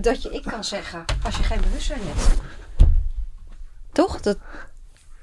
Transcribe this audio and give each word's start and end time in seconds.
dat 0.00 0.22
je 0.22 0.30
ik 0.30 0.42
kan 0.42 0.64
zeggen 0.64 1.04
als 1.24 1.36
je 1.36 1.42
geen 1.42 1.60
bewustzijn 1.60 2.00
hebt. 2.02 2.40
Toch? 3.92 4.20
Dat... 4.20 4.38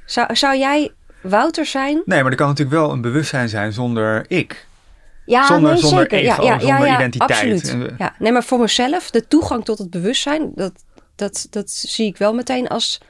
Zou, 0.06 0.36
zou 0.36 0.58
jij 0.58 0.92
Wouter 1.22 1.66
zijn? 1.66 2.02
Nee, 2.06 2.22
maar 2.22 2.32
er 2.32 2.38
kan 2.38 2.48
natuurlijk 2.48 2.78
wel 2.78 2.92
een 2.92 3.02
bewustzijn 3.02 3.50
zijn 3.50 3.74
zonder 3.74 4.26
ik. 4.28 4.68
Ja, 5.26 5.46
zonder, 5.46 5.72
nee, 5.72 5.82
zonder 5.82 6.00
zeker. 6.00 6.18
ego, 6.18 6.44
ja, 6.44 6.54
ja, 6.54 6.60
zonder 6.60 6.86
ja, 6.88 6.96
identiteit. 6.96 7.32
Absoluut. 7.32 7.72
We- 7.88 7.96
Ja. 7.98 8.16
Nee, 8.20 8.32
maar 8.32 8.44
voor 8.44 8.60
mezelf, 8.60 9.10
de 9.12 9.28
toegang 9.28 9.66
tot 9.66 9.78
het 9.78 9.90
bewustzijn, 9.90 10.52
dat, 10.56 10.72
dat, 11.16 11.48
dat 11.50 11.70
zie 11.72 12.06
ik 12.08 12.18
wel 12.18 12.34
meteen 12.34 12.68
als... 12.68 13.02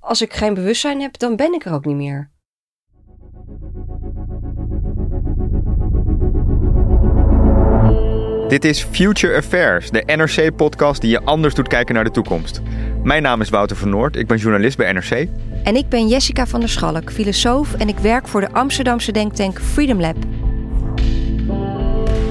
Als 0.00 0.22
ik 0.22 0.32
geen 0.32 0.54
bewustzijn 0.54 1.00
heb, 1.00 1.18
dan 1.18 1.36
ben 1.36 1.52
ik 1.54 1.64
er 1.64 1.72
ook 1.72 1.84
niet 1.84 1.96
meer. 1.96 2.30
Dit 8.54 8.64
is 8.64 8.86
Future 8.90 9.36
Affairs, 9.36 9.90
de 9.90 10.02
NRC-podcast 10.06 11.00
die 11.00 11.10
je 11.10 11.22
anders 11.22 11.54
doet 11.54 11.68
kijken 11.68 11.94
naar 11.94 12.04
de 12.04 12.10
toekomst. 12.10 12.60
Mijn 13.02 13.22
naam 13.22 13.40
is 13.40 13.48
Wouter 13.48 13.76
van 13.76 13.88
Noord, 13.88 14.16
ik 14.16 14.26
ben 14.26 14.36
journalist 14.36 14.76
bij 14.76 14.92
NRC. 14.92 15.28
En 15.62 15.76
ik 15.76 15.88
ben 15.88 16.08
Jessica 16.08 16.46
van 16.46 16.60
der 16.60 16.68
Schalk, 16.68 17.12
filosoof 17.12 17.74
en 17.74 17.88
ik 17.88 17.98
werk 17.98 18.28
voor 18.28 18.40
de 18.40 18.52
Amsterdamse 18.52 19.12
denktank 19.12 19.60
Freedom 19.60 20.00
Lab. 20.00 20.16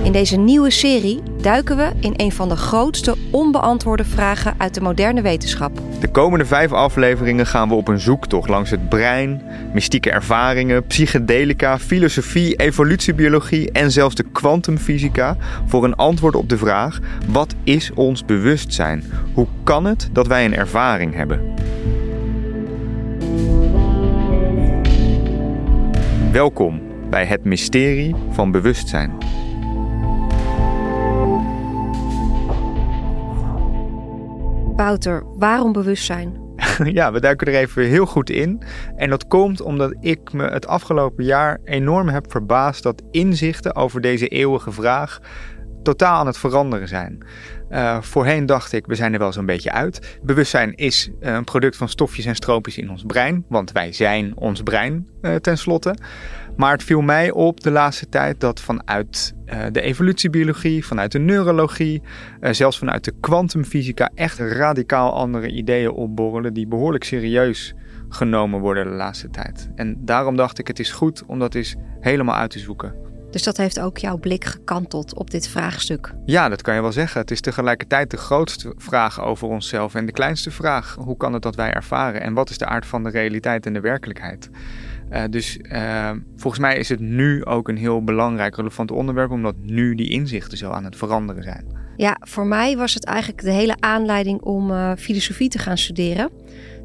In 0.04 0.12
deze 0.12 0.38
nieuwe 0.38 0.70
serie 0.70 1.22
duiken 1.42 1.78
we 1.78 1.92
in 2.00 2.14
een 2.18 2.32
van 2.32 2.50
de 2.50 2.56
grootste 2.56 3.16
onbeantwoorde 3.32 4.04
vragen 4.04 4.56
uit 4.58 4.74
de 4.74 4.82
moderne 4.82 5.22
wetenschap. 5.22 5.82
De 6.00 6.12
komende 6.12 6.46
vijf 6.46 6.72
afleveringen 6.72 7.46
gaan 7.46 7.70
we 7.70 7.76
op 7.76 7.88
een 7.88 8.00
zoektocht 8.00 8.50
langs 8.50 8.70
het 8.70 8.90
brein, 8.90 9.42
mystieke 9.74 10.12
ervaringen, 10.12 10.86
psychedelica, 10.86 11.80
filosofie, 11.80 12.56
evolutiebiologie 12.56 13.72
en 13.72 13.92
zelfs 13.92 14.16
de 14.16 14.26
kwantumfysica 14.32 15.38
voor 15.66 15.84
een 15.84 15.96
antwoord 15.96 16.36
op 16.36 16.50
de 16.50 16.58
vraag: 16.58 17.00
wat 17.28 17.56
is 17.64 17.92
ons 17.94 18.26
bewustzijn? 18.26 19.04
Hoe 19.34 19.48
kan 19.64 19.86
het 19.86 20.10
dat 20.12 20.28
wij 20.28 20.46
een 20.46 20.56
ervaring 20.56 21.16
hebben? 21.16 21.42
Welkom 26.32 26.82
bij 27.10 27.26
het 27.26 27.44
mysterie 27.44 28.16
van 28.32 28.52
bewustzijn. 28.52 29.12
Wouter, 34.76 35.24
waarom 35.38 35.72
bewustzijn? 35.72 36.42
Ja, 36.84 37.12
we 37.12 37.20
duiken 37.20 37.48
er 37.48 37.54
even 37.54 37.84
heel 37.84 38.06
goed 38.06 38.30
in. 38.30 38.62
En 38.96 39.10
dat 39.10 39.28
komt 39.28 39.62
omdat 39.62 39.96
ik 40.00 40.34
me 40.34 40.44
het 40.44 40.68
afgelopen 40.68 41.24
jaar 41.24 41.60
enorm 41.64 42.08
heb 42.08 42.32
verbaasd 42.32 42.84
dat 42.84 43.04
inzichten 43.12 43.76
over 43.76 44.02
deze 44.02 44.28
eeuwige 44.28 44.72
vraag 44.72 45.20
totaal 45.84 46.20
aan 46.20 46.28
het 46.28 46.38
veranderen 46.38 46.88
zijn. 46.88 47.26
Eh, 47.70 48.02
voorheen 48.02 48.46
dacht 48.46 48.72
ik, 48.72 48.86
we 48.86 48.96
zijn 48.96 49.14
er 49.14 49.20
wel 49.20 49.34
zo'n 49.34 49.46
beetje 49.46 49.72
uit. 49.72 50.20
Bewustzijn 50.22 50.76
is 50.76 51.10
eh, 51.20 51.34
een 51.34 51.44
product 51.44 51.76
van 51.76 51.90
stofjes 51.90 52.26
en 52.26 52.36
stroopjes 52.36 52.78
in 52.78 52.90
ons 52.90 53.04
brein, 53.08 53.46
want 53.50 53.72
wij 53.72 53.92
zijn 53.92 54.38
ons 54.38 54.64
brein 54.64 55.08
eh 55.22 55.36
tenslotte. 55.36 55.96
Maar 56.58 56.72
het 56.72 56.84
viel 56.84 57.02
mij 57.02 57.32
op 57.32 57.60
de 57.60 57.72
laatste 57.72 58.10
tijd 58.10 58.40
dat 58.40 58.62
vanuit 58.62 59.34
eh, 59.46 59.66
de 59.72 59.82
evolutiebiologie, 59.82 60.86
vanuit 60.86 61.12
de 61.12 61.20
neurologie, 61.20 62.02
eh, 62.40 62.54
zelfs 62.54 62.78
vanuit 62.78 63.04
de 63.04 63.14
kwantumfysica 63.20 64.10
echt 64.16 64.40
radicaal 64.40 65.14
andere 65.14 65.48
ideeën 65.52 65.92
opborrelen 65.92 66.54
die 66.54 66.68
behoorlijk 66.68 67.04
serieus 67.04 67.74
genomen 68.10 68.60
worden 68.60 68.86
de 68.86 68.92
laatste 68.92 69.30
tijd. 69.30 69.70
En 69.76 69.98
daarom 70.00 70.36
dacht 70.36 70.60
ik, 70.60 70.68
het 70.68 70.80
is 70.80 70.92
goed 70.92 71.24
om 71.26 71.40
dat 71.40 71.56
eens 71.56 71.76
helemaal 72.00 72.36
uit 72.36 72.52
te 72.52 72.60
zoeken. 72.60 73.04
Dus 73.34 73.44
dat 73.44 73.58
heeft 73.58 73.80
ook 73.80 73.98
jouw 73.98 74.18
blik 74.18 74.46
gekanteld 74.46 75.16
op 75.16 75.32
dit 75.32 75.48
vraagstuk. 75.48 76.14
Ja, 76.26 76.50
dat 76.50 76.62
kan 76.62 76.76
je 76.76 76.82
wel 76.82 76.92
zeggen. 76.92 77.22
Het 77.22 77.32
is 77.32 77.42
tegelijkertijd 77.42 78.12
de 78.12 78.18
grootste 78.18 78.74
vraag 78.78 79.22
over 79.22 79.48
onszelf 79.48 79.96
en 79.96 80.06
de 80.06 80.12
kleinste 80.12 80.52
vraag. 80.52 80.96
Hoe 81.00 81.18
kan 81.18 81.34
het 81.34 81.42
dat 81.42 81.56
wij 81.56 81.74
ervaren 81.74 82.22
en 82.22 82.34
wat 82.34 82.50
is 82.50 82.58
de 82.58 82.66
aard 82.66 82.86
van 82.86 83.04
de 83.04 83.10
realiteit 83.10 83.66
en 83.66 83.74
de 83.74 83.80
werkelijkheid? 83.80 84.50
Eh, 85.14 85.24
dus 85.30 85.58
eh, 85.58 86.12
volgens 86.36 86.62
mij 86.62 86.78
is 86.78 86.90
het 86.90 87.00
nu 87.00 87.46
ook 87.46 87.68
een 87.68 87.78
heel 87.78 88.04
belangrijk, 88.04 88.56
relevant 88.56 88.92
onderwerp, 88.92 89.32
omdat 89.32 89.56
nu 89.62 89.96
die 89.96 90.10
inzichten 90.10 90.58
zo 90.58 90.70
aan 90.70 90.84
het 90.84 90.96
veranderen 90.96 91.44
zijn. 91.44 91.66
Ja, 91.98 92.18
voor 92.20 92.46
mij 92.46 92.78
was 92.78 92.94
het 92.94 93.06
eigenlijk 93.06 93.42
de 93.42 93.52
hele 93.52 93.76
aanleiding 93.80 94.42
om 94.42 94.72
eh, 94.72 94.92
filosofie 94.98 95.50
te 95.50 95.58
gaan 95.58 95.78
studeren. 95.78 96.30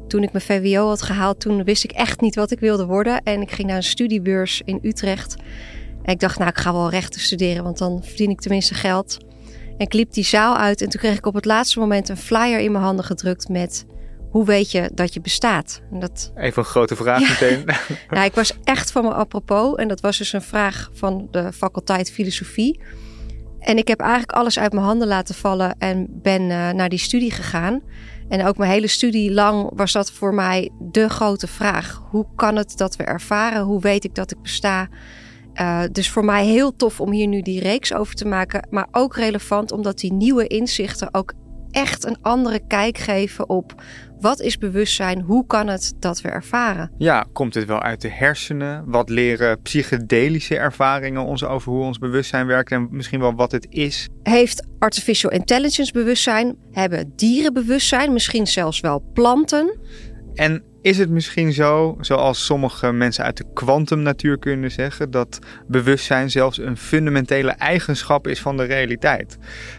Toen 0.07 0.23
ik 0.23 0.31
mijn 0.31 0.43
VWO 0.43 0.87
had 0.87 1.01
gehaald, 1.01 1.39
toen 1.39 1.63
wist 1.63 1.83
ik 1.83 1.91
echt 1.91 2.21
niet 2.21 2.35
wat 2.35 2.51
ik 2.51 2.59
wilde 2.59 2.85
worden. 2.85 3.23
En 3.23 3.41
ik 3.41 3.51
ging 3.51 3.67
naar 3.67 3.77
een 3.77 3.83
studiebeurs 3.83 4.61
in 4.65 4.79
Utrecht. 4.81 5.35
En 6.03 6.13
ik 6.13 6.19
dacht, 6.19 6.37
nou, 6.37 6.49
ik 6.49 6.57
ga 6.57 6.73
wel 6.73 6.89
rechten 6.89 7.21
studeren, 7.21 7.63
want 7.63 7.77
dan 7.77 8.03
verdien 8.03 8.29
ik 8.29 8.41
tenminste 8.41 8.73
geld. 8.73 9.17
En 9.77 9.85
ik 9.85 9.93
liep 9.93 10.13
die 10.13 10.23
zaal 10.23 10.57
uit 10.57 10.81
en 10.81 10.89
toen 10.89 11.01
kreeg 11.01 11.17
ik 11.17 11.25
op 11.25 11.33
het 11.33 11.45
laatste 11.45 11.79
moment 11.79 12.09
een 12.09 12.17
flyer 12.17 12.59
in 12.59 12.71
mijn 12.71 12.83
handen 12.83 13.05
gedrukt 13.05 13.49
met... 13.49 13.85
Hoe 14.29 14.45
weet 14.45 14.71
je 14.71 14.91
dat 14.93 15.13
je 15.13 15.21
bestaat? 15.21 15.81
En 15.91 15.99
dat, 15.99 16.31
Even 16.35 16.63
een 16.63 16.69
grote 16.69 16.95
vraag 16.95 17.19
meteen. 17.19 17.63
nou, 18.09 18.25
ik 18.25 18.35
was 18.35 18.53
echt 18.63 18.91
van 18.91 19.03
me 19.03 19.13
apropos. 19.13 19.75
En 19.75 19.87
dat 19.87 20.01
was 20.01 20.17
dus 20.17 20.33
een 20.33 20.41
vraag 20.41 20.89
van 20.93 21.27
de 21.31 21.53
faculteit 21.53 22.11
filosofie. 22.11 22.79
En 23.59 23.77
ik 23.77 23.87
heb 23.87 23.99
eigenlijk 23.99 24.31
alles 24.31 24.59
uit 24.59 24.73
mijn 24.73 24.85
handen 24.85 25.07
laten 25.07 25.35
vallen 25.35 25.75
en 25.77 26.07
ben 26.09 26.41
eh, 26.41 26.69
naar 26.69 26.89
die 26.89 26.99
studie 26.99 27.31
gegaan. 27.31 27.81
En 28.29 28.45
ook 28.45 28.57
mijn 28.57 28.71
hele 28.71 28.87
studie 28.87 29.33
lang 29.33 29.69
was 29.75 29.91
dat 29.91 30.11
voor 30.11 30.33
mij 30.33 30.71
de 30.79 31.09
grote 31.09 31.47
vraag. 31.47 32.01
Hoe 32.09 32.25
kan 32.35 32.55
het 32.55 32.77
dat 32.77 32.95
we 32.95 33.03
ervaren? 33.03 33.61
Hoe 33.61 33.81
weet 33.81 34.03
ik 34.03 34.15
dat 34.15 34.31
ik 34.31 34.41
besta? 34.41 34.89
Eh, 35.53 35.81
dus 35.91 36.09
voor 36.09 36.25
mij 36.25 36.45
heel 36.45 36.75
tof 36.75 37.01
om 37.01 37.11
hier 37.11 37.27
nu 37.27 37.41
die 37.41 37.61
reeks 37.61 37.93
over 37.93 38.15
te 38.15 38.27
maken. 38.27 38.67
Maar 38.69 38.87
ook 38.91 39.15
relevant 39.15 39.71
omdat 39.71 39.99
die 39.99 40.13
nieuwe 40.13 40.47
inzichten 40.47 41.13
ook 41.13 41.33
echt 41.71 42.05
een 42.05 42.17
andere 42.21 42.59
kijk 42.67 42.97
geven 42.97 43.49
op 43.49 43.83
wat 44.19 44.39
is 44.39 44.57
bewustzijn? 44.57 45.21
Hoe 45.21 45.45
kan 45.45 45.67
het 45.67 45.93
dat 45.99 46.21
we 46.21 46.29
ervaren? 46.29 46.91
Ja, 46.97 47.25
komt 47.33 47.53
het 47.53 47.65
wel 47.65 47.81
uit 47.81 48.01
de 48.01 48.09
hersenen? 48.09 48.83
Wat 48.85 49.09
leren 49.09 49.61
psychedelische 49.61 50.57
ervaringen 50.57 51.25
ons 51.25 51.43
over 51.43 51.71
hoe 51.71 51.83
ons 51.83 51.97
bewustzijn 51.97 52.47
werkt 52.47 52.71
en 52.71 52.87
misschien 52.91 53.19
wel 53.19 53.35
wat 53.35 53.51
het 53.51 53.67
is? 53.69 54.07
Heeft 54.23 54.67
artificial 54.79 55.31
intelligence 55.31 55.91
bewustzijn? 55.91 56.55
Hebben 56.71 57.13
dieren 57.15 57.53
bewustzijn? 57.53 58.13
Misschien 58.13 58.47
zelfs 58.47 58.79
wel 58.79 59.03
planten? 59.13 59.79
En 60.33 60.63
is 60.81 60.97
het 60.97 61.09
misschien 61.09 61.53
zo, 61.53 61.97
zoals 61.99 62.45
sommige 62.45 62.91
mensen 62.91 63.23
uit 63.23 63.37
de 63.37 63.45
kwantumnatuurkunde 63.53 64.69
zeggen, 64.69 65.11
dat 65.11 65.39
bewustzijn 65.67 66.31
zelfs 66.31 66.57
een 66.57 66.77
fundamentele 66.77 67.51
eigenschap 67.51 68.27
is 68.27 68.41
van 68.41 68.57
de 68.57 68.63
realiteit? 68.63 69.37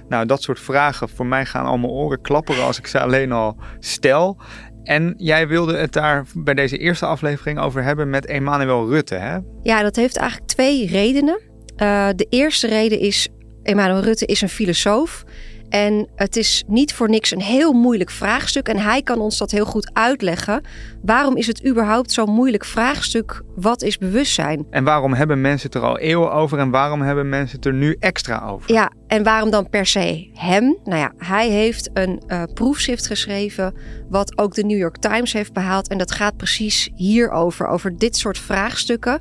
Nou, 0.08 0.26
dat 0.26 0.42
soort 0.42 0.60
vragen 0.60 1.08
voor 1.08 1.26
mij 1.26 1.46
gaan 1.46 1.64
al 1.64 1.78
mijn 1.78 1.92
oren 1.92 2.20
klapperen 2.20 2.64
als 2.64 2.78
ik 2.78 2.86
ze 2.86 3.00
alleen 3.00 3.32
al 3.32 3.56
stel. 3.78 4.36
En 4.82 5.14
jij 5.16 5.48
wilde 5.48 5.76
het 5.76 5.92
daar 5.92 6.26
bij 6.34 6.54
deze 6.54 6.78
eerste 6.78 7.06
aflevering 7.06 7.58
over 7.58 7.82
hebben 7.82 8.10
met 8.10 8.26
Emmanuel 8.26 8.88
Rutte, 8.88 9.14
hè? 9.14 9.38
Ja, 9.62 9.82
dat 9.82 9.96
heeft 9.96 10.16
eigenlijk 10.16 10.50
twee 10.50 10.86
redenen. 10.86 11.40
Uh, 11.76 12.08
de 12.16 12.26
eerste 12.28 12.66
reden 12.66 12.98
is, 12.98 13.28
Emmanuel 13.62 14.02
Rutte 14.02 14.26
is 14.26 14.40
een 14.40 14.48
filosoof. 14.48 15.24
En 15.70 16.08
het 16.16 16.36
is 16.36 16.64
niet 16.66 16.94
voor 16.94 17.08
niks 17.08 17.30
een 17.30 17.40
heel 17.40 17.72
moeilijk 17.72 18.10
vraagstuk. 18.10 18.68
En 18.68 18.76
hij 18.76 19.02
kan 19.02 19.18
ons 19.18 19.38
dat 19.38 19.50
heel 19.50 19.64
goed 19.64 19.90
uitleggen. 19.92 20.62
Waarom 21.02 21.36
is 21.36 21.46
het 21.46 21.66
überhaupt 21.66 22.12
zo'n 22.12 22.30
moeilijk 22.30 22.64
vraagstuk? 22.64 23.42
Wat 23.56 23.82
is 23.82 23.98
bewustzijn? 23.98 24.66
En 24.70 24.84
waarom 24.84 25.14
hebben 25.14 25.40
mensen 25.40 25.70
het 25.70 25.82
er 25.82 25.88
al 25.88 25.98
eeuwen 25.98 26.32
over 26.32 26.58
en 26.58 26.70
waarom 26.70 27.02
hebben 27.02 27.28
mensen 27.28 27.56
het 27.56 27.66
er 27.66 27.72
nu 27.72 27.96
extra 27.98 28.48
over? 28.48 28.72
Ja, 28.72 28.90
En 29.06 29.22
waarom 29.22 29.50
dan 29.50 29.68
per 29.68 29.86
se 29.86 30.30
hem? 30.34 30.78
Nou 30.84 30.98
ja, 30.98 31.12
hij 31.18 31.48
heeft 31.48 31.90
een 31.92 32.22
uh, 32.26 32.42
proefschrift 32.54 33.06
geschreven, 33.06 33.74
wat 34.08 34.38
ook 34.38 34.54
de 34.54 34.64
New 34.64 34.78
York 34.78 34.96
Times 34.96 35.32
heeft 35.32 35.52
behaald. 35.52 35.88
En 35.88 35.98
dat 35.98 36.12
gaat 36.12 36.36
precies 36.36 36.90
hierover, 36.94 37.66
over 37.66 37.98
dit 37.98 38.16
soort 38.16 38.38
vraagstukken. 38.38 39.20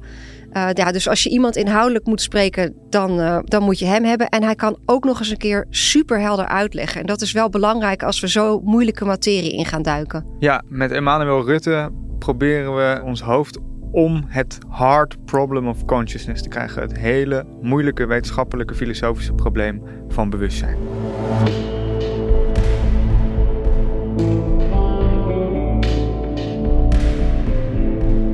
Ja, 0.53 0.91
dus 0.91 1.09
als 1.09 1.23
je 1.23 1.29
iemand 1.29 1.55
inhoudelijk 1.55 2.05
moet 2.05 2.21
spreken, 2.21 2.73
dan, 2.89 3.19
uh, 3.19 3.39
dan 3.43 3.63
moet 3.63 3.79
je 3.79 3.85
hem 3.85 4.03
hebben. 4.03 4.29
En 4.29 4.43
hij 4.43 4.55
kan 4.55 4.77
ook 4.85 5.03
nog 5.03 5.19
eens 5.19 5.29
een 5.29 5.37
keer 5.37 5.65
super 5.69 6.19
helder 6.19 6.47
uitleggen. 6.47 7.01
En 7.01 7.07
dat 7.07 7.21
is 7.21 7.31
wel 7.31 7.49
belangrijk 7.49 8.03
als 8.03 8.19
we 8.19 8.29
zo 8.29 8.59
moeilijke 8.63 9.05
materie 9.05 9.53
in 9.53 9.65
gaan 9.65 9.81
duiken. 9.81 10.25
Ja, 10.39 10.61
met 10.67 10.91
Emmanuel 10.91 11.45
Rutte 11.45 11.89
proberen 12.19 12.75
we 12.75 13.01
ons 13.03 13.21
hoofd 13.21 13.59
om 13.91 14.25
het 14.27 14.57
hard 14.67 15.25
problem 15.25 15.67
of 15.67 15.85
consciousness 15.85 16.41
te 16.41 16.49
krijgen. 16.49 16.81
Het 16.81 16.97
hele 16.97 17.45
moeilijke 17.61 18.05
wetenschappelijke 18.05 18.75
filosofische 18.75 19.33
probleem 19.33 19.83
van 20.07 20.29
bewustzijn. 20.29 20.77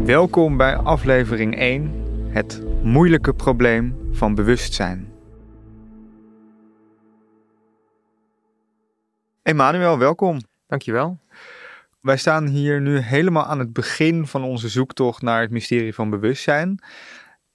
Welkom 0.05 0.57
bij 0.57 0.75
aflevering 0.75 1.57
1, 1.57 2.04
het 2.35 2.61
moeilijke 2.83 3.33
probleem 3.33 4.09
van 4.11 4.35
bewustzijn. 4.35 5.13
Emmanuel, 9.41 9.97
welkom. 9.97 10.39
Dankjewel. 10.67 11.19
Wij 12.01 12.17
staan 12.17 12.47
hier 12.47 12.81
nu 12.81 12.97
helemaal 12.97 13.45
aan 13.45 13.59
het 13.59 13.73
begin 13.73 14.27
van 14.27 14.43
onze 14.43 14.69
zoektocht 14.69 15.21
naar 15.21 15.41
het 15.41 15.51
mysterie 15.51 15.93
van 15.93 16.09
bewustzijn. 16.09 16.83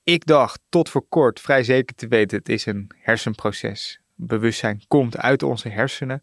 Ik 0.03 0.27
dacht 0.27 0.61
tot 0.69 0.88
voor 0.88 1.05
kort 1.09 1.41
vrij 1.41 1.62
zeker 1.62 1.94
te 1.94 2.09
weten, 2.09 2.38
het 2.38 2.49
is 2.49 2.67
een 2.67 2.91
hersenproces. 2.99 4.00
Bewustzijn 4.15 4.83
komt 4.88 5.17
uit 5.17 5.43
onze 5.43 5.69
hersenen. 5.69 6.23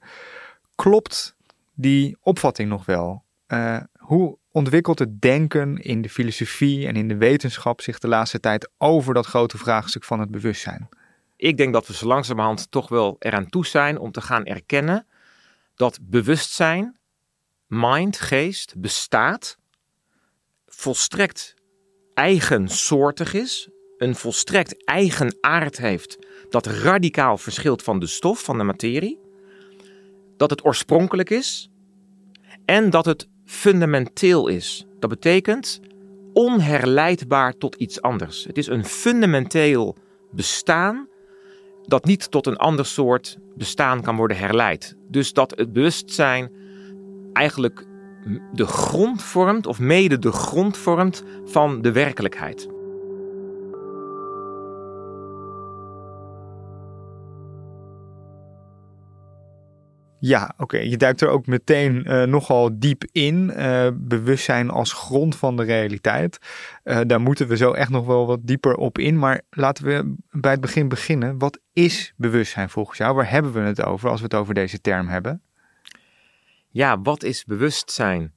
Klopt 0.75 1.35
die 1.73 2.17
opvatting 2.21 2.69
nog 2.69 2.85
wel? 2.85 3.23
Uh, 3.47 3.79
hoe 4.07 4.37
ontwikkelt 4.51 4.99
het 4.99 5.21
denken 5.21 5.77
in 5.77 6.01
de 6.01 6.09
filosofie 6.09 6.87
en 6.87 6.95
in 6.95 7.07
de 7.07 7.17
wetenschap 7.17 7.81
zich 7.81 7.99
de 7.99 8.07
laatste 8.07 8.39
tijd 8.39 8.69
over 8.77 9.13
dat 9.13 9.25
grote 9.25 9.57
vraagstuk 9.57 10.03
van 10.03 10.19
het 10.19 10.31
bewustzijn? 10.31 10.89
Ik 11.35 11.57
denk 11.57 11.73
dat 11.73 11.87
we 11.87 11.93
zo 11.93 12.07
langzamerhand 12.07 12.71
toch 12.71 12.89
wel 12.89 13.15
eraan 13.19 13.49
toe 13.49 13.65
zijn 13.65 13.99
om 13.99 14.11
te 14.11 14.21
gaan 14.21 14.45
erkennen 14.45 15.07
dat 15.75 15.99
bewustzijn 16.01 16.97
mind, 17.65 18.19
geest, 18.19 18.73
bestaat, 18.77 19.57
volstrekt 20.65 21.53
eigensoortig 22.13 23.33
is, 23.33 23.69
een 23.97 24.15
volstrekt 24.15 24.85
eigen 24.85 25.37
aard 25.41 25.77
heeft 25.77 26.17
dat 26.49 26.65
radicaal 26.65 27.37
verschilt 27.37 27.83
van 27.83 27.99
de 27.99 28.07
stof, 28.07 28.43
van 28.43 28.57
de 28.57 28.63
materie, 28.63 29.19
dat 30.37 30.49
het 30.49 30.65
oorspronkelijk 30.65 31.29
is 31.29 31.69
en 32.65 32.89
dat 32.89 33.05
het 33.05 33.27
fundamenteel 33.47 34.47
is. 34.47 34.85
Dat 34.99 35.09
betekent 35.09 35.79
onherleidbaar 36.33 37.57
tot 37.57 37.75
iets 37.75 38.01
anders. 38.01 38.43
Het 38.43 38.57
is 38.57 38.67
een 38.67 38.85
fundamenteel 38.85 39.95
bestaan 40.31 41.07
dat 41.85 42.05
niet 42.05 42.31
tot 42.31 42.47
een 42.47 42.57
ander 42.57 42.85
soort 42.85 43.37
bestaan 43.55 44.01
kan 44.01 44.15
worden 44.15 44.37
herleid. 44.37 44.95
Dus 45.09 45.33
dat 45.33 45.53
het 45.55 45.73
bewustzijn 45.73 46.51
eigenlijk 47.33 47.85
de 48.53 48.65
grond 48.65 49.23
vormt, 49.23 49.67
of 49.67 49.79
mede 49.79 50.19
de 50.19 50.31
grond 50.31 50.77
vormt 50.77 51.23
van 51.45 51.81
de 51.81 51.91
werkelijkheid. 51.91 52.67
Ja, 60.19 60.53
oké. 60.57 60.77
Je 60.77 60.97
duikt 60.97 61.21
er 61.21 61.29
ook 61.29 61.45
meteen 61.45 62.03
uh, 62.07 62.23
nogal 62.23 62.79
diep 62.79 63.03
in. 63.11 63.53
Uh, 63.55 63.87
bewustzijn 63.93 64.69
als 64.69 64.93
grond 64.93 65.35
van 65.35 65.57
de 65.57 65.63
realiteit. 65.63 66.37
Uh, 66.83 66.99
daar 67.07 67.21
moeten 67.21 67.47
we 67.47 67.57
zo 67.57 67.71
echt 67.71 67.89
nog 67.89 68.05
wel 68.05 68.27
wat 68.27 68.39
dieper 68.41 68.75
op 68.75 68.97
in. 68.97 69.19
Maar 69.19 69.41
laten 69.49 69.85
we 69.85 70.15
bij 70.31 70.51
het 70.51 70.61
begin 70.61 70.87
beginnen. 70.87 71.37
Wat 71.37 71.59
is 71.73 72.13
bewustzijn 72.15 72.69
volgens 72.69 72.97
jou? 72.97 73.15
Waar 73.15 73.29
hebben 73.29 73.53
we 73.53 73.59
het 73.59 73.83
over 73.83 74.09
als 74.09 74.19
we 74.19 74.25
het 74.25 74.35
over 74.35 74.53
deze 74.53 74.81
term 74.81 75.07
hebben? 75.07 75.41
ja, 76.77 77.01
wat 77.01 77.23
is 77.23 77.43
bewustzijn? 77.45 78.35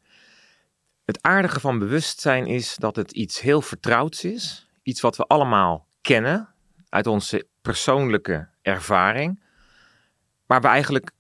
Het 1.05 1.23
aardige 1.23 1.61
van 1.61 1.79
bewustzijn 1.79 2.47
is 2.47 2.77
dat 2.77 2.97
het 2.97 3.13
iets 3.13 3.41
heel 3.41 3.63
vertrouwds 3.63 4.25
is. 4.25 4.69
Iets 4.83 5.01
wat 5.01 5.17
we 5.17 5.25
allemaal 5.27 5.87
kennen 6.01 6.49
uit 6.89 7.07
onze 7.07 7.47
persoonlijke 7.63 8.49
ervaring. 8.63 9.43
Waar 10.47 10.61
we 10.61 10.67
eigenlijk 10.67 11.11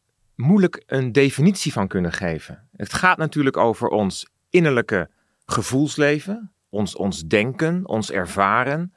moeilijk 0.40 0.82
een 0.87 1.12
definitie 1.12 1.72
van 1.72 1.88
kunnen 1.88 2.12
geven. 2.12 2.69
Het 2.76 2.92
gaat 2.92 3.19
natuurlijk 3.19 3.56
over 3.56 3.88
ons 3.88 4.26
innerlijke 4.50 5.10
gevoelsleven, 5.46 6.52
ons, 6.69 6.96
ons 6.96 7.22
denken, 7.22 7.88
ons 7.88 8.10
ervaren. 8.10 8.94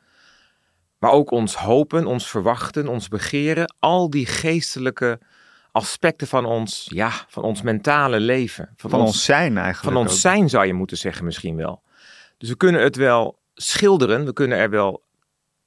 Maar 0.97 1.11
ook 1.11 1.31
ons 1.31 1.55
hopen, 1.55 2.05
ons 2.05 2.29
verwachten, 2.29 2.87
ons 2.87 3.07
begeren. 3.07 3.75
Al 3.79 4.09
die 4.09 4.25
geestelijke 4.25 5.19
aspecten 5.71 6.27
van 6.27 6.45
ons, 6.45 6.87
ja, 6.93 7.11
van 7.27 7.43
ons 7.43 7.61
mentale 7.61 8.19
leven. 8.19 8.73
Van, 8.75 8.93
ons, 8.93 9.25
zijn 9.25 9.57
eigenlijk. 9.57 9.95
Van 9.95 10.05
ons 10.05 10.21
zijn 10.21 10.49
zou 10.49 10.65
je 10.65 10.73
moeten 10.73 10.97
zeggen 10.97 11.25
misschien 11.25 11.55
wel. 11.55 11.81
Dus 12.37 12.49
we 12.49 12.57
kunnen 12.57 12.81
het 12.81 12.95
wel 12.95 13.39
schilderen, 13.53 14.25
we 14.25 14.33
kunnen 14.33 14.57
er 14.57 14.69
wel 14.69 15.03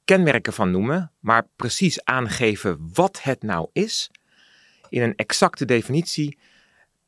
kenmerken 0.05 0.53
van 0.53 0.71
noemen, 0.71 1.13
maar 1.19 1.49
precies 1.57 2.05
aangeven 2.05 2.91
wat 2.93 3.23
het 3.23 3.43
nou 3.43 3.69
is, 3.73 4.11
in 4.89 5.03
een 5.03 5.15
exacte 5.15 5.65
definitie, 5.65 6.39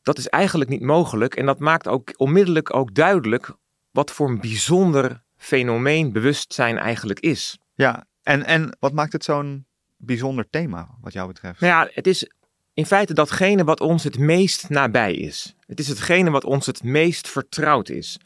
dat 0.03 0.19
is 0.19 0.29
eigenlijk 0.29 0.71
niet 0.71 0.83
mogelijk. 0.83 1.35
En 1.35 1.47
dat 1.47 1.59
maakt 1.59 1.89
ook 1.89 2.13
onmiddellijk 2.17 2.75
ook 2.75 2.95
duidelijk 2.95 3.51
wat 3.91 4.11
voor 4.11 4.29
een 4.29 4.41
bijzonder 4.41 5.23
fenomeen 5.37 6.13
bewustzijn 6.13 6.79
eigenlijk 6.79 7.21
is. 7.21 7.59
Ja, 7.75 8.07
en, 8.23 8.45
en 8.45 8.77
wat 8.81 8.93
maakt 8.93 9.13
het 9.13 9.25
zo'n 9.25 9.67
bijzonder 9.97 10.51
thema 10.51 10.89
wat 11.01 11.13
jou 11.13 11.29
betreft? 11.29 11.61
Nou 11.61 11.73
ja, 11.73 11.91
het 11.93 12.07
is 12.07 12.31
in 12.75 12.87
feite 12.87 13.15
datgene 13.15 13.65
wat 13.65 13.81
ons 13.81 14.05
het 14.05 14.19
meest 14.19 14.69
nabij 14.69 15.15
is. 15.15 15.57
Het 15.67 15.81
is 15.81 15.89
hetgene 15.89 16.31
wat 16.31 16.45
ons 16.45 16.67
het 16.67 16.83
meest 16.83 17.29
vertrouwd 17.29 17.89
is. 17.89 18.19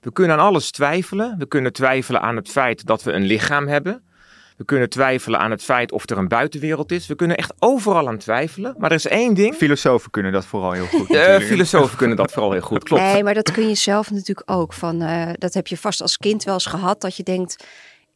We 0.00 0.12
kunnen 0.12 0.36
aan 0.36 0.46
alles 0.46 0.70
twijfelen. 0.70 1.38
We 1.38 1.46
kunnen 1.46 1.72
twijfelen 1.72 2.20
aan 2.20 2.36
het 2.36 2.48
feit 2.48 2.86
dat 2.86 3.02
we 3.02 3.12
een 3.12 3.24
lichaam 3.24 3.66
hebben. 3.66 4.02
We 4.56 4.64
kunnen 4.64 4.88
twijfelen 4.88 5.40
aan 5.40 5.50
het 5.50 5.62
feit 5.62 5.92
of 5.92 6.10
er 6.10 6.18
een 6.18 6.28
buitenwereld 6.28 6.92
is. 6.92 7.06
We 7.06 7.14
kunnen 7.14 7.36
echt 7.36 7.54
overal 7.58 8.08
aan 8.08 8.18
twijfelen. 8.18 8.74
Maar 8.78 8.90
er 8.90 8.96
is 8.96 9.06
één 9.06 9.34
ding. 9.34 9.54
Filosofen 9.54 10.10
kunnen 10.10 10.32
dat 10.32 10.46
vooral 10.46 10.72
heel 10.72 10.86
goed. 10.86 11.10
Uh, 11.14 11.36
filosofen 11.36 11.96
kunnen 11.96 12.16
dat 12.16 12.32
vooral 12.32 12.52
heel 12.52 12.60
goed, 12.60 12.84
klopt. 12.84 13.02
Nee, 13.02 13.22
maar 13.22 13.34
dat 13.34 13.52
kun 13.52 13.68
je 13.68 13.74
zelf 13.74 14.10
natuurlijk 14.10 14.50
ook. 14.50 14.72
Van, 14.72 15.02
uh, 15.02 15.28
dat 15.32 15.54
heb 15.54 15.66
je 15.66 15.76
vast 15.76 16.00
als 16.00 16.16
kind 16.16 16.44
wel 16.44 16.54
eens 16.54 16.66
gehad. 16.66 17.00
Dat 17.00 17.16
je 17.16 17.22
denkt, 17.22 17.64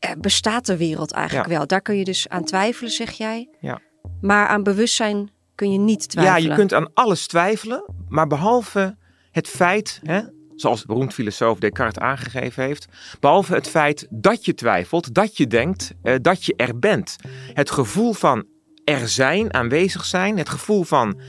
uh, 0.04 0.10
bestaat 0.18 0.66
de 0.66 0.76
wereld 0.76 1.12
eigenlijk 1.12 1.48
wel? 1.48 1.66
Daar 1.66 1.80
kun 1.80 1.96
je 1.96 2.04
dus 2.04 2.28
aan 2.28 2.44
twijfelen, 2.44 2.90
zeg 2.90 3.10
jij. 3.10 3.48
Ja. 3.60 3.80
Maar 4.20 4.46
aan 4.46 4.62
bewustzijn 4.62 5.30
kun 5.54 5.72
je 5.72 5.78
niet 5.78 6.08
twijfelen. 6.08 6.42
Ja, 6.42 6.48
je 6.48 6.54
kunt 6.54 6.74
aan 6.74 6.90
alles 6.94 7.26
twijfelen, 7.26 7.84
maar 8.08 8.26
behalve 8.26 8.96
het 9.30 9.48
feit, 9.48 10.00
hè, 10.02 10.20
zoals 10.60 10.84
beroemd 10.84 11.14
filosoof 11.14 11.58
Descartes 11.58 12.02
aangegeven 12.02 12.64
heeft, 12.64 12.88
behalve 13.20 13.54
het 13.54 13.68
feit 13.68 14.06
dat 14.10 14.44
je 14.44 14.54
twijfelt, 14.54 15.14
dat 15.14 15.36
je 15.36 15.46
denkt, 15.46 15.92
eh, 16.02 16.14
dat 16.20 16.44
je 16.44 16.54
er 16.56 16.78
bent. 16.78 17.16
Het 17.52 17.70
gevoel 17.70 18.12
van 18.12 18.46
er 18.84 19.08
zijn, 19.08 19.54
aanwezig 19.54 20.04
zijn, 20.04 20.38
het 20.38 20.48
gevoel 20.48 20.82
van 20.82 21.20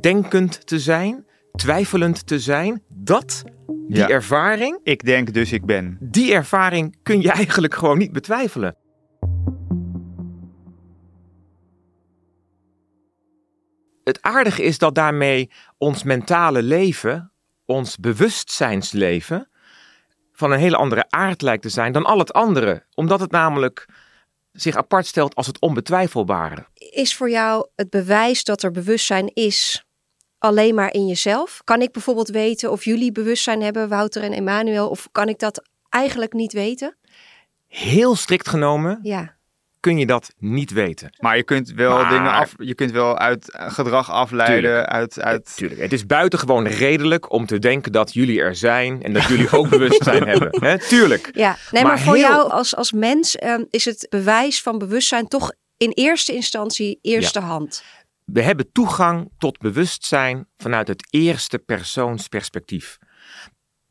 denkend 0.00 0.66
te 0.66 0.78
zijn, 0.78 1.24
twijfelend 1.52 2.26
te 2.26 2.38
zijn, 2.38 2.82
dat, 2.88 3.44
die 3.88 4.06
ervaring. 4.06 4.80
Ik 4.82 5.04
denk 5.04 5.32
dus 5.34 5.52
ik 5.52 5.64
ben. 5.64 5.96
Die 6.00 6.32
ervaring 6.32 6.96
kun 7.02 7.20
je 7.20 7.30
eigenlijk 7.32 7.74
gewoon 7.74 7.98
niet 7.98 8.12
betwijfelen. 8.12 8.76
het 14.08 14.22
aardige 14.22 14.62
is 14.62 14.78
dat 14.78 14.94
daarmee 14.94 15.50
ons 15.78 16.02
mentale 16.02 16.62
leven, 16.62 17.32
ons 17.68 17.96
bewustzijnsleven, 17.96 19.48
van 20.32 20.52
een 20.52 20.58
hele 20.58 20.76
andere 20.76 21.04
aard 21.08 21.42
lijkt 21.42 21.62
te 21.62 21.68
zijn 21.68 21.92
dan 21.92 22.04
al 22.04 22.18
het 22.18 22.32
andere. 22.32 22.84
Omdat 22.94 23.20
het 23.20 23.30
namelijk 23.30 23.86
zich 24.52 24.76
apart 24.76 25.06
stelt 25.06 25.34
als 25.34 25.46
het 25.46 25.60
onbetwijfelbare. 25.60 26.66
Is 26.74 27.16
voor 27.16 27.30
jou 27.30 27.68
het 27.74 27.90
bewijs 27.90 28.44
dat 28.44 28.62
er 28.62 28.70
bewustzijn 28.70 29.30
is 29.34 29.84
alleen 30.38 30.74
maar 30.74 30.92
in 30.92 31.06
jezelf? 31.06 31.60
Kan 31.64 31.82
ik 31.82 31.92
bijvoorbeeld 31.92 32.28
weten 32.28 32.70
of 32.70 32.84
jullie 32.84 33.12
bewustzijn 33.12 33.62
hebben, 33.62 33.88
Wouter 33.88 34.22
en 34.22 34.32
Emmanuel, 34.32 34.88
of 34.88 35.08
kan 35.12 35.28
ik 35.28 35.38
dat 35.38 35.62
eigenlijk 35.88 36.32
niet 36.32 36.52
weten? 36.52 36.96
Heel 37.66 38.14
strikt 38.14 38.48
genomen 38.48 38.98
ja 39.02 39.37
kun 39.80 39.98
je 39.98 40.06
dat 40.06 40.30
niet 40.38 40.70
weten. 40.70 41.10
Maar 41.18 41.36
je 41.36 41.42
kunt 41.42 41.70
wel 41.70 42.08
dingen 42.08 42.32
af, 42.32 42.54
je 42.58 42.74
kunt 42.74 42.90
wel 42.90 43.18
uit 43.18 43.44
gedrag 43.52 44.10
afleiden. 44.10 44.86
Uit, 44.86 45.20
uit... 45.20 45.56
Tuurlijk. 45.56 45.80
Het 45.80 45.92
is 45.92 46.06
buitengewoon 46.06 46.66
redelijk 46.66 47.32
om 47.32 47.46
te 47.46 47.58
denken 47.58 47.92
dat 47.92 48.14
jullie 48.14 48.40
er 48.40 48.54
zijn 48.54 49.02
en 49.02 49.12
dat 49.12 49.24
jullie 49.24 49.50
ook 49.50 49.68
bewustzijn 49.68 50.28
hebben. 50.28 50.64
He, 50.64 50.78
tuurlijk. 50.78 51.30
Ja, 51.32 51.56
nee, 51.70 51.82
maar, 51.82 52.00
voor 52.00 52.18
jou 52.18 52.50
als, 52.50 52.76
als 52.76 52.92
mens 52.92 53.42
um, 53.42 53.66
is 53.70 53.84
het 53.84 54.06
bewijs 54.10 54.62
van 54.62 54.78
bewustzijn 54.78 55.28
toch 55.28 55.52
in 55.76 55.90
eerste 55.90 56.32
instantie, 56.32 56.98
eerste 57.02 57.40
hand. 57.40 57.82
We 58.24 58.42
hebben 58.42 58.72
toegang 58.72 59.30
tot 59.38 59.58
bewustzijn 59.58 60.46
vanuit 60.56 60.88
het 60.88 61.06
eerste 61.10 61.58
persoonsperspectief. 61.58 62.98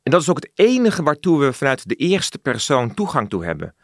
En 0.03 0.11
dat 0.11 0.21
is 0.21 0.29
ook 0.29 0.35
het 0.35 0.51
enige 0.53 1.03
waartoe 1.03 1.39
we 1.39 1.53
vanuit 1.53 1.87
de 1.89 1.95
eerste 1.95 2.37
persoon 2.37 2.93
toegang 2.93 3.29
toe 3.29 3.45
hebben. 3.45 3.75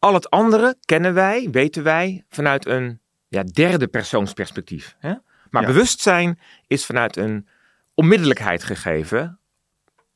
Al 0.00 0.14
het 0.14 0.30
andere 0.30 0.76
kennen 0.84 1.14
wij, 1.14 1.48
weten 1.50 1.82
wij, 1.82 2.24
vanuit 2.28 2.66
een 2.66 3.00
ja, 3.28 3.42
derde 3.42 3.86
persoonsperspectief. 3.88 4.96
Hè? 4.98 5.12
Maar 5.50 5.62
Ja. 5.62 5.68
bewustzijn 5.68 6.38
is 6.66 6.86
vanuit 6.86 7.16
een 7.16 7.48
onmiddellijkheid 7.94 8.62
gegeven. 8.62 9.38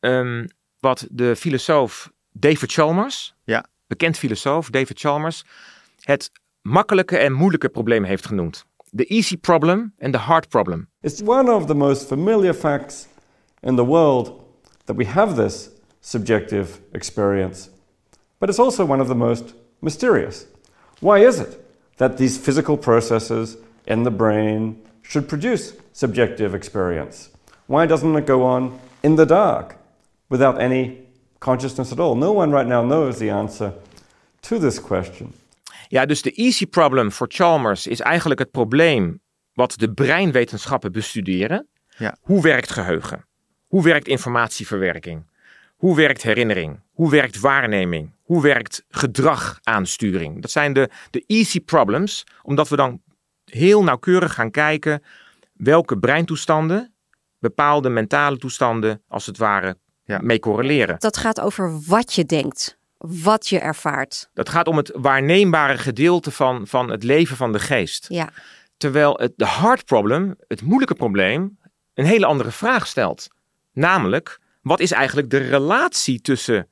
Ehm, 0.00 0.46
wat 0.78 1.06
de 1.10 1.36
filosoof 1.36 2.12
David 2.32 2.72
Chalmers, 2.72 3.34
Ja. 3.44 3.64
bekend 3.86 4.18
filosoof 4.18 4.70
David 4.70 4.98
Chalmers, 5.00 5.44
het 6.00 6.30
makkelijke 6.62 7.16
en 7.18 7.32
moeilijke 7.32 7.68
probleem 7.68 8.04
heeft 8.04 8.26
genoemd. 8.26 8.64
The 8.96 9.06
easy 9.06 9.36
problem 9.36 9.94
en 9.98 10.10
the 10.10 10.18
hard 10.18 10.48
problem. 10.48 10.88
It's 11.00 11.22
one 11.22 11.52
of 11.52 11.66
the 11.66 11.74
most 11.74 12.06
familiar 12.06 12.54
facts 12.54 13.06
in 13.60 13.76
the 13.76 13.84
world 13.84 14.32
that 14.84 14.96
we 14.96 15.06
have 15.06 15.34
this 15.44 15.68
subjective 16.00 16.78
experience, 16.92 17.68
but 18.38 18.48
it's 18.48 18.58
also 18.58 18.86
one 18.86 19.02
of 19.02 19.08
the 19.08 19.14
most 19.14 19.54
mysterious. 19.84 20.46
Why 21.00 21.26
is 21.26 21.38
it 21.38 21.60
that 21.96 22.16
these 22.16 22.38
physical 22.38 22.76
processes 22.76 23.56
in 23.86 24.02
the 24.02 24.10
brain 24.10 24.76
should 25.02 25.28
produce 25.28 25.74
subjective 25.92 26.56
experience? 26.56 27.30
Why 27.66 27.86
doesn't 27.86 28.16
it 28.16 28.26
go 28.26 28.42
on 28.42 28.72
in 29.00 29.16
the 29.16 29.26
dark 29.26 29.76
without 30.28 30.60
any 30.60 30.98
consciousness 31.38 31.92
at 31.92 32.00
all? 32.00 32.16
No 32.16 32.32
one 32.32 32.50
right 32.50 32.68
now 32.68 32.82
knows 32.82 33.18
the 33.18 33.30
answer 33.30 33.72
to 34.40 34.58
this 34.58 34.80
question. 34.80 35.32
Ja, 35.88 36.06
dus 36.06 36.22
de 36.22 36.30
easy 36.30 36.66
problem 36.66 37.12
voor 37.12 37.26
Chalmers 37.30 37.86
is 37.86 38.00
eigenlijk 38.00 38.40
het 38.40 38.50
probleem 38.50 39.20
wat 39.52 39.74
de 39.78 39.92
breinwetenschappen 39.92 40.92
bestuderen. 40.92 41.68
Ja. 41.98 42.16
Hoe 42.20 42.42
werkt 42.42 42.70
geheugen? 42.70 43.26
Hoe 43.66 43.82
werkt 43.82 44.08
informatieverwerking? 44.08 45.26
Hoe 45.84 45.96
werkt 45.96 46.22
herinnering? 46.22 46.80
Hoe 46.92 47.10
werkt 47.10 47.40
waarneming? 47.40 48.10
Hoe 48.22 48.42
werkt 48.42 48.84
gedragaansturing? 48.88 50.42
Dat 50.42 50.50
zijn 50.50 50.72
de, 50.72 50.90
de 51.10 51.24
easy 51.26 51.60
problems, 51.60 52.24
omdat 52.42 52.68
we 52.68 52.76
dan 52.76 53.02
heel 53.44 53.82
nauwkeurig 53.82 54.34
gaan 54.34 54.50
kijken 54.50 55.02
welke 55.52 55.98
breintoestanden 55.98 56.94
bepaalde 57.38 57.88
mentale 57.88 58.36
toestanden 58.36 59.02
als 59.08 59.26
het 59.26 59.38
ware 59.38 59.76
Ja. 60.04 60.18
mee 60.22 60.38
correleren. 60.38 60.96
Dat 60.98 61.16
gaat 61.16 61.40
over 61.40 61.80
wat 61.86 62.14
je 62.14 62.24
denkt, 62.24 62.78
wat 62.98 63.48
je 63.48 63.58
ervaart. 63.58 64.28
Dat 64.34 64.48
gaat 64.48 64.66
om 64.66 64.76
het 64.76 64.90
waarneembare 64.94 65.78
gedeelte 65.78 66.30
van, 66.30 66.66
van 66.66 66.90
het 66.90 67.02
leven 67.02 67.36
van 67.36 67.52
de 67.52 67.58
geest. 67.58 68.06
Ja, 68.08 68.28
Terwijl 68.76 69.18
het 69.18 69.32
de 69.36 69.46
hard 69.46 69.84
problem, 69.84 70.34
het 70.48 70.62
moeilijke 70.62 70.94
probleem, 70.94 71.58
een 71.94 72.04
hele 72.04 72.26
andere 72.26 72.50
vraag 72.50 72.86
stelt. 72.86 73.28
Namelijk, 73.72 74.42
wat 74.64 74.80
is 74.80 74.90
eigenlijk 74.92 75.30
de 75.30 75.38
relatie 75.38 76.20
tussen 76.20 76.68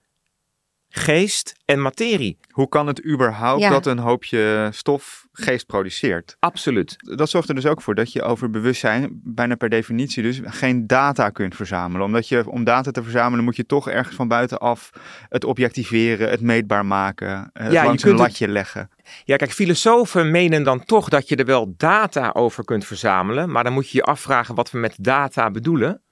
geest 0.88 1.54
en 1.64 1.82
materie? 1.82 2.38
Hoe 2.50 2.68
kan 2.68 2.86
het 2.86 3.04
überhaupt 3.06 3.60
Ja. 3.60 3.70
dat 3.70 3.86
een 3.86 3.98
hoopje 3.98 4.68
stof 4.72 5.26
geest 5.32 5.66
produceert? 5.66 6.36
Absoluut. 6.38 6.96
Dat 7.16 7.30
zorgt 7.30 7.48
er 7.48 7.54
dus 7.54 7.66
ook 7.66 7.82
voor 7.82 7.94
dat 7.94 8.12
je 8.12 8.22
over 8.22 8.50
bewustzijn 8.50 9.20
bijna 9.24 9.54
per 9.54 9.68
definitie 9.68 10.22
dus 10.22 10.40
geen 10.44 10.86
data 10.86 11.30
kunt 11.30 11.56
verzamelen. 11.56 12.06
Omdat 12.06 12.28
je 12.28 12.50
om 12.50 12.64
data 12.64 12.90
te 12.90 13.02
verzamelen 13.02 13.44
moet 13.44 13.56
je 13.56 13.66
toch 13.66 13.88
ergens 13.88 14.16
van 14.16 14.28
buitenaf 14.28 14.90
het 15.28 15.44
objectiveren, 15.44 16.30
het 16.30 16.40
meetbaar 16.40 16.86
maken, 16.86 17.50
het 17.52 17.72
Ja, 17.72 17.80
je 17.80 17.86
langs 17.86 18.02
een 18.02 18.10
het- 18.10 18.18
latje 18.18 18.48
leggen. 18.48 18.88
Ja, 19.24 19.36
kijk, 19.36 19.52
filosofen 19.52 20.30
menen 20.30 20.62
dan 20.62 20.84
toch 20.84 21.08
dat 21.08 21.28
je 21.28 21.36
er 21.36 21.44
wel 21.44 21.74
data 21.76 22.30
over 22.32 22.64
kunt 22.64 22.84
verzamelen, 22.84 23.50
maar 23.50 23.64
dan 23.64 23.72
moet 23.72 23.90
je 23.90 23.96
je 23.98 24.04
afvragen 24.04 24.54
wat 24.54 24.70
we 24.70 24.78
met 24.78 24.94
data 25.00 25.50
bedoelen. 25.50 26.02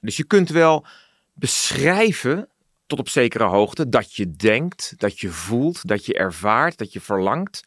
Dus 0.00 0.16
je 0.16 0.24
kunt 0.24 0.48
wel 0.48 0.86
beschrijven 1.32 2.48
tot 2.86 2.98
op 2.98 3.08
zekere 3.08 3.44
hoogte 3.44 3.88
dat 3.88 4.14
je 4.14 4.30
denkt, 4.30 4.94
dat 4.96 5.20
je 5.20 5.28
voelt, 5.28 5.88
dat 5.88 6.06
je 6.06 6.14
ervaart, 6.14 6.78
dat 6.78 6.92
je 6.92 7.00
verlangt. 7.00 7.62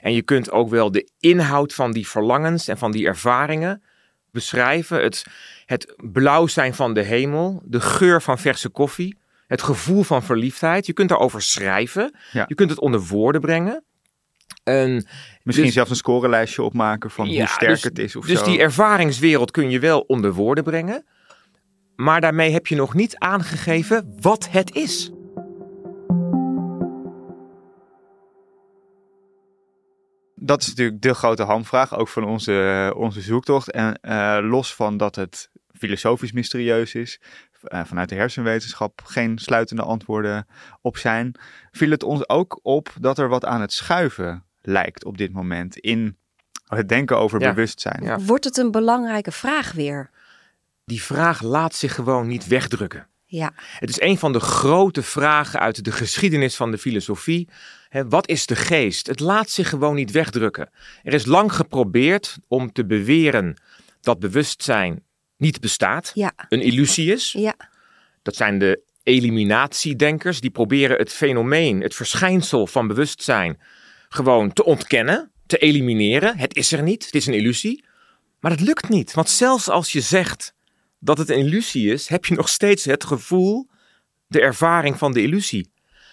En 0.00 0.12
je 0.12 0.22
kunt 0.22 0.50
ook 0.50 0.70
wel 0.70 0.90
de 0.90 1.08
inhoud 1.18 1.74
van 1.74 1.92
die 1.92 2.08
verlangens 2.08 2.68
en 2.68 2.78
van 2.78 2.92
die 2.92 3.06
ervaringen 3.06 3.82
beschrijven. 4.30 5.02
Het, 5.02 5.24
het 5.66 5.94
blauw 6.12 6.46
zijn 6.46 6.74
van 6.74 6.94
de 6.94 7.02
hemel, 7.02 7.62
de 7.64 7.80
geur 7.80 8.22
van 8.22 8.38
verse 8.38 8.68
koffie, 8.68 9.18
het 9.46 9.62
gevoel 9.62 10.02
van 10.02 10.22
verliefdheid. 10.22 10.86
Je 10.86 10.92
kunt 10.92 11.08
daarover 11.08 11.42
schrijven, 11.42 12.14
Ja. 12.32 12.44
je 12.48 12.54
kunt 12.54 12.70
het 12.70 12.80
onder 12.80 13.00
woorden 13.00 13.40
brengen. 13.40 13.84
En 14.64 15.06
Misschien 15.42 15.66
Dus- 15.66 15.74
zelfs 15.74 15.90
een 15.90 15.96
scorelijstje 15.96 16.62
opmaken 16.62 17.10
van 17.10 17.30
Ja, 17.30 17.38
hoe 17.38 17.46
sterk 17.48 17.70
dus- 17.70 17.82
het 17.82 17.98
is 17.98 18.16
of 18.16 18.26
dus 18.26 18.38
zo. 18.38 18.44
die 18.44 18.58
ervaringswereld 18.60 19.50
kun 19.50 19.70
je 19.70 19.78
wel 19.78 20.00
onder 20.00 20.32
woorden 20.32 20.64
brengen. 20.64 21.04
Maar 21.96 22.20
daarmee 22.20 22.52
heb 22.52 22.66
je 22.66 22.76
nog 22.76 22.94
niet 22.94 23.18
aangegeven 23.18 24.14
wat 24.20 24.48
het 24.50 24.74
is. 24.74 25.10
Dat 30.34 30.60
is 30.62 30.68
natuurlijk 30.68 31.02
de 31.02 31.14
grote 31.14 31.42
hamvraag, 31.42 31.96
ook 31.96 32.08
van 32.08 32.24
onze, 32.24 32.92
onze 32.96 33.20
zoektocht. 33.20 33.70
En 33.70 34.00
eh, 34.00 34.38
los 34.42 34.74
van 34.74 34.96
dat 34.96 35.14
het 35.14 35.50
filosofisch 35.72 36.32
mysterieus 36.32 36.94
is, 36.94 37.20
eh, 37.62 37.84
vanuit 37.84 38.08
de 38.08 38.14
hersenwetenschap 38.14 39.00
geen 39.04 39.38
sluitende 39.38 39.82
antwoorden 39.82 40.46
op 40.80 40.96
zijn, 40.96 41.34
viel 41.70 41.90
het 41.90 42.02
ons 42.02 42.28
ook 42.28 42.58
op 42.62 42.88
dat 43.00 43.18
er 43.18 43.28
wat 43.28 43.44
aan 43.44 43.60
het 43.60 43.72
schuiven 43.72 44.44
lijkt 44.62 45.04
op 45.04 45.18
dit 45.18 45.32
moment 45.32 45.76
in 45.76 46.16
het 46.66 46.88
denken 46.88 47.18
over 47.18 47.40
Ja. 47.40 47.48
bewustzijn. 47.48 48.02
Ja. 48.02 48.18
wordt 48.18 48.44
het 48.44 48.56
een 48.56 48.70
belangrijke 48.70 49.32
vraag 49.32 49.72
weer? 49.72 50.10
Die 50.86 51.02
vraag 51.02 51.42
laat 51.42 51.74
zich 51.74 51.94
gewoon 51.94 52.26
niet 52.26 52.46
wegdrukken. 52.46 53.08
Ja, 53.24 53.52
Het 53.56 53.88
is 53.88 54.00
een 54.00 54.18
van 54.18 54.32
de 54.32 54.40
grote 54.40 55.02
vragen 55.02 55.60
uit 55.60 55.84
de 55.84 55.92
geschiedenis 55.92 56.56
van 56.56 56.70
de 56.70 56.78
filosofie. 56.78 57.48
Wat 58.08 58.28
is 58.28 58.46
de 58.46 58.56
geest? 58.56 59.06
Het 59.06 59.20
laat 59.20 59.50
zich 59.50 59.68
gewoon 59.68 59.94
niet 59.94 60.10
wegdrukken. 60.10 60.70
Er 61.02 61.14
is 61.14 61.24
lang 61.24 61.52
geprobeerd 61.52 62.36
om 62.48 62.72
te 62.72 62.86
beweren 62.86 63.56
dat 64.00 64.18
bewustzijn 64.18 65.02
niet 65.36 65.60
bestaat, 65.60 66.10
ja, 66.14 66.32
een 66.48 66.60
illusie 66.62 67.12
is. 67.12 67.32
ja. 67.32 67.54
Dat 68.22 68.36
zijn 68.36 68.58
de 68.58 68.82
eliminatiedenkers. 69.02 70.40
Die 70.40 70.50
proberen 70.50 70.98
het 70.98 71.12
fenomeen, 71.12 71.80
het 71.80 71.94
verschijnsel 71.94 72.66
van 72.66 72.86
bewustzijn 72.86 73.60
gewoon 74.08 74.52
te 74.52 74.64
ontkennen, 74.64 75.30
te 75.46 75.58
elimineren. 75.58 76.38
Het 76.38 76.56
is 76.56 76.72
er 76.72 76.82
niet, 76.82 77.04
het 77.04 77.14
is 77.14 77.26
een 77.26 77.34
illusie. 77.34 77.84
Maar 78.40 78.50
dat 78.50 78.66
lukt 78.66 78.88
niet, 78.88 79.14
want 79.14 79.28
zelfs 79.28 79.68
als 79.68 79.92
je 79.92 80.00
zegt 80.00 80.54
dat 80.98 81.18
het 81.18 81.30
een 81.30 81.38
illusie 81.38 81.92
is, 81.92 82.08
heb 82.08 82.24
je 82.24 82.34
nog 82.34 82.48
steeds 82.48 82.84
het 82.84 83.04
gevoel, 83.04 83.68
de 84.26 84.40
ervaring 84.40 84.98
van 84.98 85.12
de 85.12 85.22
illusie. 85.22 85.72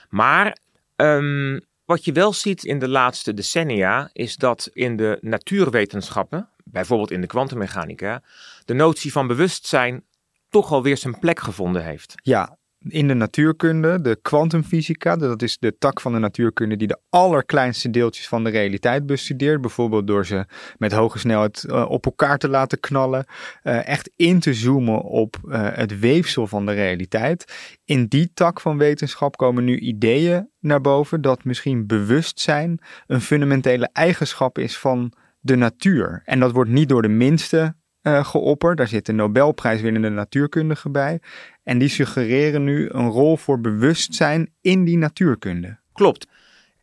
Maar 0.09 0.57
ehm, 0.95 1.59
wat 1.85 2.05
je 2.05 2.11
wel 2.11 2.33
ziet 2.33 2.63
in 2.63 2.79
de 2.79 2.87
laatste 2.87 3.33
decennia, 3.33 4.09
is 4.13 4.35
dat 4.35 4.69
in 4.73 4.95
de 4.95 5.17
natuurwetenschappen, 5.21 6.49
bijvoorbeeld 6.63 7.11
in 7.11 7.21
de 7.21 7.27
kwantummechanica, 7.27 8.23
de 8.65 8.73
notie 8.73 9.11
van 9.11 9.27
bewustzijn 9.27 10.03
toch 10.49 10.71
alweer 10.71 10.97
zijn 10.97 11.19
plek 11.19 11.39
gevonden 11.39 11.83
heeft. 11.83 12.13
Ja, 12.23 12.57
in 12.87 13.07
de 13.07 13.13
natuurkunde, 13.13 14.01
de 14.01 14.19
kwantumfysica, 14.21 15.15
dat 15.15 15.41
is 15.41 15.57
de 15.57 15.77
tak 15.77 16.01
van 16.01 16.13
de 16.13 16.19
natuurkunde 16.19 16.77
die 16.77 16.87
de 16.87 16.99
allerkleinste 17.09 17.89
deeltjes 17.89 18.27
van 18.27 18.43
de 18.43 18.49
realiteit 18.49 19.05
bestudeert. 19.05 19.61
Bijvoorbeeld 19.61 20.07
door 20.07 20.25
ze 20.25 20.45
met 20.77 20.91
hoge 20.91 21.19
snelheid 21.19 21.63
eh, 21.63 21.89
op 21.89 22.05
elkaar 22.05 22.37
te 22.37 22.49
laten 22.49 22.79
knallen. 22.79 23.25
eh, 23.63 23.87
echt 23.87 24.11
in 24.15 24.39
te 24.39 24.53
zoomen 24.53 25.01
op 25.01 25.37
eh, 25.49 25.67
het 25.73 25.99
weefsel 25.99 26.47
van 26.47 26.65
de 26.65 26.71
realiteit. 26.71 27.53
In 27.85 28.05
die 28.05 28.31
tak 28.33 28.59
van 28.59 28.77
wetenschap 28.77 29.37
komen 29.37 29.63
nu 29.63 29.79
ideeën 29.79 30.49
naar 30.59 30.81
boven 30.81 31.21
dat 31.21 31.43
misschien 31.43 31.87
bewustzijn 31.87 32.79
een 33.07 33.21
fundamentele 33.21 33.89
eigenschap 33.93 34.57
is 34.57 34.77
van 34.77 35.13
de 35.39 35.55
natuur. 35.55 36.21
En 36.25 36.39
dat 36.39 36.51
wordt 36.51 36.69
niet 36.69 36.89
door 36.89 37.01
de 37.01 37.07
minste 37.07 37.75
geopperd. 38.03 38.77
Daar 38.77 38.87
zitten 38.87 39.15
Nobelprijswinnende 39.15 40.09
natuurkundigen 40.09 40.91
bij. 40.91 41.19
En 41.63 41.77
die 41.77 41.87
suggereren 41.87 42.63
nu 42.63 42.89
een 42.91 43.09
rol 43.09 43.37
voor 43.37 43.61
bewustzijn 43.61 44.53
in 44.61 44.83
die 44.83 44.97
natuurkunde. 44.97 45.77
Klopt. 45.93 46.27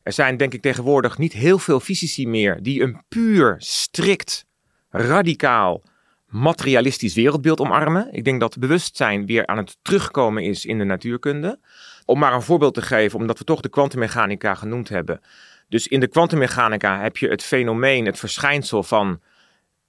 Er 0.02 0.12
zijn 0.12 0.36
denk 0.36 0.54
ik 0.54 0.62
tegenwoordig 0.62 1.18
niet 1.18 1.32
heel 1.32 1.58
veel 1.58 1.80
fysici 1.80 2.28
meer 2.28 2.62
die 2.62 2.82
een 2.82 3.02
puur, 3.08 3.54
strikt, 3.58 4.46
radicaal, 4.90 5.82
materialistisch 6.28 7.14
wereldbeeld 7.14 7.60
omarmen. 7.60 8.08
Ik 8.12 8.24
denk 8.24 8.40
dat 8.40 8.58
bewustzijn 8.58 9.26
weer 9.26 9.46
aan 9.46 9.56
het 9.56 9.76
terugkomen 9.82 10.42
is 10.42 10.64
in 10.64 10.78
de 10.78 10.84
natuurkunde. 10.84 11.58
Om 12.04 12.18
maar 12.18 12.34
een 12.34 12.42
voorbeeld 12.42 12.74
te 12.74 12.82
geven, 12.82 13.18
omdat 13.18 13.38
we 13.38 13.44
toch 13.44 13.60
de 13.60 13.68
kwantummechanica 13.68 14.54
genoemd 14.54 14.88
hebben. 14.88 15.20
Dus 15.68 15.88
in 15.88 16.00
de 16.00 16.08
kwantummechanica 16.08 17.00
heb 17.00 17.16
je 17.16 17.28
het 17.28 17.42
fenomeen, 17.42 18.06
het 18.06 18.18
verschijnsel 18.18 18.82
van 18.82 19.20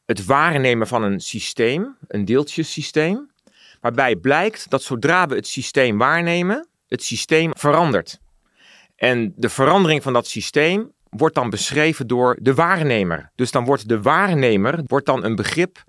het 0.06 0.26
waarnemen 0.26 0.88
van 0.88 1.04
een 1.04 1.20
systeem, 1.20 1.98
een 2.08 2.26
deeltjesysteem. 2.26 3.31
Waarbij 3.82 4.16
blijkt 4.16 4.70
dat 4.70 4.84
zodra 4.84 5.28
we 5.28 5.36
het 5.36 5.48
systeem 5.48 5.98
waarnemen, 5.98 6.68
het 6.88 7.04
systeem 7.04 7.52
verandert. 7.58 8.20
En 8.96 9.34
de 9.36 9.50
verandering 9.50 10.04
van 10.04 10.14
dat 10.14 10.28
systeem 10.28 10.92
wordt 11.10 11.36
dan 11.36 11.50
beschreven 11.50 12.08
door 12.08 12.38
de 12.42 12.54
waarnemer. 12.54 13.32
Dus 13.36 13.52
dan 13.52 13.66
wordt 13.66 13.90
de 13.90 14.02
waarnemer 14.02 14.84
wordt 14.88 15.06
dan 15.06 15.24
een 15.24 15.36
begrip 15.36 15.84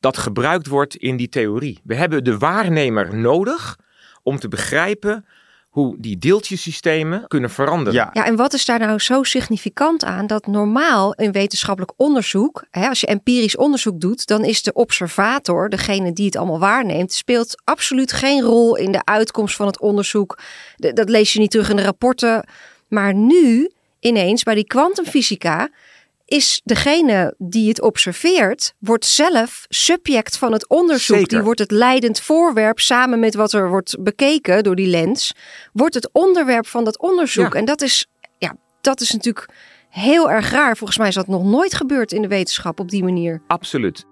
dat 0.00 0.16
gebruikt 0.16 0.66
wordt 0.66 0.96
in 0.96 1.16
die 1.16 1.28
theorie. 1.28 1.80
We 1.84 1.94
hebben 1.94 2.24
de 2.24 2.38
waarnemer 2.38 3.16
nodig 3.16 3.78
om 4.22 4.38
te 4.38 4.48
begrijpen 4.48 5.26
hoe 5.72 5.94
die 5.98 6.18
deeltjesystemen 6.18 7.24
kunnen 7.28 7.50
veranderen. 7.50 7.92
Ja, 7.92 8.10
Ja, 8.12 8.24
en 8.24 8.36
wat 8.36 8.52
is 8.52 8.64
daar 8.64 8.78
nou 8.78 8.98
zo 8.98 9.22
significant 9.22 10.04
aan 10.04 10.26
dat 10.26 10.46
normaal 10.46 11.14
in 11.14 11.32
wetenschappelijk 11.32 11.92
onderzoek, 11.96 12.64
hè, 12.70 12.88
als 12.88 13.00
je 13.00 13.06
empirisch 13.06 13.56
onderzoek 13.56 14.00
doet, 14.00 14.26
dan 14.26 14.44
is 14.44 14.62
de 14.62 14.72
observator, 14.72 15.68
degene 15.68 16.12
die 16.12 16.26
het 16.26 16.36
allemaal 16.36 16.58
waarneemt, 16.58 17.12
speelt 17.12 17.60
absoluut 17.64 18.12
geen 18.12 18.42
rol 18.42 18.76
in 18.76 18.92
de 18.92 19.04
uitkomst 19.04 19.56
van 19.56 19.66
het 19.66 19.80
onderzoek. 19.80 20.38
Dat 20.76 21.08
lees 21.08 21.32
je 21.32 21.38
niet 21.38 21.50
terug 21.50 21.70
in 21.70 21.76
de 21.76 21.82
rapporten. 21.82 22.48
Maar 22.88 23.14
nu, 23.14 23.70
ineens, 24.00 24.42
bij 24.42 24.54
die 24.54 24.66
kwantumfysica, 24.66 25.70
is 26.32 26.60
degene 26.64 27.34
die 27.38 27.68
het 27.68 27.80
observeert, 27.80 28.74
wordt 28.78 29.04
zelf 29.04 29.64
subject 29.68 30.38
van 30.38 30.52
het 30.52 30.68
onderzoek. 30.68 31.16
Zeker. 31.16 31.28
Die 31.28 31.42
wordt 31.42 31.60
het 31.60 31.70
leidend 31.70 32.20
voorwerp 32.20 32.80
samen 32.80 33.20
met 33.20 33.34
wat 33.34 33.52
er 33.52 33.68
wordt 33.68 34.02
bekeken 34.02 34.62
door 34.62 34.76
die 34.76 34.86
lens, 34.86 35.32
wordt 35.72 35.94
het 35.94 36.08
onderwerp 36.12 36.66
van 36.66 36.84
dat 36.84 36.98
onderzoek. 36.98 37.52
Ja. 37.52 37.58
En 37.58 37.64
dat 37.64 37.82
is, 37.82 38.06
ja, 38.38 38.56
dat 38.80 39.00
is 39.00 39.12
natuurlijk 39.12 39.48
heel 39.88 40.30
erg 40.30 40.50
raar. 40.50 40.76
Volgens 40.76 40.98
mij 40.98 41.08
is 41.08 41.14
dat 41.14 41.26
nog 41.26 41.44
nooit 41.44 41.74
gebeurd 41.74 42.12
in 42.12 42.22
de 42.22 42.28
wetenschap 42.28 42.80
op 42.80 42.90
die 42.90 43.04
manier. 43.04 43.42
Absoluut. 43.46 44.04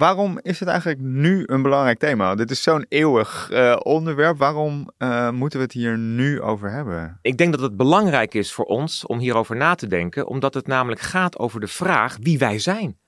Waarom 0.00 0.38
is 0.42 0.60
het 0.60 0.68
eigenlijk 0.68 1.00
nu 1.00 1.42
een 1.46 1.62
belangrijk 1.62 1.98
thema? 1.98 2.34
Dit 2.34 2.50
is 2.50 2.62
zo'n 2.62 2.86
eeuwig 2.88 3.50
eh, 3.50 3.76
onderwerp. 3.82 4.38
Waarom 4.38 4.90
eh, 4.98 5.30
moeten 5.30 5.58
we 5.58 5.64
het 5.64 5.74
hier 5.74 5.98
nu 5.98 6.40
over 6.40 6.70
hebben? 6.70 7.18
Ik 7.22 7.38
denk 7.38 7.52
dat 7.52 7.60
het 7.60 7.76
belangrijk 7.76 8.34
is 8.34 8.52
voor 8.52 8.64
ons 8.64 9.06
om 9.06 9.18
hierover 9.18 9.56
na 9.56 9.74
te 9.74 9.86
denken, 9.86 10.26
omdat 10.26 10.54
het 10.54 10.66
namelijk 10.66 11.00
gaat 11.00 11.38
over 11.38 11.60
de 11.60 11.66
vraag 11.66 12.16
wie 12.20 12.38
wij 12.38 12.58
zijn. 12.58 12.98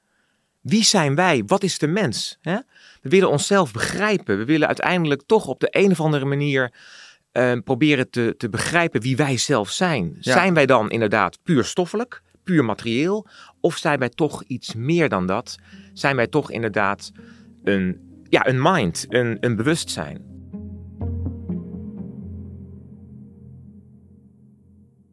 Wie 0.61 0.85
zijn 0.85 1.15
wij? 1.15 1.43
Wat 1.47 1.63
is 1.63 1.79
de 1.79 1.87
mens? 1.87 2.39
We 2.43 2.65
willen 3.03 3.31
onszelf 3.31 3.73
begrijpen. 3.73 4.39
We 4.39 4.45
willen 4.45 4.67
uiteindelijk 4.67 5.23
toch 5.27 5.47
op 5.47 5.61
de 5.61 5.69
een 5.71 5.91
of 5.91 6.01
andere 6.01 6.25
manier 6.25 6.73
eh, 7.33 7.53
proberen 7.65 8.11
te, 8.11 8.35
te 8.39 8.49
begrijpen 8.49 9.01
wie 9.01 9.17
wij 9.17 9.37
zelf 9.37 9.71
zijn. 9.71 10.17
Ja. 10.21 10.33
Zijn 10.33 10.55
wij 10.55 10.67
dan 10.67 10.91
inderdaad 10.91 11.39
puur 11.43 11.65
stoffelijk, 11.65 12.23
puur 12.45 12.65
materieel? 12.65 13.27
Of 13.63 13.77
zijn 13.77 13.99
wij 13.99 14.09
toch 14.09 14.43
iets 14.43 14.75
meer 14.75 15.09
dan 15.09 15.27
dat? 15.27 15.57
Zijn 15.93 16.17
wij 16.17 16.27
toch 16.27 16.51
inderdaad 16.51 17.13
een, 17.65 18.01
ja, 18.29 18.47
een 18.47 18.63
mind, 18.63 19.05
een, 19.09 19.37
een 19.41 19.57
bewustzijn? 19.57 20.31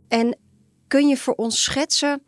En 0.07 0.37
kun 0.87 1.07
je 1.07 1.17
voor 1.17 1.35
ons 1.35 1.63
schetsen 1.63 2.23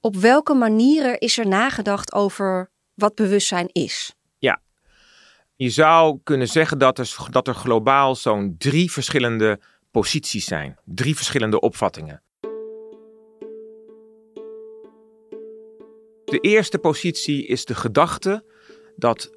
op 0.00 0.16
welke 0.16 0.54
manieren 0.54 1.18
is 1.18 1.38
er 1.38 1.46
nagedacht 1.46 2.12
over 2.12 2.70
wat 2.94 3.14
bewustzijn 3.14 3.68
is? 3.72 4.16
Je 5.56 5.70
zou 5.70 6.20
kunnen 6.22 6.48
zeggen 6.48 6.78
dat 6.78 6.98
er, 6.98 7.26
dat 7.30 7.48
er 7.48 7.54
globaal 7.54 8.14
zo'n 8.14 8.54
drie 8.58 8.92
verschillende 8.92 9.60
posities 9.90 10.44
zijn. 10.44 10.78
Drie 10.84 11.16
verschillende 11.16 11.60
opvattingen. 11.60 12.22
De 16.26 16.38
eerste 16.40 16.78
positie 16.78 17.46
is 17.46 17.64
de 17.64 17.74
gedachte 17.74 18.44
dat 18.96 19.30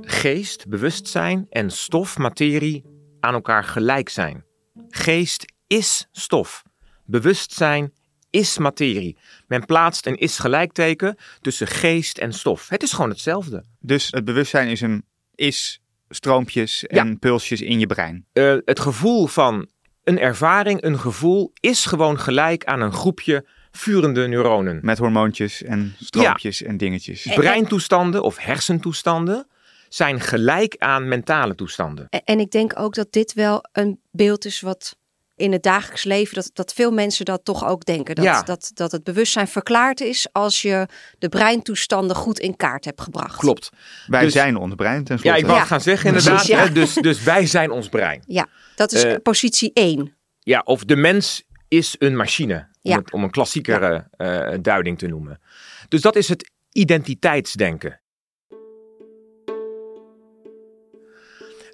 geest, 0.00 0.68
bewustzijn 0.68 1.46
en 1.50 1.70
stof, 1.70 2.18
materie 2.18 2.84
aan 3.20 3.34
elkaar 3.34 3.64
gelijk 3.64 4.08
zijn. 4.08 4.44
Geest 4.88 5.52
is 5.66 6.08
stof. 6.12 6.62
Bewustzijn 7.04 7.92
is 8.30 8.58
materie. 8.58 9.18
Men 9.46 9.64
plaatst 9.66 10.06
een 10.06 10.16
is 10.16 10.38
gelijkteken 10.38 11.16
tussen 11.40 11.66
geest 11.66 12.18
en 12.18 12.32
stof. 12.32 12.68
Het 12.68 12.82
is 12.82 12.92
gewoon 12.92 13.10
hetzelfde. 13.10 13.64
Dus 13.80 14.10
het 14.10 14.24
bewustzijn 14.24 14.68
is 14.68 14.80
een 14.80 15.04
is 15.34 15.80
stroompjes 16.08 16.84
Ja. 16.88 17.00
en 17.04 17.18
pulsjes 17.18 17.60
in 17.60 17.78
je 17.78 17.86
brein. 17.86 18.26
Eh, 18.32 18.56
het 18.64 18.80
gevoel 18.80 19.26
van 19.26 19.68
een 20.04 20.18
ervaring, 20.18 20.82
een 20.82 20.98
gevoel, 20.98 21.52
is 21.60 21.86
gewoon 21.86 22.18
gelijk 22.18 22.64
aan 22.64 22.80
een 22.80 22.92
groepje 22.92 23.46
vurende 23.72 24.26
neuronen. 24.28 24.78
Met 24.82 24.98
hormoontjes 24.98 25.62
en 25.62 25.94
stroompjes 26.00 26.62
en 26.62 26.76
dingetjes. 26.76 27.22
Breintoestanden 27.34 28.22
of 28.22 28.38
hersentoestanden 28.38 29.46
zijn 29.88 30.20
gelijk 30.20 30.74
aan 30.78 31.08
mentale 31.08 31.54
toestanden. 31.54 32.06
En- 32.08 32.20
En 32.24 32.40
ik 32.40 32.50
denk 32.50 32.78
ook 32.78 32.94
dat 32.94 33.12
dit 33.12 33.32
wel 33.32 33.64
een 33.72 34.00
beeld 34.10 34.44
is 34.44 34.60
wat 34.60 34.96
in 35.36 35.52
het 35.52 35.62
dagelijks 35.62 36.04
leven, 36.04 36.34
dat, 36.34 36.50
dat 36.52 36.72
veel 36.72 36.90
mensen 36.92 37.24
dat 37.24 37.44
toch 37.44 37.66
ook 37.66 37.84
denken. 37.84 38.14
Dat, 38.14 38.24
Ja. 38.24 38.42
dat, 38.42 38.70
dat 38.74 38.92
het 38.92 39.04
bewustzijn 39.04 39.48
verklaard 39.48 40.00
is 40.00 40.28
als 40.32 40.62
je 40.62 40.86
de 41.18 41.28
breintoestanden 41.28 42.16
goed 42.16 42.38
in 42.38 42.56
kaart 42.56 42.84
hebt 42.84 43.00
gebracht. 43.00 43.36
Klopt. 43.38 43.70
Wij 44.06 44.24
Dus- 44.24 44.32
zijn 44.32 44.56
ons 44.56 44.74
brein 44.74 45.04
Ja, 45.22 45.34
ik 45.34 45.46
wou 45.46 45.58
Ja. 45.58 45.64
gaan 45.64 45.80
zeggen 45.80 46.06
inderdaad. 46.08 46.32
Precies, 46.34 46.54
ja. 46.56 46.62
hè, 46.66 46.72
Dus, 46.72 46.94
dus 46.94 47.22
wij 47.22 47.46
zijn 47.46 47.70
ons 47.70 47.88
brein. 47.88 48.22
Ja, 48.26 48.46
dat 48.74 48.92
is 48.92 49.02
Eh, 49.04 49.14
positie 49.22 49.70
1. 49.74 50.14
Ja, 50.38 50.60
of 50.64 50.84
de 50.84 50.96
mens 50.96 51.42
is 51.68 51.96
een 51.98 52.16
machine. 52.16 52.68
Om, 52.82 52.90
Ja. 52.90 52.98
het- 52.98 53.12
om 53.12 53.22
een 53.22 53.30
klassiekere 53.30 54.06
eh, 54.10 54.54
duiding 54.60 54.98
te 54.98 55.06
noemen. 55.06 55.40
Dus 55.88 56.00
dat 56.00 56.16
is 56.16 56.28
het 56.28 56.50
identiteitsdenken. 56.72 58.00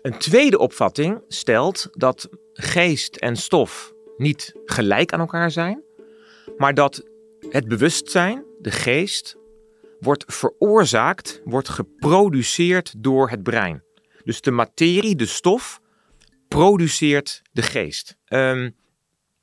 Een 0.03 0.19
tweede 0.19 0.59
opvatting 0.59 1.21
stelt 1.29 1.88
dat 1.92 2.29
geest 2.53 3.16
en 3.16 3.37
stof 3.37 3.92
niet 4.16 4.55
gelijk 4.64 5.12
aan 5.12 5.21
elkaar 5.21 5.51
zijn, 5.51 5.83
maar 6.57 6.75
dat 6.75 7.03
het 7.51 7.69
bewustzijn, 7.69 8.45
de 8.61 8.71
geest, 8.71 9.37
wordt 10.01 10.25
veroorzaakt, 10.27 11.40
wordt 11.45 11.69
geproduceerd 11.69 12.95
door 12.99 13.31
het 13.31 13.42
brein. 13.42 13.83
Dus 14.25 14.40
de 14.40 14.51
materie, 14.51 15.16
de 15.16 15.27
stof, 15.27 15.81
produceert 16.49 17.42
de 17.53 17.62
geest. 17.62 18.16
Ehm, 18.25 18.71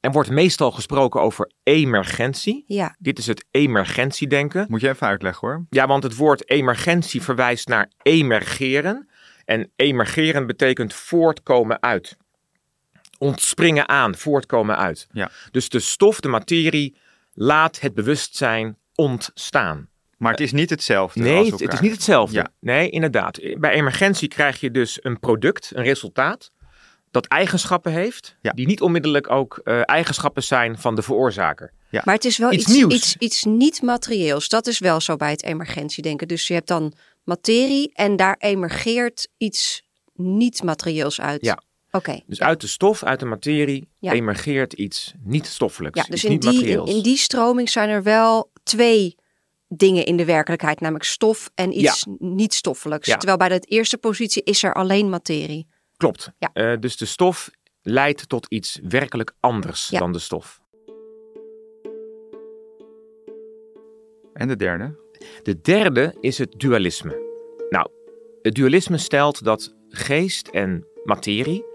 er 0.04 0.12
wordt 0.12 0.30
meestal 0.30 0.72
gesproken 0.72 1.22
over 1.22 1.52
emergentie. 1.64 2.64
Ja, 2.68 2.96
Dit 3.00 3.18
is 3.18 3.28
het 3.28 3.46
emergentiedenken. 3.52 4.66
Moet 4.70 4.82
je 4.82 4.90
even 4.90 5.08
uitleggen 5.08 5.48
hoor. 5.48 5.66
Ja, 5.70 5.88
want 5.88 6.04
het 6.04 6.16
woord 6.16 6.50
emergentie 6.50 7.22
verwijst 7.22 7.68
naar 7.68 7.92
emergeren. 8.02 9.10
En 9.46 9.72
emergeren 9.76 10.48
betekent 10.48 10.94
voortkomen 10.94 11.82
uit. 11.82 12.18
Ontspringen 13.18 13.90
aan, 13.90 14.16
voortkomen 14.16 14.78
uit. 14.78 15.08
Ja. 15.12 15.32
Dus 15.52 15.70
de 15.70 15.80
stof, 15.80 16.20
de 16.20 16.28
materie, 16.28 16.96
laat 17.34 17.80
het 17.80 17.94
bewustzijn 17.94 18.78
ontstaan. 18.96 19.90
Maar 20.18 20.32
het 20.32 20.42
is 20.42 20.52
niet 20.52 20.70
hetzelfde 20.70 21.20
Nee, 21.20 21.52
als 21.52 21.62
het, 21.62 21.74
is 21.74 21.80
niet 21.80 21.92
hetzelfde. 21.92 22.36
Ja. 22.36 22.52
Nee, 22.60 22.90
inderdaad. 22.90 23.40
Bij 23.58 23.72
emergentie 23.72 24.28
krijg 24.28 24.60
je 24.60 24.72
dus 24.72 25.00
een 25.02 25.20
product, 25.20 25.72
een 25.76 25.84
resultaat, 25.84 26.52
dat 27.14 27.26
eigenschappen 27.26 27.92
heeft, 27.92 28.36
Ja. 28.42 28.52
die 28.52 28.66
niet 28.68 28.82
onmiddellijk 28.82 29.30
ook 29.32 29.58
eh, 29.64 29.82
eigenschappen 29.86 30.44
zijn 30.44 30.78
van 30.78 30.96
de 30.96 31.02
veroorzaker. 31.02 31.72
maar 32.04 32.16
het 32.16 32.26
is 32.26 32.38
wel 32.38 32.52
Iets 32.52 32.64
iets, 32.64 32.74
nieuws. 32.74 32.94
iets, 32.94 33.16
iets 33.18 33.44
niet 33.44 33.82
materieels. 33.82 34.48
Dat 34.50 34.68
is 34.68 34.80
wel 34.80 35.00
zo 35.02 35.16
bij 35.16 35.32
het 35.32 35.44
emergentiedenken. 35.44 36.28
Dus 36.28 36.48
je 36.48 36.54
hebt 36.54 36.68
dan 36.68 36.94
materie 37.24 37.92
en 37.94 38.16
daar 38.16 38.36
emergeert 38.40 39.28
iets 39.38 39.84
niet 40.14 40.64
materieels 40.64 41.22
uit. 41.22 41.42
Ja. 41.46 41.62
Oké. 41.92 42.20
Dus 42.28 42.42
uit 42.42 42.62
de 42.62 42.68
stof, 42.68 43.04
uit 43.04 43.20
de 43.20 43.26
materie, 43.26 43.88
Ja. 44.00 44.12
emergeert 44.12 44.74
iets 44.74 45.14
niet 45.24 45.46
stoffelijks, 45.46 45.98
Ja, 45.98 46.02
iets 46.04 46.12
dus 46.12 46.24
in 46.24 46.32
niet 46.32 46.42
die, 46.42 46.66
in, 46.66 46.86
in 46.86 47.02
die 47.02 47.18
stroming 47.18 47.70
zijn 47.70 47.90
er 47.90 48.04
wel 48.04 48.52
twee 48.64 49.16
dingen 49.68 50.06
in 50.06 50.18
de 50.18 50.26
werkelijkheid, 50.26 50.80
namelijk 50.80 51.06
stof 51.06 51.50
en 51.56 51.80
iets 51.80 52.06
niet 52.18 52.54
stoffelijks. 52.54 53.08
Ja. 53.08 53.18
Terwijl 53.18 53.38
bij 53.38 53.50
de 53.50 53.60
eerste 53.60 53.98
positie 53.98 54.44
is 54.44 54.64
er 54.64 54.74
alleen 54.74 55.10
materie. 55.10 55.68
Klopt. 56.04 56.32
Ja. 56.38 56.50
Eh, 56.54 56.80
dus 56.80 56.98
de 56.98 57.06
stof 57.06 57.50
leidt 57.82 58.30
tot 58.30 58.46
iets 58.50 58.80
werkelijk 58.84 59.34
anders 59.40 59.88
Ja. 59.90 60.00
dan 60.00 60.12
de 60.12 60.20
stof. 60.20 60.62
En 64.34 64.48
de 64.48 64.56
derde? 64.56 65.00
De 65.44 65.62
derde 65.62 66.16
is 66.20 66.38
het 66.38 66.60
dualisme. 66.60 67.22
Nou, 67.70 67.88
het 68.42 68.54
dualisme 68.56 68.98
stelt 68.98 69.44
dat 69.44 69.76
geest 69.90 70.48
en 70.48 70.88
materie 71.04 71.66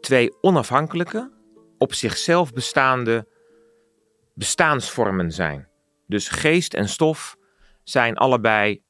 twee 0.00 0.32
onafhankelijke, 0.40 1.32
op 1.78 1.94
zichzelf 1.94 2.52
bestaande 2.52 3.26
bestaansvormen 4.34 5.32
zijn. 5.32 5.68
Dus 6.06 6.28
geest 6.28 6.74
en 6.74 6.88
stof 6.88 7.36
zijn 7.84 8.16
allebei 8.16 8.82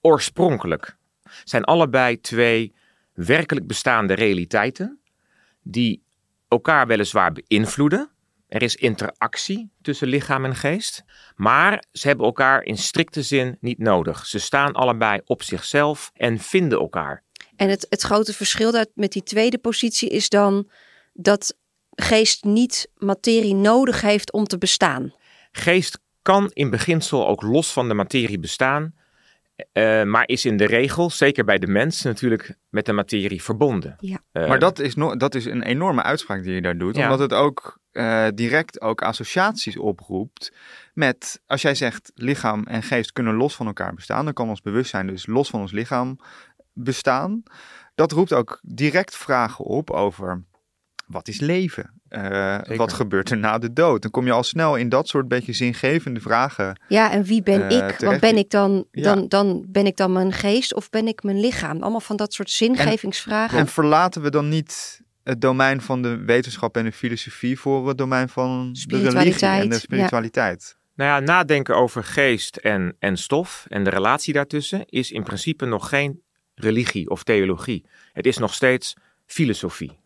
oorspronkelijk. 0.00 0.96
Zijn 1.44 1.64
allebei 1.64 2.20
twee 2.20 2.74
werkelijk 3.26 3.66
bestaande 3.66 4.14
realiteiten 4.14 5.00
die 5.62 6.02
elkaar 6.48 6.86
weliswaar 6.86 7.32
beïnvloeden. 7.32 8.10
Er 8.48 8.62
is 8.62 8.76
interactie 8.76 9.70
tussen 9.82 10.08
lichaam 10.08 10.44
en 10.44 10.54
geest, 10.54 11.04
maar 11.36 11.84
ze 11.92 12.06
hebben 12.06 12.26
elkaar 12.26 12.62
in 12.62 12.76
strikte 12.76 13.22
zin 13.22 13.56
niet 13.60 13.78
nodig. 13.78 14.26
Ze 14.26 14.38
staan 14.38 14.72
allebei 14.72 15.20
op 15.24 15.42
zichzelf 15.42 16.10
en 16.14 16.38
vinden 16.38 16.78
elkaar. 16.78 17.22
En 17.56 17.68
het, 17.68 17.86
het 17.88 18.02
grote 18.02 18.32
verschil 18.32 18.72
dat 18.72 18.90
met 18.94 19.12
die 19.12 19.22
tweede 19.22 19.58
positie 19.58 20.08
is 20.08 20.28
dan 20.28 20.70
dat 21.12 21.56
geest 21.90 22.44
niet 22.44 22.90
materie 22.96 23.54
nodig 23.54 24.00
heeft 24.00 24.32
om 24.32 24.44
te 24.44 24.58
bestaan. 24.58 25.14
Geest 25.52 26.00
kan 26.22 26.50
in 26.52 26.70
beginsel 26.70 27.28
ook 27.28 27.42
los 27.42 27.72
van 27.72 27.88
de 27.88 27.94
materie 27.94 28.38
bestaan, 28.38 28.94
uh, 29.72 30.02
maar 30.02 30.28
is 30.28 30.44
in 30.44 30.56
de 30.56 30.66
regel, 30.66 31.10
zeker 31.10 31.44
bij 31.44 31.58
de 31.58 31.66
mens, 31.66 32.02
natuurlijk 32.02 32.54
met 32.68 32.86
de 32.86 32.92
materie 32.92 33.42
verbonden. 33.42 33.96
Ja. 33.98 34.18
Uh, 34.32 34.48
maar 34.48 34.58
dat 34.58 34.78
is, 34.78 34.94
no 34.94 35.16
dat 35.16 35.34
is 35.34 35.44
een 35.44 35.62
enorme 35.62 36.02
uitspraak 36.02 36.42
die 36.42 36.54
je 36.54 36.62
daar 36.62 36.78
doet, 36.78 36.96
Ja. 36.96 37.02
omdat 37.02 37.18
het 37.18 37.32
ook 37.32 37.78
uh, 37.92 38.26
direct 38.34 38.80
ook 38.80 39.02
associaties 39.02 39.76
oproept 39.76 40.52
met, 40.94 41.42
als 41.46 41.62
jij 41.62 41.74
zegt 41.74 42.12
lichaam 42.14 42.64
en 42.64 42.82
geest 42.82 43.12
kunnen 43.12 43.34
los 43.34 43.54
van 43.54 43.66
elkaar 43.66 43.94
bestaan, 43.94 44.24
dan 44.24 44.34
kan 44.34 44.48
ons 44.48 44.60
bewustzijn 44.60 45.06
dus 45.06 45.26
los 45.26 45.50
van 45.50 45.60
ons 45.60 45.72
lichaam 45.72 46.18
bestaan. 46.72 47.42
Dat 47.94 48.12
roept 48.12 48.32
ook 48.32 48.58
direct 48.62 49.16
vragen 49.16 49.64
op 49.64 49.90
over 49.90 50.44
wat 51.06 51.28
is 51.28 51.40
leven? 51.40 51.99
Uh, 52.10 52.58
wat 52.76 52.92
gebeurt 52.92 53.30
er 53.30 53.38
na 53.38 53.58
de 53.58 53.72
dood? 53.72 54.02
Dan 54.02 54.10
kom 54.10 54.26
je 54.26 54.32
al 54.32 54.42
snel 54.42 54.76
in 54.76 54.88
dat 54.88 55.08
soort 55.08 55.28
beetje 55.28 55.52
zingevende 55.52 56.20
vragen. 56.20 56.80
Ja, 56.88 57.10
en 57.10 57.22
wie 57.22 57.42
ben 57.42 57.60
uh, 57.60 57.64
ik? 57.64 57.70
terecht. 57.70 58.02
Want 58.02 58.20
ben 58.20 58.36
ik 58.36 58.50
dan, 58.50 58.84
Ja. 58.90 59.02
dan, 59.02 59.28
dan 59.28 59.64
ben 59.68 59.86
ik 59.86 59.96
dan 59.96 60.12
mijn 60.12 60.32
geest 60.32 60.74
of 60.74 60.90
ben 60.90 61.08
ik 61.08 61.22
mijn 61.22 61.40
lichaam? 61.40 61.82
Allemaal 61.82 62.00
van 62.00 62.16
dat 62.16 62.32
soort 62.32 62.50
zingevingsvragen. 62.50 63.58
En 63.58 63.66
verlaten 63.66 64.22
we 64.22 64.30
dan 64.30 64.48
niet 64.48 65.00
het 65.22 65.40
domein 65.40 65.80
van 65.80 66.02
de 66.02 66.16
wetenschap 66.16 66.76
en 66.76 66.84
de 66.84 66.92
filosofie 66.92 67.58
voor 67.58 67.88
het 67.88 67.98
domein 67.98 68.28
van 68.28 68.48
de 68.48 68.56
religie 68.56 68.80
Spiritualiteit, 68.80 69.62
en 69.62 69.68
de 69.68 69.74
ja. 69.74 69.80
spiritualiteit? 69.80 70.76
Nou 70.94 71.10
ja, 71.10 71.20
nadenken 71.20 71.76
over 71.76 72.04
geest 72.04 72.56
en, 72.56 72.96
en 72.98 73.16
stof 73.16 73.64
en 73.68 73.84
de 73.84 73.90
relatie 73.90 74.32
daartussen 74.32 74.84
is 74.86 75.10
in 75.10 75.22
principe 75.22 75.64
nog 75.64 75.88
geen 75.88 76.22
religie 76.54 77.10
of 77.10 77.22
theologie. 77.22 77.84
Het 78.12 78.26
is 78.26 78.38
nog 78.38 78.54
steeds 78.54 78.94
filosofie. 79.26 79.98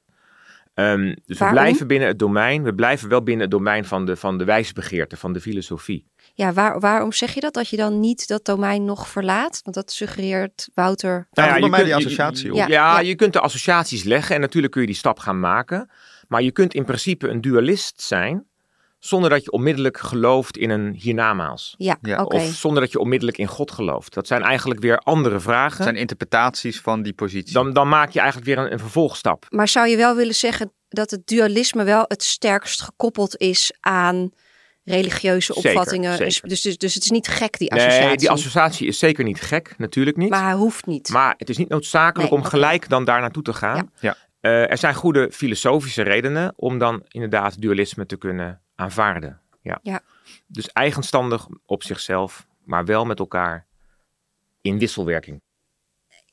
Um, 0.75 1.17
dus 1.27 1.39
Waarom? 1.39 1.57
we 1.59 1.63
blijven 1.65 1.87
binnen 1.87 2.09
het 2.09 2.19
domein, 2.19 2.63
we 2.63 2.75
blijven 2.75 3.09
wel 3.09 3.23
binnen 3.23 3.43
het 3.43 3.51
domein 3.51 3.85
van 3.85 4.07
de, 4.07 4.17
van 4.17 4.39
de 4.39 4.45
wijsbegeerte, 4.45 5.17
van 5.17 5.33
de 5.33 5.41
filosofie. 5.41 6.07
Ja, 6.35 6.53
waar, 6.53 6.81
waarom 6.81 7.13
zeg 7.13 7.35
je 7.35 7.41
dat? 7.41 7.55
Dat 7.55 7.69
je 7.69 7.77
dan 7.77 8.01
niet 8.01 8.29
dat 8.29 8.45
domein 8.45 8.85
nog 8.85 9.09
verlaat? 9.09 9.61
Want 9.63 9.77
dat 9.77 9.93
suggereert 9.93 10.69
Wouter. 10.75 11.29
Nou 11.33 11.49
ja, 11.49 11.55
je 11.55 11.61
bij 11.61 11.71
mij 11.71 11.79
kunt- 11.79 11.91
die 11.93 12.01
je- 12.01 12.07
associatie 12.07 12.51
op. 12.51 12.57
Ja, 12.57 12.67
ja. 12.67 13.01
je 13.01 13.15
kunt 13.15 13.33
de 13.33 13.41
associaties 13.41 14.03
leggen 14.03 14.35
en 14.35 14.41
natuurlijk 14.41 14.73
kun 14.73 14.83
je 14.83 14.89
die 14.89 14.97
stap 14.97 15.19
gaan 15.19 15.41
maken. 15.41 15.91
Maar 16.29 16.43
je 16.43 16.51
kunt 16.53 16.75
in 16.75 16.85
principe 16.85 17.29
een 17.29 17.41
dualist 17.41 18.03
zijn 18.03 18.47
zonder 19.07 19.31
dat 19.31 19.45
je 19.45 19.51
onmiddellijk 19.51 19.99
gelooft 19.99 20.57
in 20.57 20.71
een 20.71 20.95
hiernamaals. 20.95 21.75
Ja. 21.79 21.99
Of 22.25 22.45
zonder 22.45 22.83
dat 22.83 22.93
je 22.93 22.99
onmiddellijk 22.99 23.39
in 23.39 23.47
God 23.47 23.71
gelooft. 23.71 24.15
Dat 24.15 24.27
zijn 24.27 24.43
eigenlijk 24.43 24.81
weer 24.81 24.99
andere 24.99 25.41
vragen. 25.41 25.77
Het 25.77 25.83
zijn 25.83 25.97
interpretaties 25.97 26.81
van 26.81 27.03
die 27.03 27.13
positie. 27.13 27.53
Dan, 27.53 27.73
dan 27.73 27.89
maak 27.89 28.11
je 28.11 28.19
eigenlijk 28.19 28.49
weer 28.49 28.59
een, 28.59 28.73
een 28.73 28.79
vervolgstap. 28.79 29.47
Maar 29.51 29.69
zou 29.69 29.89
je 29.89 29.97
wel 29.97 30.17
willen 30.17 30.35
zeggen 30.35 30.73
dat 30.89 31.11
het 31.11 31.27
dualisme 31.27 31.85
wel 31.85 32.05
het 32.09 32.23
sterkst 32.23 32.83
gekoppeld 32.83 33.37
is 33.37 33.73
aan 33.81 34.31
religieuze 34.85 35.55
opvattingen? 35.55 36.17
zeker. 36.17 36.49
Dus, 36.49 36.63
dus, 36.63 36.79
dus 36.79 36.95
het 36.95 37.03
is 37.05 37.11
niet 37.11 37.29
gek, 37.29 37.59
die 37.59 37.73
associatie. 37.73 38.07
Nee, 38.07 38.17
die 38.17 38.31
associatie 38.31 38.87
is 38.87 38.99
zeker 38.99 39.25
niet 39.25 39.41
gek, 39.41 39.75
natuurlijk 39.79 40.17
niet. 40.17 40.31
Maar 40.31 40.45
hij 40.45 40.55
hoeft 40.55 40.87
niet. 40.87 41.09
Maar 41.09 41.35
het 41.39 41.49
is 41.49 41.57
niet 41.57 41.69
noodzakelijk 41.69 42.31
Nee, 42.31 42.41
om 42.41 42.45
gelijk 42.45 42.89
dan 42.89 43.05
daar 43.05 43.21
naartoe 43.21 43.43
te 43.43 43.53
gaan. 43.53 43.77
Ja. 43.77 43.87
Ja. 44.01 44.17
Eh, 44.41 44.71
er 44.71 44.79
zijn 44.79 44.95
goede 44.95 45.31
filosofische 45.33 46.03
redenen 46.03 46.53
om 46.57 46.79
dan 46.79 47.03
inderdaad 47.09 47.61
dualisme 47.61 48.07
te 48.07 48.17
kunnen 48.17 48.63
aanvaarden. 48.75 49.41
Ja. 49.63 49.79
Ja. 49.83 50.01
Dus 50.47 50.69
eigenstandig 50.69 51.47
op 51.67 51.83
zichzelf, 51.83 52.47
maar 52.65 52.85
wel 52.85 53.05
met 53.05 53.19
elkaar 53.19 53.67
in 54.61 54.79
wisselwerking. 54.79 55.41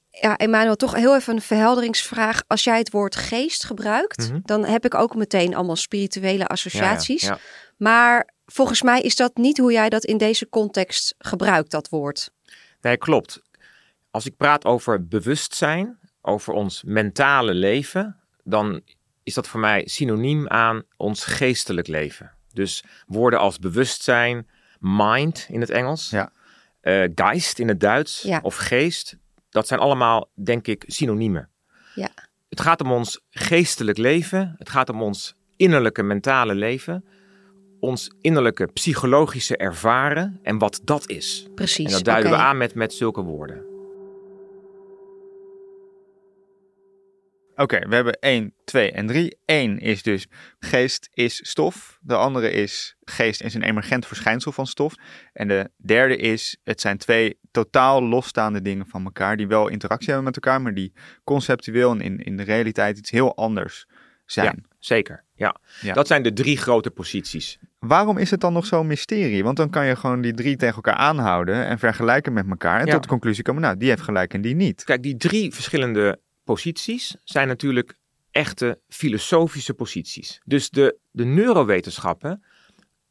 Ja, 0.09 0.37
Emmanuel, 0.37 0.75
toch 0.75 0.95
heel 0.95 1.15
even 1.15 1.35
een 1.35 1.41
verhelderingsvraag. 1.41 2.43
Als 2.47 2.63
jij 2.63 2.77
het 2.77 2.91
woord 2.91 3.15
geest 3.15 3.65
gebruikt, 3.65 4.29
Mhm. 4.29 4.39
dan 4.43 4.65
heb 4.65 4.85
ik 4.85 4.95
ook 4.95 5.15
meteen 5.15 5.55
allemaal 5.55 5.75
spirituele 5.75 6.47
associaties. 6.47 7.21
Ja, 7.21 7.27
ja, 7.27 7.33
ja. 7.33 7.41
Maar 7.77 8.33
volgens 8.45 8.81
mij 8.81 9.01
is 9.01 9.15
dat 9.15 9.35
niet 9.37 9.57
hoe 9.57 9.71
jij 9.71 9.89
dat 9.89 10.03
in 10.03 10.17
deze 10.17 10.49
context 10.49 11.15
gebruikt, 11.17 11.71
dat 11.71 11.89
woord. 11.89 12.31
Nee, 12.81 12.97
klopt. 12.97 13.41
Als 14.11 14.25
ik 14.25 14.37
praat 14.37 14.65
over 14.65 15.07
bewustzijn, 15.07 15.99
over 16.21 16.53
ons 16.53 16.83
mentale 16.83 17.53
leven, 17.53 18.19
dan 18.43 18.81
is 19.23 19.33
dat 19.33 19.47
voor 19.47 19.59
mij 19.59 19.81
synoniem 19.87 20.47
aan 20.47 20.83
ons 20.97 21.25
geestelijk 21.25 21.87
leven. 21.87 22.31
Dus 22.53 22.83
woorden 23.07 23.39
als 23.39 23.59
bewustzijn, 23.59 24.47
mind 24.79 25.45
in 25.49 25.59
het 25.61 25.69
Engels, 25.69 26.09
Ja. 26.09 26.31
eh, 26.81 27.09
geist 27.15 27.59
in 27.59 27.67
het 27.67 27.79
Duits 27.79 28.21
Ja. 28.21 28.39
of 28.43 28.55
geest, 28.55 29.17
dat 29.49 29.67
zijn 29.67 29.79
allemaal, 29.79 30.29
denk 30.43 30.67
ik, 30.67 30.83
synoniemen. 30.87 31.49
Ja. 31.95 32.09
Het 32.49 32.61
gaat 32.61 32.81
om 32.81 32.91
ons 32.91 33.19
geestelijk 33.29 33.97
leven, 33.97 34.55
het 34.57 34.69
gaat 34.69 34.89
om 34.89 35.01
ons 35.01 35.35
innerlijke 35.55 36.03
mentale 36.03 36.55
leven, 36.55 37.05
ons 37.79 38.11
innerlijke 38.21 38.65
psychologische 38.65 39.57
ervaren 39.57 40.39
en 40.43 40.57
wat 40.57 40.81
dat 40.83 41.09
is. 41.09 41.47
Precies. 41.55 41.85
En 41.85 41.91
dat 41.91 42.03
duiden 42.03 42.31
we 42.31 42.37
aan 42.37 42.57
met, 42.57 42.75
met 42.75 42.93
zulke 42.93 43.21
woorden. 43.21 43.69
Oké, 47.61 47.87
we 47.87 47.95
hebben 47.95 48.19
1, 48.19 48.53
2 48.65 48.91
en 48.91 49.07
3. 49.07 49.37
1 49.45 49.79
is 49.79 50.03
dus 50.03 50.27
geest 50.59 51.09
is 51.13 51.49
stof. 51.49 51.97
De 52.01 52.15
andere 52.15 52.51
is 52.51 52.95
geest 53.03 53.41
is 53.41 53.53
een 53.53 53.63
emergent 53.63 54.05
verschijnsel 54.07 54.51
van 54.51 54.67
stof. 54.67 54.93
En 55.33 55.47
de 55.47 55.69
derde 55.77 56.15
is, 56.17 56.57
het 56.63 56.81
zijn 56.81 56.97
twee 56.97 57.39
totaal 57.51 58.03
losstaande 58.03 58.61
dingen 58.61 58.87
van 58.87 59.03
elkaar. 59.03 59.37
Die 59.37 59.47
wel 59.47 59.67
interactie 59.67 60.07
hebben 60.07 60.25
met 60.25 60.35
elkaar, 60.35 60.61
maar 60.61 60.73
die 60.73 60.93
conceptueel 61.23 61.91
en 61.91 62.01
in, 62.01 62.17
in 62.17 62.37
de 62.37 62.43
realiteit 62.43 62.97
iets 62.97 63.11
heel 63.11 63.35
anders 63.35 63.85
zijn. 64.25 64.65
Zeker, 64.79 65.23
ja. 65.33 65.55
Ja. 65.81 65.93
Dat 65.93 66.07
zijn 66.07 66.23
de 66.23 66.33
drie 66.33 66.57
grote 66.57 66.91
posities. 66.91 67.59
Waarom 67.79 68.17
is 68.17 68.31
het 68.31 68.39
dan 68.39 68.53
nog 68.53 68.65
zo'n 68.65 68.87
mysterie? 68.87 69.43
Want 69.43 69.57
dan 69.57 69.69
kan 69.69 69.85
je 69.85 69.95
gewoon 69.95 70.21
die 70.21 70.33
drie 70.33 70.55
tegen 70.55 70.75
elkaar 70.75 70.95
aanhouden 70.95 71.65
en 71.65 71.79
vergelijken 71.79 72.33
met 72.33 72.45
elkaar. 72.49 72.79
En 72.79 72.85
Ja. 72.85 72.91
tot 72.91 73.03
de 73.03 73.09
conclusie 73.09 73.43
komen, 73.43 73.61
nou, 73.61 73.77
die 73.77 73.89
heeft 73.89 74.01
gelijk 74.01 74.33
en 74.33 74.41
die 74.41 74.55
niet. 74.55 74.83
Kijk, 74.83 75.03
die 75.03 75.17
drie 75.17 75.53
verschillende 75.53 76.19
posities 76.53 77.15
zijn 77.23 77.47
natuurlijk 77.47 77.97
echte 78.31 78.79
filosofische 78.89 79.73
posities. 79.73 80.41
Dus 80.45 80.69
de, 80.69 80.97
de 81.11 81.25
neurowetenschappen, 81.25 82.43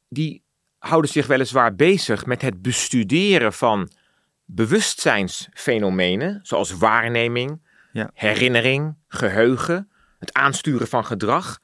die 0.08 0.42
houden 0.78 1.10
zich 1.10 1.26
weliswaar 1.26 1.74
bezig 1.74 2.26
met 2.26 2.42
het 2.42 2.62
bestuderen 2.62 3.52
van 3.52 3.90
bewustzijnsfenomenen, 4.44 6.38
zoals 6.42 6.70
waarneming, 6.70 7.68
Ja. 7.92 8.10
herinnering, 8.14 8.96
geheugen, 9.08 9.90
het 10.18 10.32
aansturen 10.32 10.88
van 10.88 11.04
gedrag. 11.04 11.58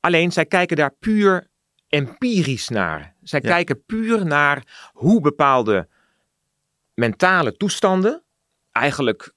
Alleen 0.00 0.32
zij 0.32 0.46
kijken 0.46 0.76
daar 0.76 0.94
puur 1.00 1.46
empirisch 1.88 2.68
naar. 2.68 3.14
Zij 3.22 3.40
Ja. 3.42 3.48
kijken 3.48 3.84
puur 3.84 4.26
naar 4.26 4.90
hoe 4.92 5.20
bepaalde 5.20 5.88
mentale 6.94 7.56
toestanden 7.56 8.22
eigenlijk 8.72 9.32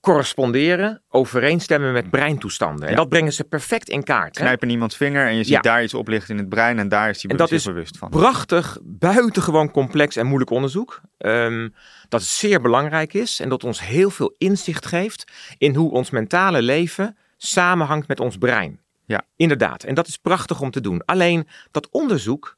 corresponderen, 0.00 1.02
overeenstemmen 1.08 1.92
met 1.92 2.10
breintoestanden. 2.10 2.84
En 2.84 2.90
Ja. 2.90 2.96
dat 2.96 3.08
brengen 3.08 3.32
ze 3.32 3.44
perfect 3.44 3.88
in 3.88 4.02
kaart. 4.04 4.38
hè? 4.38 4.44
Knijp 4.44 4.62
in 4.62 4.70
iemands 4.70 4.96
vinger 4.96 5.26
en 5.26 5.32
je 5.34 5.42
ziet 5.44 5.52
Ja. 5.52 5.60
daar 5.60 5.82
iets 5.82 5.94
oplichten 5.94 6.34
in 6.34 6.40
het 6.40 6.48
brein 6.48 6.78
en 6.78 6.88
daar 6.88 7.08
is 7.10 7.22
hij 7.22 7.30
En 7.30 7.36
dat 7.36 7.50
is 7.52 7.64
bewust 7.64 7.98
van. 7.98 8.10
Prachtig, 8.10 8.78
buitengewoon 8.82 9.70
complex 9.70 10.16
en 10.16 10.26
moeilijk 10.26 10.50
onderzoek. 10.50 11.00
Ehm, 11.18 11.68
dat 12.08 12.22
zeer 12.22 12.60
belangrijk 12.60 13.14
is 13.14 13.40
en 13.40 13.48
dat 13.48 13.64
ons 13.64 13.80
heel 13.80 14.10
veel 14.10 14.34
inzicht 14.38 14.86
geeft 14.86 15.24
in 15.58 15.74
hoe 15.74 15.90
ons 15.90 16.10
mentale 16.10 16.62
leven 16.62 17.16
samenhangt 17.36 18.08
met 18.08 18.20
ons 18.20 18.36
brein. 18.38 18.80
Ja. 19.04 19.22
Inderdaad, 19.36 19.84
en 19.84 19.94
dat 19.94 20.06
is 20.06 20.16
prachtig 20.16 20.60
om 20.60 20.70
te 20.70 20.80
doen. 20.80 21.04
Alleen 21.04 21.48
dat 21.70 21.88
onderzoek, 21.90 22.56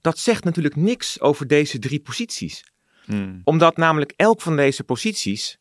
dat 0.00 0.18
zegt 0.18 0.44
natuurlijk 0.44 0.76
niks 0.76 1.20
over 1.20 1.46
deze 1.46 1.78
drie 1.78 2.00
posities. 2.00 2.64
Hmm. 3.04 3.40
Omdat 3.44 3.76
namelijk 3.76 4.12
elk 4.16 4.40
van 4.40 4.56
deze 4.56 4.84
posities 4.84 5.58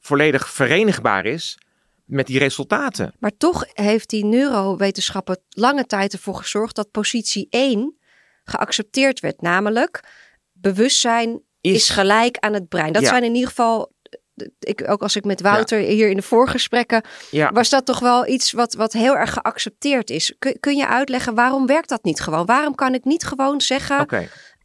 volledig 0.00 0.48
verenigbaar 0.50 1.24
is 1.26 1.58
met 2.04 2.26
die 2.26 2.38
resultaten. 2.38 3.14
Maar 3.18 3.36
toch 3.36 3.64
heeft 3.72 4.08
die 4.10 4.24
neurowetenschappen 4.24 5.38
lange 5.48 5.86
tijd 5.86 6.12
ervoor 6.12 6.34
gezorgd 6.34 6.76
dat 6.76 6.90
positie 6.90 7.46
1 7.50 7.98
geaccepteerd 8.44 9.20
werd. 9.20 9.40
Namelijk, 9.42 10.00
bewustzijn 10.52 11.42
is, 11.60 11.72
Is- 11.74 11.88
gelijk 11.88 12.36
aan 12.38 12.52
het 12.54 12.68
brein. 12.68 12.92
Dat 12.92 13.02
Ja. 13.02 13.08
zijn 13.08 13.24
in 13.24 13.34
ieder 13.34 13.48
geval, 13.48 13.92
ik, 14.58 14.90
ook 14.90 15.02
als 15.02 15.16
ik 15.16 15.24
met 15.24 15.40
Wouter 15.40 15.78
hier 15.78 16.08
in 16.10 16.16
de 16.16 16.22
voorgesprekken, 16.22 17.02
Ja. 17.30 17.52
was 17.52 17.68
dat 17.68 17.86
toch 17.86 17.98
wel 17.98 18.26
iets 18.26 18.52
wat, 18.52 18.74
wat 18.74 18.92
heel 18.92 19.16
erg 19.16 19.32
geaccepteerd 19.32 20.10
is. 20.10 20.34
Kun, 20.38 20.56
kun 20.60 20.76
je 20.76 20.86
uitleggen 20.88 21.34
waarom 21.34 21.66
werkt 21.66 21.88
dat 21.88 22.04
niet 22.04 22.20
gewoon? 22.20 22.46
Waarom 22.46 22.74
kan 22.74 22.94
ik 22.94 23.04
niet 23.04 23.24
gewoon 23.24 23.60
zeggen. 23.60 23.98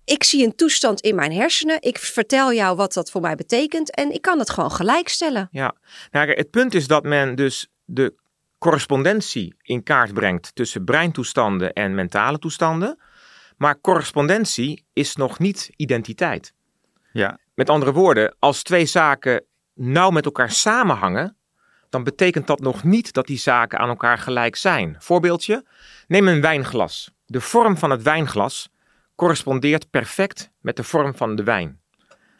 Ik 0.05 0.23
zie 0.23 0.45
een 0.45 0.55
toestand 0.55 1.01
in 1.01 1.15
mijn 1.15 1.31
hersenen, 1.31 1.81
ik 1.81 1.97
vertel 1.97 2.53
jou 2.53 2.75
wat 2.75 2.93
dat 2.93 3.11
voor 3.11 3.21
mij 3.21 3.35
betekent 3.35 3.95
en 3.95 4.11
ik 4.11 4.21
kan 4.21 4.39
het 4.39 4.49
gewoon 4.49 4.71
gelijkstellen. 4.71 5.47
Ja, 5.51 5.75
nou, 6.11 6.31
het 6.31 6.49
punt 6.49 6.73
is 6.73 6.87
dat 6.87 7.03
men 7.03 7.35
dus 7.35 7.67
de 7.85 8.13
correspondentie 8.57 9.55
in 9.61 9.83
kaart 9.83 10.13
brengt 10.13 10.55
tussen 10.55 10.83
breintoestanden 10.83 11.73
en 11.73 11.95
mentale 11.95 12.39
toestanden. 12.39 12.99
Maar 13.57 13.81
correspondentie 13.81 14.85
is 14.93 15.15
nog 15.15 15.39
niet 15.39 15.69
identiteit. 15.75 16.53
Ja, 17.11 17.39
Met 17.53 17.69
andere 17.69 17.91
woorden, 17.91 18.35
als 18.39 18.63
twee 18.63 18.85
zaken 18.85 19.45
nauw 19.73 20.09
met 20.09 20.25
elkaar 20.25 20.51
samenhangen, 20.51 21.37
dan 21.89 22.03
betekent 22.03 22.47
dat 22.47 22.59
nog 22.59 22.83
niet 22.83 23.13
dat 23.13 23.27
die 23.27 23.37
zaken 23.37 23.79
aan 23.79 23.89
elkaar 23.89 24.17
gelijk 24.17 24.55
zijn. 24.55 24.95
Voorbeeldje, 24.99 25.65
neem 26.07 26.27
een 26.27 26.41
wijnglas. 26.41 27.11
De 27.25 27.41
vorm 27.41 27.77
van 27.77 27.89
het 27.89 28.01
wijnglas 28.01 28.69
correspondeert 29.15 29.89
perfect 29.89 30.51
met 30.61 30.75
de 30.75 30.83
vorm 30.83 31.15
van 31.15 31.35
de 31.35 31.43
wijn. 31.43 31.83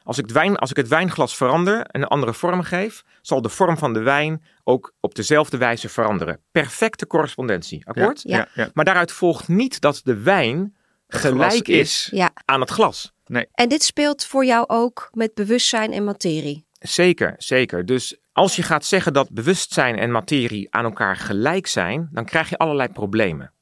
Als 0.04 0.18
ik, 0.18 0.24
het 0.24 0.34
wijn, 0.34 0.56
als 0.56 0.70
ik 0.70 0.76
het 0.76 0.88
wijnglas 0.88 1.36
verander 1.36 1.82
en 1.82 2.02
een 2.02 2.08
andere 2.08 2.34
vorm 2.34 2.62
geef, 2.64 3.04
zal 3.22 3.42
de 3.42 3.50
vorm 3.50 3.78
van 3.78 3.94
de 3.94 4.00
wijn 4.00 4.44
ook 4.64 4.94
op 5.00 5.16
dezelfde 5.16 5.58
wijze 5.58 5.90
veranderen. 5.90 6.40
Perfecte 6.52 7.08
correspondentie, 7.08 7.88
akkoord? 7.88 8.22
Ja. 8.22 8.38
Ja, 8.38 8.48
ja. 8.54 8.70
Maar 8.74 8.86
daaruit 8.86 9.12
volgt 9.12 9.48
niet 9.48 9.82
dat 9.82 10.02
de 10.04 10.18
wijn 10.18 10.76
gelijk 11.08 11.68
is 11.68 12.10
Ja. 12.12 12.32
aan 12.46 12.60
het 12.60 12.70
glas. 12.70 13.14
En 13.52 13.70
dit 13.70 13.84
speelt 13.84 14.26
voor 14.26 14.46
jou 14.46 14.64
ook 14.68 15.10
met 15.12 15.34
bewustzijn 15.34 15.92
en 15.92 16.04
materie. 16.04 16.66
Zeker, 16.80 17.34
zeker. 17.38 17.86
Dus 17.86 18.18
als 18.32 18.56
je 18.56 18.64
gaat 18.64 18.86
zeggen 18.86 19.14
dat 19.14 19.30
bewustzijn 19.32 19.98
en 19.98 20.12
materie 20.12 20.68
aan 20.74 20.86
elkaar 20.86 21.16
gelijk 21.16 21.68
zijn, 21.68 22.10
dan 22.12 22.26
krijg 22.26 22.50
je 22.50 22.58
allerlei 22.58 22.90
problemen. 22.90 23.54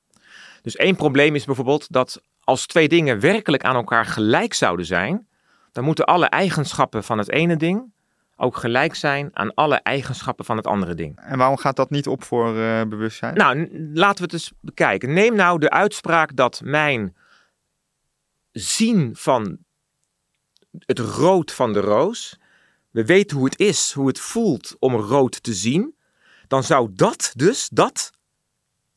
Dus 0.62 0.76
één 0.76 0.95
probleem 0.95 1.36
is 1.36 1.45
bijvoorbeeld 1.45 1.91
dat 1.91 2.21
als 2.43 2.65
twee 2.65 2.88
dingen 2.88 3.19
werkelijk 3.19 3.63
aan 3.63 3.75
elkaar 3.75 4.06
gelijk 4.06 4.53
zouden 4.53 4.86
zijn, 4.86 5.27
dan 5.71 5.84
moeten 5.84 6.06
alle 6.06 6.25
eigenschappen 6.25 7.03
van 7.03 7.17
het 7.17 7.29
ene 7.29 7.58
ding 7.58 7.91
ook 8.36 8.58
gelijk 8.58 8.95
zijn 8.95 9.29
aan 9.34 9.53
alle 9.53 9.75
eigenschappen 9.75 10.45
van 10.45 10.58
het 10.58 10.67
andere 10.67 10.93
ding. 10.93 11.19
En 11.19 11.38
waarom 11.38 11.58
gaat 11.58 11.75
dat 11.75 11.89
niet 11.89 12.08
op 12.08 12.23
voor 12.23 12.58
eh, 12.60 12.82
bewustzijn? 12.82 13.36
Nou, 13.36 13.69
laten 13.93 14.17
we 14.17 14.23
het 14.23 14.34
eens 14.34 14.51
bekijken. 14.60 15.13
Neem 15.13 15.36
nou 15.36 15.60
de 15.60 15.69
uitspraak 15.69 16.36
dat 16.36 16.62
mijn 16.63 17.15
zien 18.51 19.15
van 19.15 19.58
het 20.79 20.99
rood 20.99 21.51
van 21.51 21.73
de 21.73 21.79
roos. 21.79 22.39
We 22.91 23.06
weten 23.06 23.38
hoe 23.38 23.45
het 23.45 23.60
is, 23.60 23.91
hoe 23.91 24.08
het 24.08 24.19
voelt 24.19 24.75
om 24.79 24.95
rood 24.95 25.43
te 25.43 25.53
zien. 25.53 25.95
Dan 26.47 26.63
zou 26.63 26.89
dat 26.93 27.32
dus, 27.36 27.69
dat, 27.69 28.12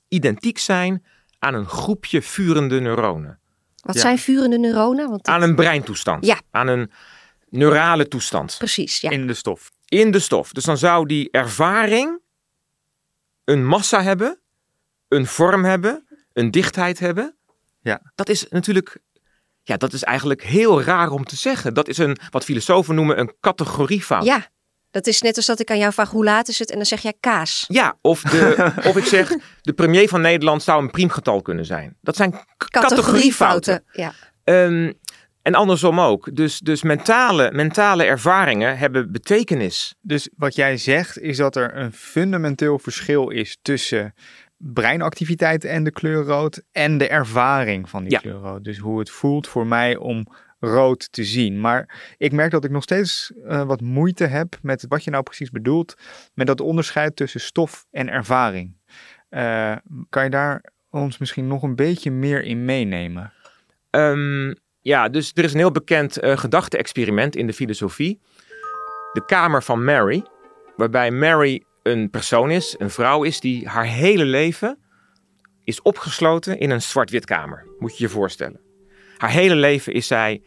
identiek 0.08 0.58
zijn 0.58 1.04
aan 1.46 1.54
een 1.54 1.66
groepje 1.68 2.22
vurende 2.22 2.80
neuronen. 2.80 3.38
Wat 3.82 3.94
Ja. 3.94 4.00
zijn 4.00 4.18
vurende 4.18 4.58
neuronen? 4.58 5.08
Want 5.10 5.26
Aan 5.26 5.42
een 5.42 5.54
breintoestand. 5.54 6.26
Ja. 6.26 6.40
Aan 6.50 6.66
een 6.68 6.90
neurale 7.48 8.08
toestand. 8.08 8.54
Precies, 8.58 9.00
ja. 9.00 9.10
In 9.10 9.26
de 9.26 9.34
stof. 9.34 9.72
in 9.88 10.10
de 10.10 10.18
stof. 10.18 10.52
Dus 10.52 10.64
dan 10.64 10.78
zou 10.78 11.06
die 11.06 11.28
ervaring 11.30 12.20
een 13.44 13.66
massa 13.66 14.02
hebben, 14.02 14.38
een 15.08 15.26
vorm 15.26 15.64
hebben, 15.64 16.06
een 16.32 16.50
dichtheid 16.50 16.98
hebben. 16.98 17.36
Ja. 17.80 18.00
Dat 18.14 18.28
is 18.28 18.48
natuurlijk, 18.48 18.98
ja, 19.62 19.76
dat 19.76 19.92
is 19.92 20.02
eigenlijk 20.02 20.42
heel 20.42 20.82
raar 20.82 21.10
om 21.10 21.24
te 21.24 21.36
zeggen. 21.36 21.74
Dat 21.74 21.88
is 21.88 21.98
een, 21.98 22.16
wat 22.30 22.44
filosofen 22.44 22.94
noemen, 22.94 23.18
een 23.20 23.32
categoriefout. 23.40 24.24
Ja, 24.24 24.48
dat 24.90 25.06
is 25.06 25.22
net 25.22 25.36
als 25.36 25.46
dat 25.46 25.60
ik 25.60 25.70
aan 25.70 25.78
jou 25.78 25.92
vraag 25.92 26.10
hoe 26.10 26.24
laat 26.24 26.48
is 26.48 26.58
het 26.58 26.70
en 26.70 26.76
dan 26.76 26.86
zeg 26.86 27.00
jij 27.02 27.14
kaas. 27.20 27.64
Ja, 27.68 27.98
of, 28.00 28.22
de, 28.22 28.72
of 28.88 28.96
ik 28.96 29.04
zeg, 29.04 29.32
de 29.60 29.72
premier 29.72 30.08
van 30.08 30.20
Nederland 30.20 30.62
zou 30.62 30.82
een 30.82 30.90
priemgetal 30.90 31.42
kunnen 31.42 31.64
zijn. 31.64 31.96
Dat 32.00 32.16
zijn 32.16 32.34
categoriefouten. 32.56 33.84
Ja. 33.92 34.12
Ehm, 34.44 34.92
en 35.42 35.54
andersom 35.54 36.00
ook. 36.00 36.36
Dus, 36.36 36.58
dus 36.58 36.82
mentale, 36.82 37.50
mentale 37.52 38.04
ervaringen 38.04 38.78
hebben 38.78 39.12
betekenis. 39.12 39.94
Dus 40.00 40.28
wat 40.36 40.54
jij 40.54 40.76
zegt 40.76 41.18
is 41.18 41.36
dat 41.36 41.56
er 41.56 41.76
een 41.76 41.92
fundamenteel 41.92 42.78
verschil 42.78 43.28
is 43.28 43.58
tussen 43.62 44.14
breinactiviteit 44.58 45.64
en 45.64 45.84
de 45.84 45.90
kleur 45.90 46.24
rood 46.24 46.62
en 46.72 46.98
de 46.98 47.08
ervaring 47.08 47.90
van 47.90 48.02
die 48.02 48.12
Ja. 48.12 48.18
kleur 48.18 48.34
rood. 48.34 48.64
Dus 48.64 48.78
hoe 48.78 48.98
het 48.98 49.10
voelt 49.10 49.48
voor 49.48 49.66
mij 49.66 49.96
om 49.96 50.26
rood 50.58 51.12
te 51.12 51.24
zien. 51.24 51.60
Maar 51.60 52.14
ik 52.16 52.32
merk 52.32 52.50
dat 52.50 52.64
ik 52.64 52.70
nog 52.70 52.82
steeds 52.82 53.32
eh, 53.46 53.62
wat 53.62 53.80
moeite 53.80 54.24
heb 54.24 54.58
met 54.62 54.84
wat 54.88 55.04
je 55.04 55.10
nou 55.10 55.22
precies 55.22 55.50
bedoelt 55.50 55.94
met 56.34 56.46
dat 56.46 56.60
onderscheid 56.60 57.16
tussen 57.16 57.40
stof 57.40 57.86
en 57.90 58.08
ervaring. 58.08 58.76
Eh, 59.28 59.76
kan 60.08 60.24
je 60.24 60.30
daar 60.30 60.64
ons 60.90 61.18
misschien 61.18 61.46
nog 61.46 61.62
een 61.62 61.74
beetje 61.74 62.10
meer 62.10 62.42
in 62.42 62.64
meenemen? 62.64 63.32
Ehm, 63.90 64.54
ja, 64.80 65.08
dus 65.08 65.30
er 65.34 65.44
is 65.44 65.52
een 65.52 65.58
heel 65.58 65.70
bekend 65.70 66.16
eh, 66.16 66.38
gedachte-experiment 66.38 67.36
in 67.36 67.46
de 67.46 67.52
filosofie. 67.52 68.20
De 69.12 69.24
kamer 69.26 69.62
van 69.62 69.84
Mary, 69.84 70.24
waarbij 70.76 71.10
Mary 71.10 71.64
een 71.82 72.10
persoon 72.10 72.50
is, 72.50 72.74
een 72.78 72.90
vrouw 72.90 73.22
is, 73.22 73.40
die 73.40 73.68
haar 73.68 73.86
hele 73.86 74.24
leven 74.24 74.78
is 75.64 75.82
opgesloten 75.82 76.58
in 76.58 76.70
een 76.70 76.82
zwart-wit 76.82 77.24
kamer. 77.24 77.66
Moet 77.78 77.98
je 77.98 78.04
je 78.04 78.10
voorstellen. 78.10 78.65
Haar 79.16 79.30
hele 79.30 79.54
leven 79.54 79.92
is 79.92 80.06
zij 80.06 80.42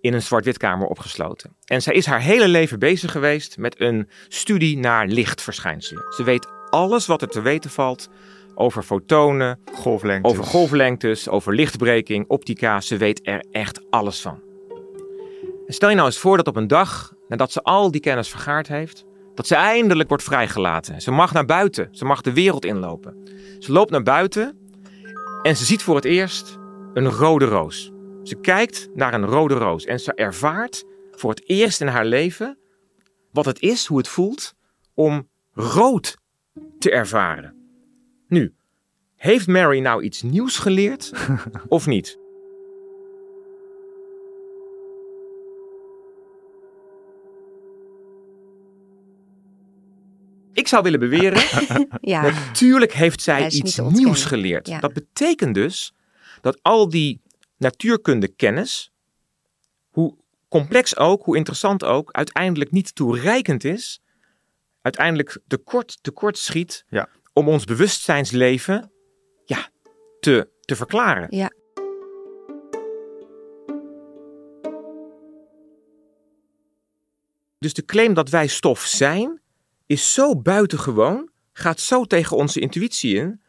in 0.00 0.14
een 0.14 0.22
zwart-wit 0.22 0.56
kamer 0.56 0.86
opgesloten. 0.86 1.56
En 1.64 1.82
zij 1.82 1.94
is 1.94 2.06
haar 2.06 2.20
hele 2.20 2.48
leven 2.48 2.78
bezig 2.78 3.12
geweest 3.12 3.58
met 3.58 3.80
een 3.80 4.08
studie 4.28 4.78
naar 4.78 5.06
lichtverschijnselen. 5.06 6.02
Ze 6.16 6.22
weet 6.22 6.48
alles 6.70 7.06
wat 7.06 7.22
er 7.22 7.28
te 7.28 7.40
weten 7.40 7.70
valt 7.70 8.08
over 8.54 8.82
fotonen, 8.82 9.58
Golflengtes. 9.72 10.32
over 10.32 10.44
golflengtes, 10.44 11.28
over 11.28 11.54
lichtbreking, 11.54 12.24
optica. 12.28 12.80
Ze 12.80 12.96
weet 12.96 13.20
er 13.22 13.44
echt 13.50 13.80
alles 13.90 14.20
van. 14.20 14.42
En 15.66 15.74
stel 15.74 15.88
je 15.88 15.94
nou 15.94 16.06
eens 16.06 16.18
voor 16.18 16.36
dat 16.36 16.46
op 16.46 16.56
een 16.56 16.66
dag, 16.66 17.12
nadat 17.28 17.52
ze 17.52 17.62
al 17.62 17.90
die 17.90 18.00
kennis 18.00 18.28
vergaard 18.28 18.68
heeft, 18.68 19.04
dat 19.34 19.46
ze 19.46 19.54
eindelijk 19.54 20.08
wordt 20.08 20.24
vrijgelaten. 20.24 21.00
Ze 21.00 21.10
mag 21.10 21.32
naar 21.32 21.44
buiten. 21.44 21.88
Ze 21.90 22.04
mag 22.04 22.20
de 22.20 22.32
wereld 22.32 22.64
inlopen. 22.64 23.16
Ze 23.58 23.72
loopt 23.72 23.90
naar 23.90 24.02
buiten 24.02 24.58
en 25.42 25.56
ze 25.56 25.64
ziet 25.64 25.82
voor 25.82 25.94
het 25.94 26.04
eerst 26.04 26.58
een 26.94 27.10
rode 27.10 27.44
roos. 27.44 27.93
Ze 28.24 28.40
kijkt 28.40 28.88
naar 28.94 29.14
een 29.14 29.24
rode 29.24 29.54
roos 29.54 29.84
en 29.84 30.00
ze 30.00 30.14
ervaart 30.14 30.84
voor 31.10 31.30
het 31.30 31.48
eerst 31.48 31.80
in 31.80 31.86
haar 31.86 32.04
leven 32.04 32.58
wat 33.32 33.44
het 33.44 33.60
is, 33.60 33.86
hoe 33.86 33.98
het 33.98 34.08
voelt 34.08 34.54
om 34.94 35.28
rood 35.52 36.16
te 36.78 36.90
ervaren. 36.90 37.54
Nu, 38.28 38.54
heeft 39.16 39.46
Mary 39.46 39.80
nou 39.80 40.02
iets 40.02 40.22
nieuws 40.22 40.58
geleerd 40.58 41.12
of 41.68 41.86
niet? 41.86 42.18
Ik 50.52 50.68
zou 50.68 50.82
willen 50.82 51.00
beweren, 51.00 51.42
Ja, 52.00 52.22
natuurlijk 52.22 52.92
heeft 52.92 53.22
zij 53.22 53.50
iets 53.50 53.78
nieuws 53.78 54.24
geleerd. 54.24 54.68
Ja. 54.68 54.80
Dat 54.80 54.92
betekent 54.92 55.54
dus 55.54 55.94
dat 56.40 56.58
al 56.62 56.88
die 56.88 57.20
natuurkunde 57.56 58.28
kennis, 58.28 58.92
hoe 59.90 60.16
complex 60.48 60.96
ook, 60.96 61.24
hoe 61.24 61.36
interessant 61.36 61.84
ook, 61.84 62.12
uiteindelijk 62.12 62.70
niet 62.70 62.94
toereikend 62.94 63.64
is, 63.64 64.02
uiteindelijk 64.82 65.38
tekort, 65.46 65.98
tekort 66.02 66.38
schiet 66.38 66.84
Ja. 66.88 67.08
om 67.32 67.48
ons 67.48 67.64
bewustzijnsleven 67.64 68.92
ja, 69.44 69.70
te, 70.20 70.48
te 70.60 70.76
verklaren. 70.76 71.26
ja. 71.36 71.50
Dus 77.58 77.74
de 77.74 77.84
claim 77.84 78.14
dat 78.14 78.28
wij 78.28 78.46
stof 78.46 78.80
zijn, 78.80 79.42
is 79.86 80.12
zo 80.14 80.36
buitengewoon, 80.36 81.30
gaat 81.52 81.80
zo 81.80 82.04
tegen 82.04 82.36
onze 82.36 82.60
intuïtie 82.60 83.14
in, 83.14 83.42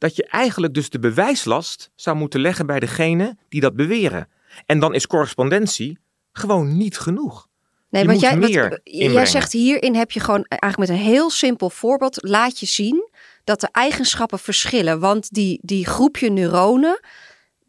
dat 0.00 0.16
je 0.16 0.26
eigenlijk 0.26 0.74
dus 0.74 0.90
de 0.90 0.98
bewijslast 0.98 1.90
zou 1.94 2.16
moeten 2.16 2.40
leggen 2.40 2.66
bij 2.66 2.80
degene 2.80 3.36
die 3.48 3.60
dat 3.60 3.76
beweren. 3.76 4.28
En 4.66 4.78
dan 4.78 4.94
is 4.94 5.06
correspondentie 5.06 5.98
gewoon 6.32 6.76
niet 6.76 6.98
genoeg. 6.98 7.48
Nee, 7.90 8.04
want 8.04 8.20
jij, 8.20 8.38
wat, 8.38 8.80
jij 8.82 9.26
zegt 9.26 9.52
hierin 9.52 9.94
heb 9.94 10.10
je 10.10 10.20
gewoon 10.20 10.44
eigenlijk 10.48 10.90
met 10.90 10.98
een 11.00 11.04
heel 11.04 11.30
simpel 11.30 11.70
voorbeeld 11.70 12.18
laat 12.20 12.60
je 12.60 12.66
zien 12.66 13.08
dat 13.44 13.60
de 13.60 13.68
eigenschappen 13.72 14.38
verschillen. 14.38 15.00
Want 15.00 15.30
die, 15.30 15.58
die 15.62 15.86
groepje 15.86 16.30
neuronen, 16.30 17.00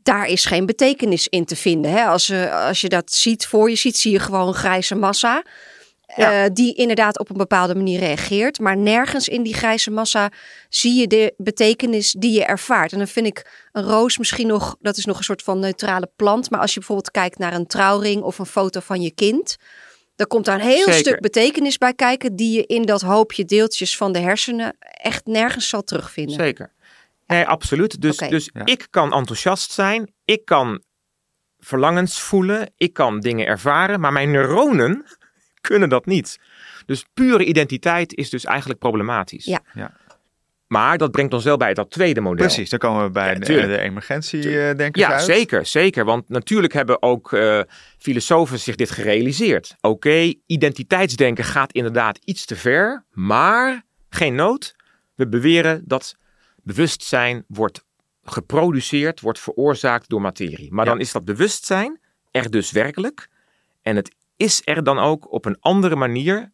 daar 0.04 0.28
is 0.28 0.46
geen 0.46 0.66
betekenis 0.66 1.28
in 1.28 1.46
te 1.46 1.56
vinden. 1.56 1.92
Hè? 1.92 2.06
Als, 2.06 2.30
eh, 2.30 2.68
als 2.68 2.82
je 2.82 2.90
dat 2.90 3.12
ziet 3.12 3.48
voor 3.48 3.70
je 3.70 3.76
ziet, 3.76 3.98
zie 3.98 4.12
je 4.12 4.20
gewoon 4.20 4.48
een 4.48 4.54
grijze 4.54 4.96
massa. 4.96 5.44
Ja. 6.16 6.44
eh, 6.44 6.50
die 6.54 6.76
inderdaad 6.76 7.20
op 7.20 7.30
een 7.30 7.38
bepaalde 7.38 7.76
manier 7.76 8.00
reageert. 8.00 8.60
Maar 8.60 8.78
nergens 8.78 9.28
in 9.28 9.44
die 9.44 9.54
grijze 9.54 9.92
massa 9.92 10.32
zie 10.70 11.00
je 11.00 11.08
de 11.08 11.34
betekenis 11.38 12.12
die 12.12 12.32
je 12.32 12.46
ervaart. 12.46 12.92
En 12.92 12.98
dan 12.98 13.08
vind 13.08 13.28
ik 13.28 13.68
een 13.72 13.84
roos 13.84 14.18
misschien 14.18 14.48
nog, 14.48 14.76
dat 14.80 14.98
is 14.98 15.06
nog 15.06 15.18
een 15.18 15.24
soort 15.24 15.44
van 15.44 15.60
neutrale 15.60 16.12
plant. 16.16 16.50
Maar 16.50 16.60
als 16.60 16.74
je 16.74 16.80
bijvoorbeeld 16.80 17.12
kijkt 17.12 17.38
naar 17.38 17.54
een 17.54 17.68
trouwring 17.68 18.22
of 18.22 18.40
een 18.40 18.46
foto 18.46 18.80
van 18.80 19.02
je 19.02 19.12
kind. 19.12 19.56
Dan 20.16 20.28
komt 20.28 20.46
daar 20.46 20.56
een 20.60 20.66
heel 20.68 20.78
Zeker. 20.86 20.94
stuk 20.94 21.20
betekenis 21.20 21.78
bij 21.78 21.94
kijken. 21.94 22.36
Die 22.36 22.56
je 22.56 22.66
in 22.66 22.82
dat 22.86 23.02
hoopje 23.02 23.46
deeltjes 23.46 23.98
van 23.98 24.12
de 24.12 24.20
hersenen 24.20 24.78
echt 24.80 25.26
nergens 25.26 25.70
zal 25.70 25.82
terugvinden. 25.84 26.36
Zeker. 26.36 26.74
Nee, 27.28 27.46
absoluut. 27.48 28.02
Dus, 28.02 28.18
dus 28.18 28.50
Ja. 28.54 28.66
ik 28.66 28.88
kan 28.90 29.14
enthousiast 29.14 29.72
zijn, 29.72 30.14
ik 30.26 30.46
kan 30.46 30.82
verlangens 31.60 32.20
voelen, 32.22 32.72
ik 32.78 32.94
kan 32.94 33.20
dingen 33.20 33.46
ervaren, 33.46 34.00
maar 34.00 34.12
mijn 34.14 34.32
neuronen 34.32 35.06
kunnen 35.62 35.90
dat 35.90 36.06
niet. 36.06 36.40
Dus 36.86 37.06
pure 37.14 37.44
identiteit 37.46 38.14
is 38.16 38.30
dus 38.30 38.46
eigenlijk 38.46 38.80
problematisch. 38.80 39.46
Ja. 39.46 39.60
Ja. 39.74 40.00
Maar 40.68 40.98
dat 40.98 41.12
brengt 41.12 41.34
ons 41.34 41.44
wel 41.44 41.58
bij 41.58 41.74
dat 41.74 41.90
tweede 41.92 42.22
model. 42.22 42.46
Precies, 42.46 42.70
dan 42.70 42.80
komen 42.80 43.04
we 43.04 43.10
bij 43.12 43.34
Ja, 43.34 43.40
de, 43.40 43.46
tuurlijk. 43.46 43.68
de 43.68 43.78
emergentie-denkers 43.80 45.06
Ja, 45.06 45.12
uit. 45.14 45.24
zeker, 45.24 45.66
zeker. 45.66 46.06
Want 46.06 46.30
natuurlijk 46.30 46.74
hebben 46.74 47.02
ook 47.02 47.34
eh, 47.34 47.62
filosofen 47.98 48.60
zich 48.60 48.76
dit 48.76 48.92
gerealiseerd. 48.92 49.76
Oké, 49.82 50.34
identiteitsdenken 50.46 51.44
gaat 51.44 51.72
inderdaad 51.74 52.20
iets 52.24 52.46
te 52.46 52.56
ver, 52.56 53.06
maar 53.12 53.84
geen 54.10 54.36
nood. 54.36 54.76
We 55.16 55.28
beweren 55.28 55.82
dat 55.86 56.16
bewustzijn 56.64 57.44
wordt 57.48 57.84
geproduceerd, 58.24 59.20
wordt 59.20 59.40
veroorzaakt 59.40 60.10
door 60.10 60.22
materie. 60.22 60.72
Maar 60.74 60.86
Ja. 60.86 60.92
dan 60.92 61.00
is 61.00 61.12
dat 61.12 61.26
bewustzijn 61.26 62.00
er 62.32 62.50
dus 62.50 62.72
werkelijk. 62.72 63.28
En 63.82 63.96
het 63.96 64.16
is 64.42 64.62
er 64.64 64.84
dan 64.84 65.00
ook 65.00 65.32
op 65.32 65.46
een 65.46 65.58
andere 65.60 65.96
manier 65.96 66.52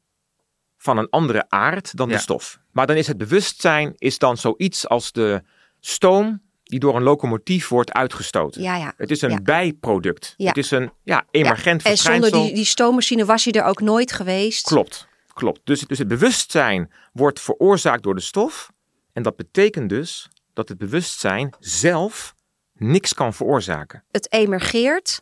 van 0.78 0.98
een 0.98 1.10
andere 1.10 1.46
aard 1.50 1.98
dan 1.98 2.10
Ja. 2.10 2.16
de 2.16 2.22
stof. 2.22 2.60
Maar 2.72 2.88
dan 2.88 2.96
is 2.96 3.08
het 3.08 3.18
bewustzijn 3.18 3.94
is 3.98 4.18
dan 4.18 4.38
zoiets 4.38 4.88
als 4.88 5.12
de 5.12 5.44
stoom 5.80 6.42
die 6.64 6.80
door 6.80 6.96
een 6.96 7.04
locomotief 7.04 7.68
wordt 7.68 7.92
uitgestoten. 7.94 8.62
Ja, 8.62 8.76
ja. 8.76 8.94
Het 8.98 9.12
is 9.12 9.22
een 9.22 9.30
Ja. 9.30 9.42
bijproduct. 9.42 10.34
Ja. 10.38 10.48
Het 10.48 10.58
is 10.58 10.72
een 10.72 10.92
ja, 11.04 11.26
emergent 11.32 11.84
En 11.84 11.98
zonder 11.98 12.32
die, 12.32 12.54
die 12.54 12.66
stoommachine 12.66 13.26
was 13.26 13.44
hij 13.44 13.54
er 13.54 13.64
ook 13.64 13.82
nooit 13.82 14.12
geweest. 14.12 14.66
Klopt, 14.68 15.08
klopt. 15.34 15.62
Dus, 15.64 15.80
dus 15.82 15.98
het 15.98 16.08
bewustzijn 16.08 16.92
wordt 17.14 17.40
veroorzaakt 17.40 18.04
door 18.04 18.16
de 18.16 18.22
stof. 18.22 18.72
En 19.14 19.24
dat 19.24 19.36
betekent 19.36 19.90
dus 19.90 20.30
dat 20.54 20.70
het 20.70 20.78
bewustzijn 20.78 21.54
zelf 21.60 22.36
niks 22.74 23.14
kan 23.14 23.34
veroorzaken. 23.34 24.04
Het 24.12 24.32
emergeert, 24.34 25.22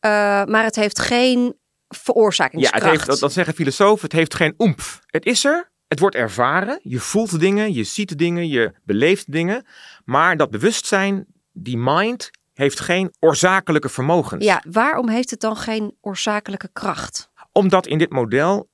eh, 0.00 0.10
maar 0.44 0.64
het 0.64 0.76
heeft 0.76 0.98
geen 0.98 1.56
Ja, 1.96 2.02
veroorzakingskracht. 2.02 2.82
het 2.84 2.92
heeft, 2.92 3.06
dat, 3.06 3.18
dat 3.18 3.32
zeggen 3.32 3.54
filosofen, 3.54 4.02
het 4.04 4.12
heeft 4.12 4.34
geen 4.34 4.54
oemf. 4.58 5.00
Het 5.06 5.24
is 5.26 5.44
er, 5.44 5.70
het 5.88 5.98
wordt 5.98 6.16
ervaren, 6.16 6.80
je 6.82 6.98
voelt 7.00 7.40
dingen, 7.40 7.72
je 7.72 7.84
ziet 7.84 8.18
dingen, 8.18 8.48
je 8.48 8.72
beleeft 8.84 9.32
dingen. 9.32 9.66
Maar 10.04 10.36
dat 10.36 10.50
bewustzijn, 10.50 11.26
die 11.52 11.76
mind, 11.78 12.30
heeft 12.52 12.80
geen 12.80 13.14
oorzakelijke 13.20 13.88
vermogens. 13.88 14.44
Ja, 14.44 14.62
waarom 14.70 15.08
heeft 15.08 15.30
het 15.30 15.40
dan 15.40 15.56
geen 15.56 15.96
oorzakelijke 16.00 16.68
kracht? 16.72 17.30
Omdat 17.52 17.86
in 17.86 17.98
dit 17.98 18.10
model 18.12 18.68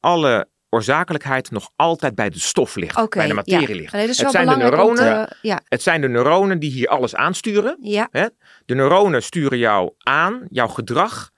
alle 0.00 0.48
oorzakelijkheid 0.68 1.50
nog 1.50 1.70
altijd 1.76 2.14
bij 2.14 2.30
de 2.30 2.38
stof 2.38 2.74
ligt, 2.76 3.08
bij 3.10 3.26
de 3.26 3.34
materie 3.34 3.68
ja. 3.68 3.74
ligt. 3.74 3.92
Nee, 3.92 4.06
het 4.06 4.16
zijn 4.16 4.48
de 4.48 4.56
neuronen, 4.56 5.26
te- 5.28 5.36
ja, 5.42 5.60
Het 5.68 5.82
zijn 5.82 6.00
de 6.00 6.08
neuronen 6.08 6.58
die 6.58 6.70
hier 6.70 6.88
alles 6.88 7.14
aansturen. 7.14 7.76
ja, 7.80 8.08
Hè? 8.10 8.26
De 8.66 8.74
neuronen 8.74 9.22
sturen 9.22 9.58
jou 9.58 9.92
aan, 9.98 10.46
jouw 10.50 10.68
gedrag. 10.68 11.30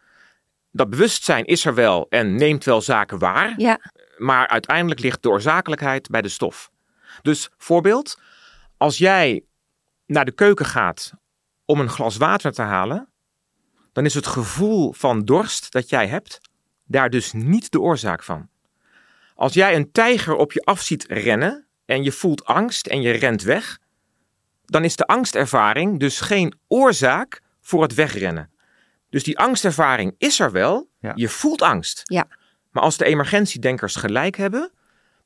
Dat 0.76 0.90
bewustzijn 0.90 1.44
is 1.44 1.64
er 1.64 1.74
wel 1.74 2.06
en 2.08 2.34
neemt 2.34 2.64
wel 2.64 2.80
zaken 2.80 3.18
waar. 3.18 3.54
ja, 3.56 3.80
Maar 4.16 4.48
uiteindelijk 4.48 5.00
ligt 5.00 5.22
de 5.22 5.28
oorzakelijkheid 5.28 6.08
bij 6.08 6.22
de 6.22 6.28
stof. 6.28 6.70
Dus 7.22 7.50
voorbeeld, 7.56 8.20
als 8.76 8.98
jij 8.98 9.44
naar 10.06 10.24
de 10.24 10.32
keuken 10.32 10.66
gaat 10.66 11.12
om 11.64 11.80
een 11.80 11.88
glas 11.88 12.16
water 12.16 12.52
te 12.52 12.62
halen, 12.62 13.08
dan 13.92 14.04
is 14.04 14.14
het 14.14 14.26
gevoel 14.26 14.92
van 14.92 15.24
dorst 15.24 15.72
dat 15.72 15.88
jij 15.88 16.06
hebt 16.06 16.40
daar 16.84 17.10
dus 17.10 17.32
niet 17.32 17.70
de 17.70 17.80
oorzaak 17.80 18.22
van. 18.22 18.48
Als 19.34 19.54
jij 19.54 19.76
een 19.76 19.92
tijger 19.92 20.34
op 20.34 20.52
je 20.52 20.60
af 20.60 20.80
ziet 20.80 21.04
rennen 21.08 21.66
en 21.84 22.02
je 22.02 22.12
voelt 22.12 22.44
angst 22.44 22.86
en 22.86 23.02
je 23.02 23.10
rent 23.10 23.42
weg, 23.42 23.78
dan 24.64 24.84
is 24.84 24.96
de 24.96 25.06
angstervaring 25.06 26.00
dus 26.00 26.20
geen 26.20 26.54
oorzaak 26.68 27.42
voor 27.60 27.82
het 27.82 27.94
wegrennen. 27.94 28.50
Dus 29.10 29.22
die 29.24 29.38
angstervaring 29.38 30.14
is 30.18 30.40
er 30.40 30.52
wel, 30.52 30.88
Ja. 31.00 31.12
je 31.14 31.28
voelt 31.28 31.62
angst. 31.62 32.00
ja. 32.04 32.26
Maar 32.70 32.82
als 32.84 32.96
de 32.96 33.04
emergentiedenkers 33.04 33.96
gelijk 33.96 34.36
hebben, 34.36 34.70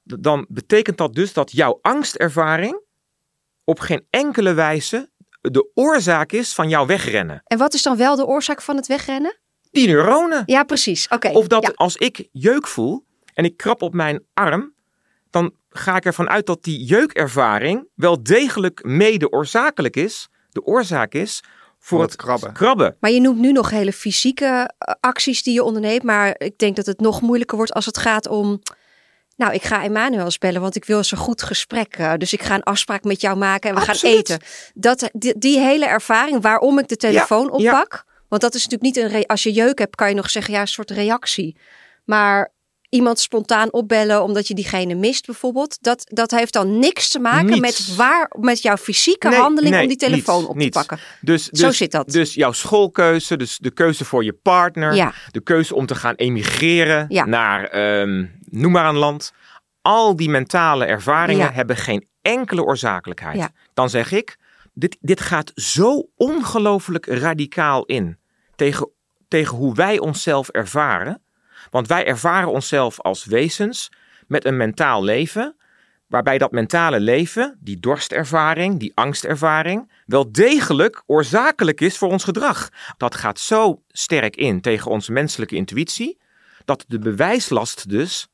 dan 0.03 0.47
betekent 0.49 0.99
dat 0.99 1.15
dus 1.15 1.33
dat 1.33 1.53
jouw 1.53 1.79
angstervaring 1.83 2.81
op 3.65 3.81
geen 3.81 4.07
enkele 4.11 4.53
wijze 4.55 5.11
de 5.41 5.71
oorzaak 5.75 6.33
is 6.33 6.55
van 6.55 6.69
jouw 6.69 6.87
wegrennen. 6.87 7.43
En 7.45 7.59
wat 7.59 7.75
is 7.75 7.83
dan 7.83 7.97
wel 7.97 8.17
de 8.17 8.27
oorzaak 8.27 8.63
van 8.63 8.77
het 8.77 8.87
wegrennen? 8.87 9.39
Die 9.71 9.87
neuronen. 9.87 10.43
Ja, 10.47 10.63
precies. 10.65 11.09
Oké. 11.09 11.29
Of 11.29 11.47
dat 11.47 11.63
ja. 11.63 11.73
als 11.75 11.97
ik 11.97 12.29
jeuk 12.33 12.67
voel 12.67 13.05
en 13.35 13.45
ik 13.45 13.57
krap 13.57 13.83
op 13.83 13.95
mijn 13.95 14.25
arm, 14.35 14.75
dan 15.31 15.55
ga 15.71 15.97
ik 15.97 16.05
ervan 16.05 16.29
uit 16.29 16.47
dat 16.47 16.63
die 16.65 16.85
jeukervaring 16.85 17.89
wel 17.95 18.23
degelijk 18.23 18.85
mede 18.85 19.31
oorzakelijk 19.33 19.97
is. 19.97 20.29
De 20.51 20.63
oorzaak 20.65 21.13
is 21.15 21.43
voor, 21.81 22.01
het 22.01 22.11
het 22.13 22.21
krabben. 22.21 22.53
krabben. 22.53 22.97
Maar 23.01 23.11
je 23.11 23.21
noemt 23.21 23.39
nu 23.39 23.53
nog 23.53 23.71
hele 23.71 23.93
fysieke 23.93 24.71
eh, 24.79 24.95
acties 25.01 25.43
die 25.43 25.55
je 25.55 25.63
onderneemt. 25.65 26.03
Maar 26.03 26.35
ik 26.39 26.59
denk 26.59 26.77
dat 26.77 26.87
het 26.87 27.01
nog 27.01 27.21
moeilijker 27.21 27.57
wordt 27.57 27.73
als 27.73 27.87
het 27.87 27.99
gaat 27.99 28.29
om. 28.29 28.61
Nou, 29.37 29.53
ik 29.53 29.63
ga 29.63 29.83
Emmanuel 29.83 30.25
eens 30.25 30.39
bellen, 30.39 30.61
want 30.61 30.77
ik 30.77 30.85
wil 30.85 30.97
eens 30.97 31.11
een 31.13 31.19
goed 31.19 31.43
gesprek. 31.43 31.95
eh, 31.97 32.13
dus 32.17 32.33
ik 32.33 32.43
ga 32.43 32.55
een 32.55 32.63
afspraak 32.63 33.05
met 33.05 33.21
jou 33.21 33.37
maken 33.37 33.71
en 33.71 33.77
we 33.77 33.83
gaan 33.83 34.11
eten. 34.11 34.41
Dat, 34.75 35.11
die, 35.13 35.39
die 35.39 35.59
hele 35.59 35.87
ervaring 35.87 36.43
waarom 36.43 36.79
ik 36.79 36.89
de 36.89 36.97
telefoon 36.97 37.53
ja. 37.57 37.71
oppak. 37.71 38.05
Want 38.29 38.43
dat 38.43 38.55
is 38.55 38.67
natuurlijk 38.67 38.97
niet 38.97 39.05
een. 39.05 39.19
Re- 39.19 39.27
als 39.27 39.43
je 39.43 39.53
jeuk 39.53 39.79
hebt, 39.79 39.97
kan 39.97 40.09
je 40.09 40.15
nog 40.15 40.31
zeggen, 40.31 40.55
ja, 40.55 40.61
een 40.61 40.69
soort 40.69 40.91
reactie. 40.91 41.57
Maar 42.05 42.53
iemand 42.91 43.19
spontaan 43.21 43.73
opbellen 43.73 44.23
omdat 44.23 44.49
je 44.49 44.55
diegene 44.55 44.95
mist, 44.95 45.27
bijvoorbeeld. 45.27 45.79
Dat, 45.83 46.03
dat 46.09 46.31
heeft 46.31 46.53
dan 46.53 46.79
niks 46.79 47.09
te 47.09 47.19
maken 47.19 47.47
Niets. 47.47 47.61
met, 47.89 47.97
waar, 47.97 48.31
met 48.41 48.63
jouw 48.63 48.77
fysieke 48.77 49.29
Nee, 49.29 49.39
handeling 49.39 49.73
nee, 49.75 49.83
om 49.83 49.89
die 49.89 49.97
telefoon 49.97 50.37
niets, 50.39 50.49
op 50.51 50.57
niets. 50.57 50.77
te 50.77 50.87
pakken. 50.87 51.07
Dus, 51.21 51.45
Zo 51.49 51.67
dus- 51.67 51.77
zit 51.77 51.91
dat. 51.93 52.09
Dus 52.11 52.35
jouw 52.35 52.53
schoolkeuze, 52.53 53.37
dus 53.37 53.59
de 53.59 53.71
keuze 53.71 54.05
voor 54.05 54.25
je 54.25 54.33
partner, 54.33 54.95
Ja. 54.95 55.13
de 55.31 55.41
keuze 55.41 55.75
om 55.75 55.87
te 55.87 55.95
gaan 55.95 56.15
emigreren 56.15 57.05
Ja. 57.09 57.25
naar, 57.25 57.65
ehm, 57.65 58.25
noem 58.41 58.73
maar 58.73 58.89
een 58.89 58.97
land. 58.97 59.33
Al 59.83 60.17
die 60.17 60.29
mentale 60.31 60.85
ervaringen 60.85 61.47
Ja. 61.47 61.53
hebben 61.53 61.77
geen 61.77 62.09
enkele 62.23 62.65
oorzakelijkheid. 62.65 63.49
Dan 63.75 63.91
zeg 63.91 64.13
ik, 64.13 64.37
dit, 64.75 64.97
dit 65.01 65.21
gaat 65.21 65.51
zo 65.55 66.09
ongelooflijk 66.17 67.07
radicaal 67.07 67.85
in 67.85 68.19
tegen, 68.57 68.91
tegen 69.29 69.57
hoe 69.57 69.75
wij 69.75 69.99
onszelf 69.99 70.49
ervaren. 70.49 71.23
Want 71.71 71.89
wij 71.89 72.07
ervaren 72.07 72.51
onszelf 72.51 73.01
als 73.01 73.25
wezens 73.25 73.93
met 74.27 74.45
een 74.45 74.57
mentaal 74.57 75.05
leven 75.05 75.55
waarbij 76.11 76.39
dat 76.39 76.51
mentale 76.51 77.01
leven, 77.01 77.59
die 77.61 77.81
dorstervaring, 77.81 78.79
die 78.79 78.93
angstervaring, 78.95 79.93
wel 80.07 80.33
degelijk 80.33 81.03
oorzakelijk 81.07 81.81
is 81.81 81.99
voor 81.99 82.09
ons 82.09 82.25
gedrag. 82.25 82.69
Dat 82.97 83.15
gaat 83.15 83.39
zo 83.39 83.83
sterk 83.89 84.37
in 84.37 84.61
tegen 84.61 84.91
onze 84.91 85.13
menselijke 85.13 85.57
intuïtie, 85.57 86.19
dat 86.65 86.85
de 86.89 86.99
bewijslast 86.99 87.89
dus 87.89 88.29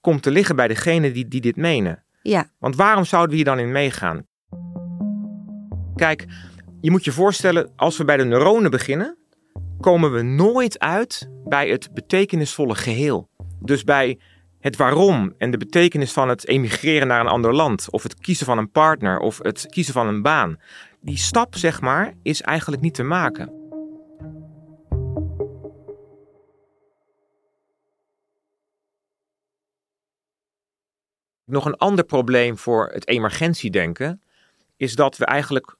komt 0.00 0.22
te 0.22 0.30
liggen 0.30 0.56
bij 0.56 0.68
degene 0.68 1.12
die, 1.12 1.28
die 1.28 1.40
dit 1.40 1.56
menen. 1.56 2.04
Ja, 2.22 2.50
Want 2.58 2.76
waarom 2.76 3.04
zouden 3.04 3.30
we 3.30 3.36
hier 3.36 3.44
dan 3.44 3.58
in 3.58 3.72
meegaan? 3.72 4.26
Kijk, 5.96 6.26
je 6.80 6.90
moet 6.90 7.04
je 7.04 7.12
voorstellen, 7.12 7.72
als 7.76 7.96
we 7.96 8.04
bij 8.04 8.16
de 8.16 8.24
neuronen 8.24 8.70
beginnen, 8.70 9.16
komen 9.80 10.12
we 10.12 10.22
nooit 10.22 10.78
uit 10.78 11.28
bij 11.44 11.68
het 11.68 11.92
betekenisvolle 11.92 12.74
geheel. 12.74 13.28
Dus 13.60 13.84
bij 13.84 14.18
het 14.60 14.76
waarom 14.76 15.34
en 15.38 15.50
de 15.50 15.56
betekenis 15.56 16.12
van 16.12 16.28
het 16.28 16.46
emigreren 16.46 17.06
naar 17.06 17.20
een 17.20 17.26
ander 17.26 17.54
land, 17.54 17.90
of 17.90 18.02
het 18.02 18.14
kiezen 18.14 18.46
van 18.46 18.58
een 18.58 18.70
partner, 18.70 19.18
of 19.18 19.38
het 19.42 19.66
kiezen 19.66 19.92
van 19.92 20.06
een 20.06 20.22
baan. 20.22 20.60
Die 21.00 21.16
stap, 21.16 21.56
zeg 21.56 21.80
maar, 21.80 22.14
is 22.22 22.42
eigenlijk 22.42 22.82
niet 22.82 22.94
te 22.94 23.02
maken. 23.02 23.58
Nog 31.44 31.64
een 31.64 31.76
ander 31.76 32.04
probleem 32.04 32.58
voor 32.58 32.90
het 32.92 33.08
emergentiedenken 33.08 34.22
is 34.76 34.94
dat 34.94 35.16
we 35.16 35.24
eigenlijk 35.24 35.76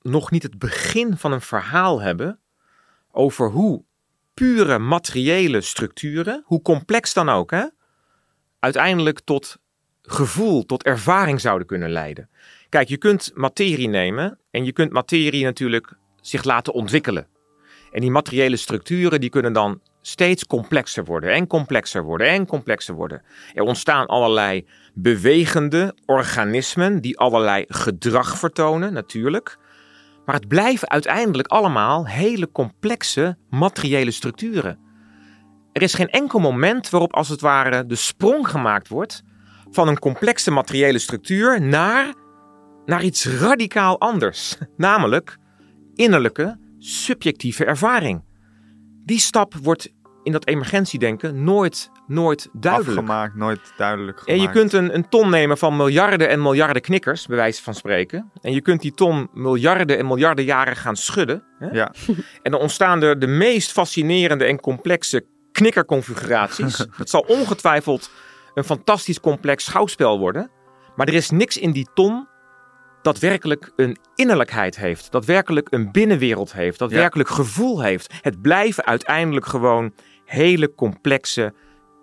nog 0.00 0.30
niet 0.30 0.42
het 0.42 0.58
begin 0.58 1.16
van 1.16 1.32
een 1.32 1.40
verhaal 1.40 2.00
hebben 2.00 2.38
over 3.14 3.50
hoe 3.50 3.84
pure 4.34 4.78
materiële 4.78 5.60
structuren, 5.60 6.42
hoe 6.46 6.62
complex 6.62 7.14
dan 7.14 7.28
ook, 7.28 7.50
hè, 7.50 7.64
uiteindelijk 8.58 9.20
tot 9.20 9.56
gevoel, 10.02 10.64
tot 10.64 10.82
ervaring 10.82 11.40
zouden 11.40 11.66
kunnen 11.66 11.90
leiden. 11.90 12.28
Kijk, 12.68 12.88
je 12.88 12.96
kunt 12.96 13.30
materie 13.34 13.88
nemen 13.88 14.38
en 14.50 14.64
je 14.64 14.72
kunt 14.72 14.92
materie 14.92 15.44
natuurlijk 15.44 15.92
zich 16.20 16.44
laten 16.44 16.72
ontwikkelen. 16.72 17.26
En 17.92 18.00
die 18.00 18.10
materiële 18.10 18.56
structuren 18.56 19.20
die 19.20 19.30
kunnen 19.30 19.52
dan 19.52 19.80
steeds 20.00 20.46
complexer 20.46 21.04
worden 21.04 21.32
en 21.32 21.46
complexer 21.46 22.02
worden 22.02 22.26
en 22.26 22.46
complexer 22.46 22.94
worden. 22.94 23.22
Er 23.54 23.62
ontstaan 23.62 24.06
allerlei 24.06 24.66
bewegende 24.94 25.94
organismen 26.06 27.00
die 27.00 27.18
allerlei 27.18 27.64
gedrag 27.68 28.38
vertonen, 28.38 28.92
natuurlijk. 28.92 29.58
Maar 30.24 30.34
het 30.34 30.48
blijven 30.48 30.90
uiteindelijk 30.90 31.48
allemaal 31.48 32.06
hele 32.06 32.50
complexe 32.52 33.36
materiële 33.50 34.10
structuren. 34.10 34.78
Er 35.72 35.82
is 35.82 35.94
geen 35.94 36.10
enkel 36.10 36.38
moment 36.38 36.90
waarop 36.90 37.14
als 37.14 37.28
het 37.28 37.40
ware 37.40 37.86
de 37.86 37.94
sprong 37.94 38.48
gemaakt 38.48 38.88
wordt 38.88 39.22
van 39.70 39.88
een 39.88 39.98
complexe 39.98 40.50
materiële 40.50 40.98
structuur 40.98 41.60
naar, 41.62 42.14
naar 42.84 43.04
iets 43.04 43.26
radicaal 43.26 44.00
anders. 44.00 44.56
Namelijk 44.76 45.36
innerlijke, 45.94 46.58
subjectieve 46.78 47.64
ervaring. 47.64 48.24
Die 49.04 49.18
stap 49.18 49.54
wordt 49.62 49.92
in 50.24 50.32
dat 50.32 50.46
emergentiedenken 50.46 51.44
nooit, 51.44 51.90
nooit 52.06 52.48
duidelijk. 52.52 52.90
Afgemaakt, 52.98 53.34
nooit 53.34 53.72
duidelijk 53.76 54.18
En 54.18 54.24
gemaakt. 54.24 54.42
je 54.42 54.60
kunt 54.60 54.72
een, 54.72 54.94
een 54.94 55.08
ton 55.08 55.30
nemen 55.30 55.58
van 55.58 55.76
miljarden 55.76 56.28
en 56.28 56.42
miljarden 56.42 56.82
knikkers, 56.82 57.26
bij 57.26 57.36
wijze 57.36 57.62
van 57.62 57.74
spreken. 57.74 58.30
En 58.40 58.52
je 58.52 58.60
kunt 58.60 58.80
die 58.80 58.92
ton 58.94 59.28
miljarden 59.32 59.98
en 59.98 60.06
miljarden 60.06 60.44
jaren 60.44 60.76
gaan 60.76 60.96
schudden. 60.96 61.42
Hè? 61.58 61.68
Ja, 61.70 61.92
En 62.42 62.50
dan 62.50 62.60
ontstaan 62.60 63.02
er 63.02 63.18
de 63.18 63.26
meest 63.26 63.72
fascinerende 63.72 64.44
en 64.44 64.60
complexe 64.60 65.24
knikkerconfiguraties. 65.52 66.78
Het 66.96 67.10
zal 67.10 67.24
ongetwijfeld 67.26 68.10
een 68.54 68.64
fantastisch 68.64 69.20
complex 69.20 69.64
schouwspel 69.64 70.18
worden. 70.18 70.50
Maar 70.96 71.08
er 71.08 71.14
is 71.14 71.30
niks 71.30 71.56
in 71.56 71.70
die 71.72 71.88
ton 71.94 72.26
dat 73.02 73.18
werkelijk 73.18 73.72
een 73.76 73.96
innerlijkheid 74.14 74.76
heeft. 74.76 75.12
Dat 75.12 75.24
werkelijk 75.24 75.66
een 75.70 75.92
binnenwereld 75.92 76.52
heeft. 76.52 76.78
Dat 76.78 76.90
Ja. 76.90 76.96
werkelijk 76.96 77.28
gevoel 77.28 77.82
heeft. 77.82 78.12
Het 78.20 78.42
blijven 78.42 78.84
uiteindelijk 78.84 79.46
gewoon 79.46 79.92
hele 80.34 80.74
complexe 80.74 81.54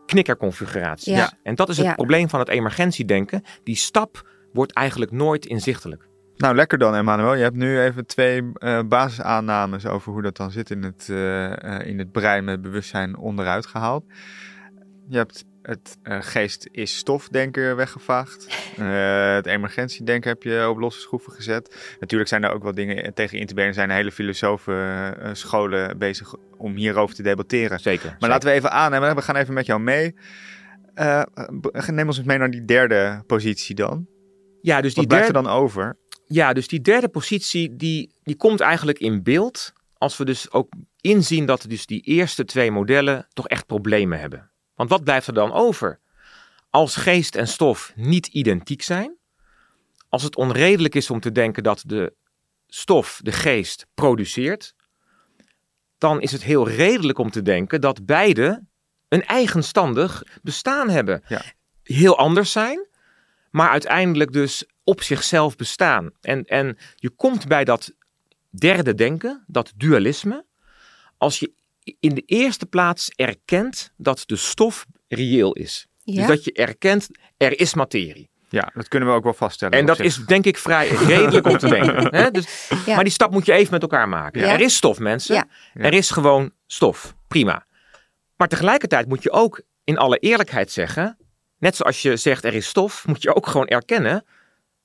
knikkerconfiguraties. 0.05 1.15
Ja. 1.15 1.32
En 1.43 1.55
dat 1.55 1.69
is 1.69 1.77
het 1.77 1.86
Ja. 1.86 1.93
probleem 1.93 2.29
van 2.29 2.39
het 2.39 2.49
emergentiedenken. 2.49 3.43
Die 3.63 3.75
stap 3.75 4.29
wordt 4.53 4.73
eigenlijk 4.73 5.11
nooit 5.11 5.45
inzichtelijk. 5.45 6.09
Nou, 6.38 6.55
lekker 6.55 6.77
dan, 6.77 6.95
Emmanuel. 6.95 7.34
Je 7.36 7.43
hebt 7.43 7.55
nu 7.55 7.82
even 7.82 8.05
twee 8.05 8.51
eh, 8.53 8.79
basisaannames 8.88 9.86
over 9.86 10.11
hoe 10.11 10.21
dat 10.21 10.38
dan 10.38 10.51
zit 10.51 10.69
in 10.69 10.84
het, 10.84 11.07
eh, 11.09 11.79
eh, 11.79 11.88
in 11.88 11.99
het 11.99 12.11
brein 12.11 12.43
met 12.43 12.61
bewustzijn 12.61 13.17
onderuit 13.17 13.65
gehaald. 13.65 14.03
Je 15.07 15.17
hebt 15.17 15.45
het 15.62 15.97
eh, 16.03 16.18
geest 16.22 16.68
is 16.72 16.97
stofdenken 16.97 17.76
weggevaagd. 17.76 18.47
Eh, 18.78 19.34
het 19.34 19.45
emergentiedenken 19.45 20.30
heb 20.30 20.43
je 20.43 20.70
op 20.70 20.78
losse 20.78 20.99
schroeven 20.99 21.34
gezet. 21.34 21.95
Natuurlijk 21.99 22.30
zijn 22.30 22.43
er 22.43 22.51
ook 22.51 22.64
wel 22.64 22.74
dingen 22.74 23.14
tegen 23.14 23.39
in 23.39 23.45
te 23.45 23.53
brengen. 23.53 23.72
Er 23.72 23.78
zijn 23.78 23.89
hele 23.89 24.12
filosofen 24.12 24.76
eh, 25.22 25.34
scholen 25.34 25.97
bezig 25.97 26.36
om 26.57 26.76
hierover 26.76 27.16
te 27.16 27.24
debatteren. 27.24 27.80
Zeker. 27.80 28.16
Maar 28.20 28.30
laten 28.30 28.49
we 28.49 28.55
even 28.55 28.72
aannemen, 28.72 29.16
we 29.16 29.22
gaan 29.22 29.36
even 29.36 29.53
met 29.53 29.66
jou 29.66 29.82
mee. 29.82 30.16
Neem 31.88 32.07
ons 32.07 32.18
eens 32.18 32.28
mee 32.28 32.38
naar 32.38 32.51
die 32.51 32.66
derde 32.66 33.24
positie 33.28 33.76
dan. 33.76 34.07
Ja, 34.62 34.82
dus 34.82 34.93
die 34.93 35.03
Wat 35.03 35.07
blijft 35.07 35.34
derde, 35.34 35.39
er 35.39 35.53
dan 35.53 35.62
over? 35.62 35.97
Ja, 36.26 36.53
dus 36.53 36.68
die 36.68 36.82
derde 36.82 37.09
positie, 37.09 37.76
die, 37.76 38.16
die 38.24 38.36
komt 38.36 38.59
eigenlijk 38.59 38.99
in 38.99 39.24
beeld 39.24 39.74
als 39.97 40.18
we 40.18 40.26
dus 40.26 40.51
ook 40.51 40.74
inzien 41.01 41.45
dat 41.45 41.66
dus 41.68 41.86
die 41.86 42.01
eerste 42.01 42.45
twee 42.45 42.72
modellen 42.72 43.28
toch 43.34 43.47
echt 43.47 43.66
problemen 43.66 44.20
hebben. 44.20 44.50
Want 44.76 44.89
wat 44.89 45.03
blijft 45.03 45.28
er 45.28 45.34
dan 45.34 45.51
over? 45.51 45.99
Als 46.69 46.95
geest 46.95 47.36
en 47.36 47.47
stof 47.47 47.91
niet 47.95 48.28
identiek 48.28 48.82
zijn, 48.82 49.17
als 50.09 50.24
het 50.24 50.36
onredelijk 50.36 50.95
is 50.95 51.09
om 51.09 51.19
te 51.19 51.32
denken 51.32 51.63
dat 51.63 51.84
de 51.86 52.13
stof, 52.67 53.19
de 53.24 53.32
geest, 53.32 53.88
produceert, 53.93 54.76
dan 55.97 56.22
is 56.22 56.32
het 56.32 56.43
heel 56.43 56.67
redelijk 56.67 57.17
om 57.17 57.32
te 57.32 57.41
denken 57.41 57.82
dat 57.82 58.05
beide 58.05 58.63
een 59.07 59.26
eigenstandig 59.26 60.24
bestaan 60.41 60.89
hebben. 60.89 61.24
Ja. 61.28 61.41
Heel 61.84 62.17
anders 62.17 62.51
zijn, 62.51 62.88
maar 63.49 63.69
uiteindelijk 63.69 64.32
dus 64.32 64.65
op 64.84 65.01
zichzelf 65.01 65.55
bestaan. 65.55 66.11
En, 66.22 66.43
en 66.43 66.78
je 66.95 67.09
komt 67.09 67.47
bij 67.47 67.63
dat 67.63 67.93
derde 68.49 68.93
denken, 68.95 69.43
dat 69.47 69.74
dualisme, 69.76 70.45
als 71.17 71.39
je 71.39 71.53
in 71.99 72.15
de 72.15 72.23
eerste 72.25 72.65
plaats 72.65 73.09
erkent 73.15 73.91
dat 73.97 74.23
de 74.25 74.35
stof 74.35 74.85
reëel 75.07 75.53
is. 75.53 75.87
Ja. 76.03 76.15
Dus 76.15 76.27
dat 76.27 76.43
je 76.43 76.53
erkent, 76.53 77.09
er 77.37 77.59
is 77.59 77.73
materie. 77.73 78.29
Ja, 78.49 78.71
dat 78.73 78.87
kunnen 78.87 79.09
we 79.09 79.15
ook 79.15 79.23
wel 79.23 79.33
vaststellen. 79.33 79.79
En 79.79 79.85
dat 79.85 79.97
zich. 79.97 80.05
is 80.05 80.17
denk 80.25 80.45
ik 80.45 80.57
vrij 80.57 80.87
redelijk 81.13 81.47
om 81.47 81.57
te 81.57 81.67
denken. 81.79 82.15
Hè? 82.15 82.31
Dus, 82.31 82.69
Ja. 82.85 82.95
Maar 82.95 83.03
die 83.03 83.13
stap 83.13 83.31
moet 83.31 83.45
je 83.45 83.53
even 83.53 83.71
met 83.73 83.81
elkaar 83.81 84.09
maken. 84.09 84.41
Ja. 84.41 84.53
Er 84.53 84.59
is 84.59 84.75
stof, 84.75 84.99
mensen. 84.99 85.35
Ja. 85.35 85.47
Er 85.73 85.93
is 85.93 86.09
gewoon 86.09 86.51
stof. 86.67 87.15
Prima. 87.27 87.65
Maar 88.35 88.47
tegelijkertijd 88.47 89.07
moet 89.07 89.23
je 89.23 89.31
ook 89.31 89.61
in 89.83 89.97
alle 89.97 90.17
eerlijkheid 90.17 90.71
zeggen, 90.71 91.17
net 91.57 91.75
zoals 91.75 92.01
je 92.01 92.17
zegt 92.17 92.43
er 92.43 92.53
is 92.53 92.67
stof, 92.67 93.07
moet 93.07 93.21
je 93.21 93.35
ook 93.35 93.47
gewoon 93.47 93.67
erkennen, 93.67 94.25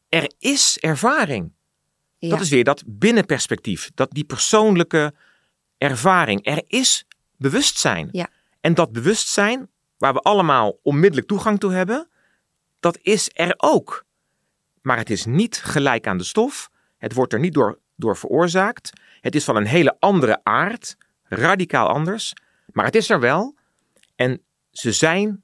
er 0.09 0.31
is 0.39 0.79
ervaring. 0.81 1.53
Ja. 2.19 2.29
Dat 2.29 2.41
is 2.41 2.49
weer 2.49 2.65
dat 2.65 2.83
binnenperspectief, 2.87 3.91
dat 3.95 4.11
die 4.11 4.25
persoonlijke 4.25 5.15
ervaring. 5.79 6.47
Er 6.47 6.63
is 6.67 7.07
bewustzijn. 7.37 8.09
Ja. 8.13 8.29
En 8.61 8.75
dat 8.75 8.93
bewustzijn, 8.93 9.69
waar 9.99 10.13
we 10.13 10.21
allemaal 10.21 10.79
onmiddellijk 10.83 11.29
toegang 11.29 11.61
toe 11.61 11.73
hebben, 11.73 12.09
dat 12.81 12.99
is 13.03 13.31
er 13.33 13.55
ook. 13.57 14.05
Maar 14.83 14.97
het 14.97 15.11
is 15.11 15.25
niet 15.25 15.57
gelijk 15.57 16.07
aan 16.07 16.19
de 16.19 16.25
stof. 16.25 16.71
Het 16.99 17.13
wordt 17.13 17.33
er 17.33 17.39
niet 17.41 17.55
door, 17.55 17.79
door 17.97 18.17
veroorzaakt. 18.17 18.91
Het 19.21 19.35
is 19.35 19.45
van 19.45 19.57
een 19.57 19.67
hele 19.67 19.97
andere 19.99 20.41
aard, 20.43 20.97
radicaal 21.23 21.89
anders. 21.89 22.33
Maar 22.73 22.85
het 22.85 22.95
is 22.95 23.11
er 23.11 23.21
wel. 23.21 23.55
En 24.15 24.43
ze 24.71 24.93
zijn 24.93 25.43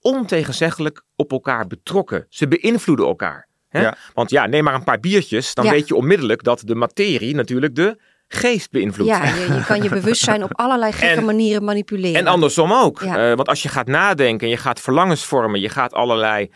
ontegenzeggelijk 0.00 1.02
op 1.16 1.32
elkaar 1.32 1.66
betrokken. 1.66 2.26
Ze 2.28 2.48
beïnvloeden 2.48 3.06
elkaar. 3.06 3.48
Hè? 3.68 3.80
Ja. 3.80 3.96
Want 4.14 4.30
ja, 4.30 4.46
neem 4.46 4.64
maar 4.64 4.74
een 4.74 4.84
paar 4.84 5.00
biertjes, 5.00 5.54
dan 5.54 5.64
Ja. 5.64 5.70
weet 5.70 5.88
je 5.88 5.94
onmiddellijk 5.94 6.42
dat 6.42 6.62
de 6.64 6.74
materie 6.74 7.34
natuurlijk 7.34 7.74
de 7.74 8.00
geest 8.28 8.70
beïnvloedt. 8.70 9.10
Ja, 9.10 9.24
je, 9.24 9.52
je 9.54 9.64
kan 9.66 9.82
je 9.82 9.88
bewustzijn 9.88 10.42
op 10.42 10.58
allerlei 10.58 10.92
gekke 10.92 11.14
En- 11.14 11.24
manieren 11.24 11.64
manipuleren. 11.64 12.20
En 12.20 12.26
andersom 12.26 12.72
ook. 12.72 13.00
Ja. 13.00 13.30
Eh, 13.30 13.36
want 13.36 13.48
als 13.48 13.62
je 13.62 13.68
gaat 13.68 13.86
nadenken, 13.86 14.48
je 14.48 14.56
gaat 14.56 14.80
verlangens 14.80 15.24
vormen, 15.24 15.60
je 15.60 15.68
gaat 15.68 15.92
allerlei 15.92 16.50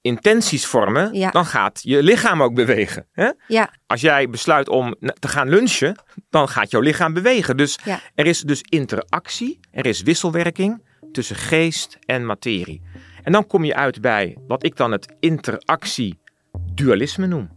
intenties 0.00 0.66
vormen, 0.66 1.14
Ja. 1.14 1.30
dan 1.30 1.46
gaat 1.46 1.80
je 1.82 2.02
lichaam 2.02 2.42
ook 2.42 2.54
bewegen. 2.54 3.06
Hè? 3.12 3.30
Ja, 3.48 3.70
Als 3.86 4.00
jij 4.00 4.28
besluit 4.30 4.68
om 4.68 4.94
te 5.18 5.28
gaan 5.28 5.48
lunchen, 5.48 5.96
dan 6.30 6.48
gaat 6.48 6.70
jouw 6.70 6.80
lichaam 6.80 7.12
bewegen. 7.12 7.56
Dus 7.56 7.78
Ja. 7.84 8.00
er 8.14 8.26
is 8.26 8.40
dus 8.40 8.60
interactie, 8.62 9.60
er 9.70 9.86
is 9.86 10.02
wisselwerking 10.02 10.82
tussen 11.12 11.36
geest 11.36 11.98
en 12.06 12.26
materie. 12.26 12.82
En 13.22 13.32
dan 13.32 13.46
kom 13.46 13.64
je 13.64 13.74
uit 13.74 14.00
bij 14.00 14.36
wat 14.46 14.64
ik 14.64 14.76
dan 14.76 14.92
het 14.92 15.14
interactie-dualisme 15.20 17.26
noem. 17.26 17.50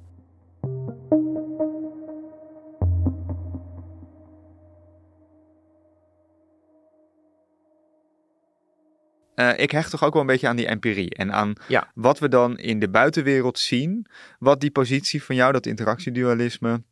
Eh, 9.37 9.59
ik 9.59 9.71
hecht 9.71 9.89
toch 9.91 10.03
ook 10.03 10.13
wel 10.13 10.21
een 10.21 10.27
beetje 10.27 10.47
aan 10.47 10.55
die 10.55 10.67
empirie 10.67 11.15
en 11.15 11.33
aan 11.33 11.53
Ja. 11.67 11.91
wat 11.93 12.19
we 12.19 12.27
dan 12.27 12.57
in 12.57 12.79
de 12.79 12.89
buitenwereld 12.89 13.59
zien, 13.59 14.05
wat 14.39 14.59
die 14.59 14.71
positie 14.71 15.23
van 15.23 15.35
jou, 15.35 15.51
dat 15.51 15.65
interactiedualisme, 15.65 16.83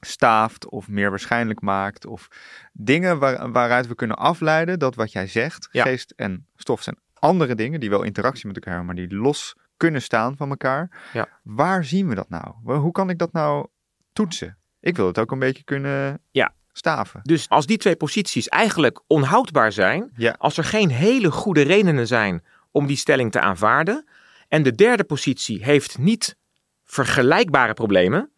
staaft 0.00 0.68
of 0.68 0.88
meer 0.88 1.10
waarschijnlijk 1.10 1.60
maakt. 1.60 2.06
Of 2.06 2.28
dingen 2.72 3.18
waar, 3.18 3.52
waaruit 3.52 3.86
we 3.86 3.94
kunnen 3.94 4.16
afleiden 4.16 4.78
dat 4.78 4.94
wat 4.94 5.12
jij 5.12 5.26
zegt, 5.26 5.68
Ja. 5.72 5.82
geest 5.82 6.12
en 6.16 6.46
stof 6.56 6.82
zijn 6.82 6.96
andere 7.14 7.54
dingen 7.54 7.80
die 7.80 7.90
wel 7.90 8.02
interactie 8.02 8.46
met 8.46 8.56
elkaar 8.56 8.74
hebben, 8.76 8.94
maar 8.94 9.06
die 9.08 9.16
los 9.18 9.54
kunnen 9.76 10.02
staan 10.02 10.36
van 10.36 10.50
elkaar. 10.50 10.90
Ja. 11.12 11.28
Waar 11.42 11.84
zien 11.84 12.08
we 12.08 12.14
dat 12.14 12.28
nou? 12.28 12.54
Hoe 12.78 12.92
kan 12.92 13.10
ik 13.10 13.18
dat 13.18 13.32
nou 13.32 13.66
toetsen? 14.12 14.58
Ik 14.80 14.96
wil 14.96 15.06
het 15.06 15.18
ook 15.18 15.30
een 15.30 15.38
beetje 15.38 15.64
kunnen 15.64 16.20
Ja. 16.30 16.54
Staven. 16.76 17.20
Dus 17.22 17.48
als 17.48 17.66
die 17.66 17.76
twee 17.76 17.96
posities 17.96 18.48
eigenlijk 18.48 19.00
onhoudbaar 19.06 19.72
zijn, 19.72 20.10
Ja. 20.16 20.34
als 20.38 20.56
er 20.56 20.64
geen 20.64 20.90
hele 20.90 21.30
goede 21.30 21.62
redenen 21.62 22.06
zijn 22.06 22.44
om 22.70 22.86
die 22.86 22.96
stelling 22.96 23.32
te 23.32 23.40
aanvaarden, 23.40 24.04
en 24.48 24.62
de 24.62 24.72
derde 24.74 25.04
positie 25.04 25.64
heeft 25.64 25.98
niet 25.98 26.36
vergelijkbare 26.84 27.74
problemen, 27.74 28.30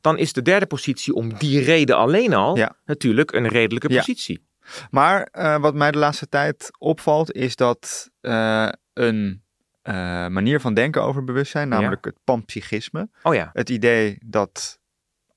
dan 0.00 0.18
is 0.18 0.32
de 0.32 0.42
derde 0.42 0.66
positie 0.66 1.14
om 1.14 1.34
die 1.34 1.60
reden 1.60 1.96
alleen 1.96 2.34
al 2.34 2.56
Ja. 2.56 2.76
natuurlijk 2.84 3.32
een 3.32 3.48
redelijke 3.48 3.88
Ja. 3.92 3.98
positie. 3.98 4.46
Maar 4.90 5.22
eh, 5.32 5.58
wat 5.60 5.74
mij 5.74 5.90
de 5.90 5.98
laatste 5.98 6.28
tijd 6.28 6.70
opvalt, 6.78 7.32
is 7.32 7.56
dat 7.56 8.10
eh, 8.20 8.68
een 8.92 9.42
eh, 9.82 9.94
manier 10.26 10.60
van 10.60 10.74
denken 10.74 11.02
over 11.02 11.24
bewustzijn, 11.24 11.68
namelijk 11.68 12.04
het 12.04 12.16
panpsychisme, 12.24 13.08
Oh 13.22 13.34
ja, 13.34 13.50
het 13.52 13.68
idee 13.70 14.18
dat 14.24 14.78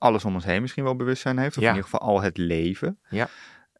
alles 0.05 0.25
om 0.25 0.33
ons 0.33 0.45
heen 0.45 0.61
misschien 0.61 0.83
wel 0.83 0.95
bewustzijn 0.95 1.37
heeft, 1.37 1.57
of 1.57 1.63
Ja. 1.63 1.69
in 1.69 1.75
ieder 1.75 1.89
geval 1.89 2.07
al 2.07 2.21
het 2.21 2.37
leven. 2.37 2.99
Ja. 3.09 3.27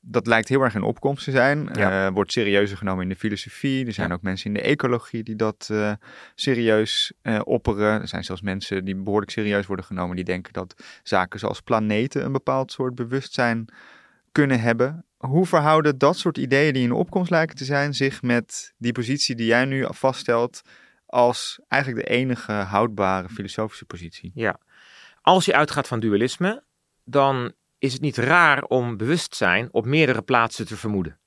Dat 0.08 0.28
lijkt 0.28 0.50
heel 0.50 0.62
erg 0.62 0.76
in 0.76 0.84
opkomst 0.84 1.24
te 1.24 1.32
zijn. 1.32 1.70
Ja. 1.74 2.08
Eh, 2.08 2.14
wordt 2.14 2.32
serieuzer 2.32 2.78
genomen 2.78 3.04
in 3.04 3.10
de 3.10 3.16
filosofie. 3.16 3.86
Er 3.86 3.94
zijn 3.94 4.14
ook 4.14 4.22
mensen 4.22 4.48
in 4.48 4.54
de 4.54 4.62
ecologie 4.62 5.24
die 5.24 5.36
dat 5.36 5.68
eh, 5.72 5.92
serieus 6.36 7.14
eh, 7.22 7.40
opperen. 7.44 8.02
Er 8.02 8.08
zijn 8.08 8.24
zelfs 8.24 8.42
mensen 8.42 8.86
die 8.86 8.96
behoorlijk 8.96 9.32
serieus 9.32 9.66
worden 9.66 9.86
genomen. 9.86 10.16
Die 10.16 10.26
denken 10.26 10.54
dat 10.54 10.84
zaken 11.04 11.40
zoals 11.40 11.62
planeten 11.62 12.26
een 12.26 12.32
bepaald 12.32 12.72
soort 12.72 12.96
bewustzijn 12.96 13.66
kunnen 14.32 14.60
hebben. 14.60 15.06
Hoe 15.18 15.46
verhouden 15.46 15.98
dat 15.98 16.18
soort 16.18 16.38
ideeën 16.38 16.74
die 16.74 16.84
in 16.84 16.92
opkomst 16.92 17.30
lijken 17.32 17.56
te 17.56 17.66
zijn 17.66 17.94
zich 17.94 18.22
met 18.22 18.74
die 18.78 18.92
positie 18.92 19.36
die 19.36 19.46
jij 19.46 19.66
nu 19.66 19.86
vaststelt 19.90 20.62
als 21.06 21.60
eigenlijk 21.68 22.08
de 22.08 22.14
enige 22.14 22.52
houdbare 22.52 23.30
filosofische 23.30 23.86
positie? 23.86 24.32
ja. 24.34 24.60
Als 25.26 25.46
je 25.46 25.54
uitgaat 25.56 25.88
van 25.88 26.00
dualisme, 26.00 26.64
dan 27.04 27.54
is 27.80 27.94
het 27.94 28.02
niet 28.02 28.18
raar 28.18 28.64
om 28.64 28.98
bewustzijn 28.98 29.68
op 29.72 29.86
meerdere 29.86 30.22
plaatsen 30.22 30.66
te 30.68 30.78
vermoeden. 30.78 31.20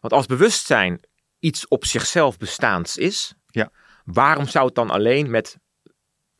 Want 0.00 0.12
als 0.12 0.26
bewustzijn 0.26 1.00
iets 1.38 1.68
op 1.68 1.84
zichzelf 1.84 2.36
bestaans 2.38 2.96
is, 2.96 3.34
Ja. 3.46 3.70
waarom 4.04 4.46
zou 4.46 4.66
het 4.66 4.74
dan 4.74 4.90
alleen 4.90 5.30
met 5.30 5.58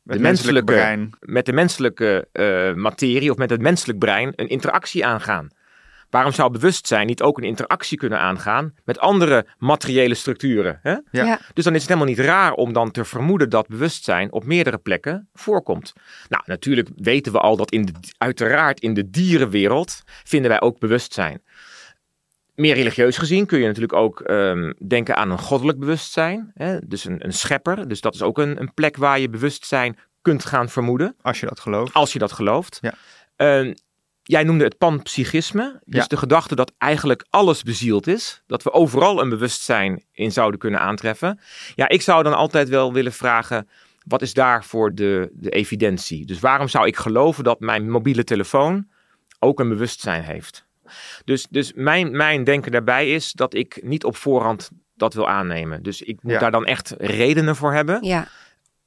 Het 0.05 0.13
de 0.15 0.19
menselijke, 0.19 0.63
brein. 0.73 1.09
met 1.19 1.45
de 1.45 1.53
menselijke 1.53 2.27
eh, 2.31 2.73
materie 2.73 3.31
of 3.31 3.37
met 3.37 3.49
het 3.49 3.61
menselijk 3.61 3.99
brein 3.99 4.33
een 4.35 4.47
interactie 4.47 5.05
aangaan? 5.05 5.47
Waarom 6.11 6.31
zou 6.31 6.51
bewustzijn 6.51 7.07
niet 7.07 7.21
ook 7.21 7.37
een 7.37 7.43
interactie 7.43 7.97
kunnen 7.97 8.19
aangaan 8.19 8.73
met 8.83 8.99
andere 8.99 9.45
materiële 9.57 10.15
structuren? 10.15 10.79
Hè? 10.81 10.91
Ja. 10.91 11.01
Ja. 11.11 11.39
Dus 11.53 11.63
dan 11.63 11.73
is 11.73 11.79
het 11.79 11.89
helemaal 11.89 12.09
niet 12.09 12.25
raar 12.25 12.53
om 12.53 12.73
dan 12.73 12.91
te 12.91 13.05
vermoeden 13.05 13.49
dat 13.49 13.67
bewustzijn 13.67 14.31
op 14.31 14.43
meerdere 14.43 14.77
plekken 14.77 15.29
voorkomt. 15.33 15.93
Nou, 16.29 16.43
natuurlijk 16.45 16.89
weten 16.95 17.31
we 17.31 17.39
al 17.39 17.55
dat 17.55 17.71
in 17.71 17.85
de, 17.85 17.93
uiteraard 18.17 18.79
in 18.79 18.93
de 18.93 19.09
dierenwereld 19.09 20.01
vinden 20.05 20.49
wij 20.49 20.61
ook 20.61 20.79
bewustzijn. 20.79 21.41
meer 22.55 22.75
religieus 22.75 23.17
gezien 23.17 23.45
kun 23.45 23.59
je 23.59 23.65
natuurlijk 23.65 23.93
ook 23.93 24.21
ehm, 24.21 24.73
denken 24.87 25.15
aan 25.15 25.31
een 25.31 25.39
goddelijk 25.39 25.79
bewustzijn. 25.79 26.51
Hè? 26.53 26.79
Dus 26.87 27.05
een, 27.05 27.25
een 27.25 27.33
schepper. 27.33 27.87
Dus 27.87 28.01
dat 28.01 28.13
is 28.13 28.21
ook 28.21 28.37
een, 28.37 28.59
een 28.59 28.73
plek 28.73 28.97
waar 28.97 29.19
je 29.19 29.29
bewustzijn 29.29 29.97
kunt 30.21 30.45
gaan 30.45 30.69
vermoeden. 30.69 31.15
Als 31.21 31.39
je 31.39 31.45
dat 31.45 31.59
gelooft. 31.59 31.93
Als 31.93 32.13
je 32.13 32.19
dat 32.19 32.31
gelooft. 32.31 32.77
Ja. 32.81 32.93
Ehm, 33.35 33.73
jij 34.23 34.43
noemde 34.43 34.63
het 34.63 34.77
panpsychisme. 34.77 35.79
Dus 35.85 36.01
Ja. 36.01 36.07
de 36.07 36.17
gedachte 36.17 36.55
dat 36.55 36.73
eigenlijk 36.77 37.25
alles 37.29 37.63
bezield 37.63 38.07
is. 38.07 38.41
Dat 38.47 38.63
we 38.63 38.71
overal 38.71 39.21
een 39.21 39.29
bewustzijn 39.29 40.03
in 40.11 40.31
zouden 40.31 40.59
kunnen 40.59 40.79
aantreffen. 40.79 41.39
Ja, 41.75 41.89
ik 41.89 42.01
zou 42.01 42.23
dan 42.23 42.33
altijd 42.33 42.69
wel 42.69 42.93
willen 42.93 43.13
vragen. 43.13 43.69
Wat 44.05 44.21
is 44.21 44.33
daarvoor 44.33 44.95
de, 44.95 45.29
de 45.33 45.49
evidentie? 45.49 46.25
Dus 46.25 46.39
waarom 46.39 46.67
zou 46.67 46.87
ik 46.87 46.95
geloven 46.97 47.43
dat 47.43 47.59
mijn 47.59 47.89
mobiele 47.89 48.23
telefoon 48.23 48.87
ook 49.39 49.59
een 49.59 49.69
bewustzijn 49.69 50.23
heeft? 50.23 50.65
Dus, 51.25 51.47
dus 51.49 51.73
mijn, 51.75 52.11
mijn 52.17 52.43
denken 52.43 52.71
daarbij 52.71 53.11
is 53.13 53.31
dat 53.31 53.53
ik 53.53 53.79
niet 53.83 54.03
op 54.03 54.15
voorhand 54.15 54.69
dat 54.95 55.13
wil 55.13 55.27
aannemen. 55.29 55.83
Dus 55.83 56.01
ik 56.01 56.23
moet 56.23 56.31
Ja. 56.31 56.39
daar 56.39 56.51
dan 56.51 56.65
echt 56.65 56.93
redenen 56.97 57.55
voor 57.55 57.73
hebben. 57.73 58.03
Ja, 58.03 58.27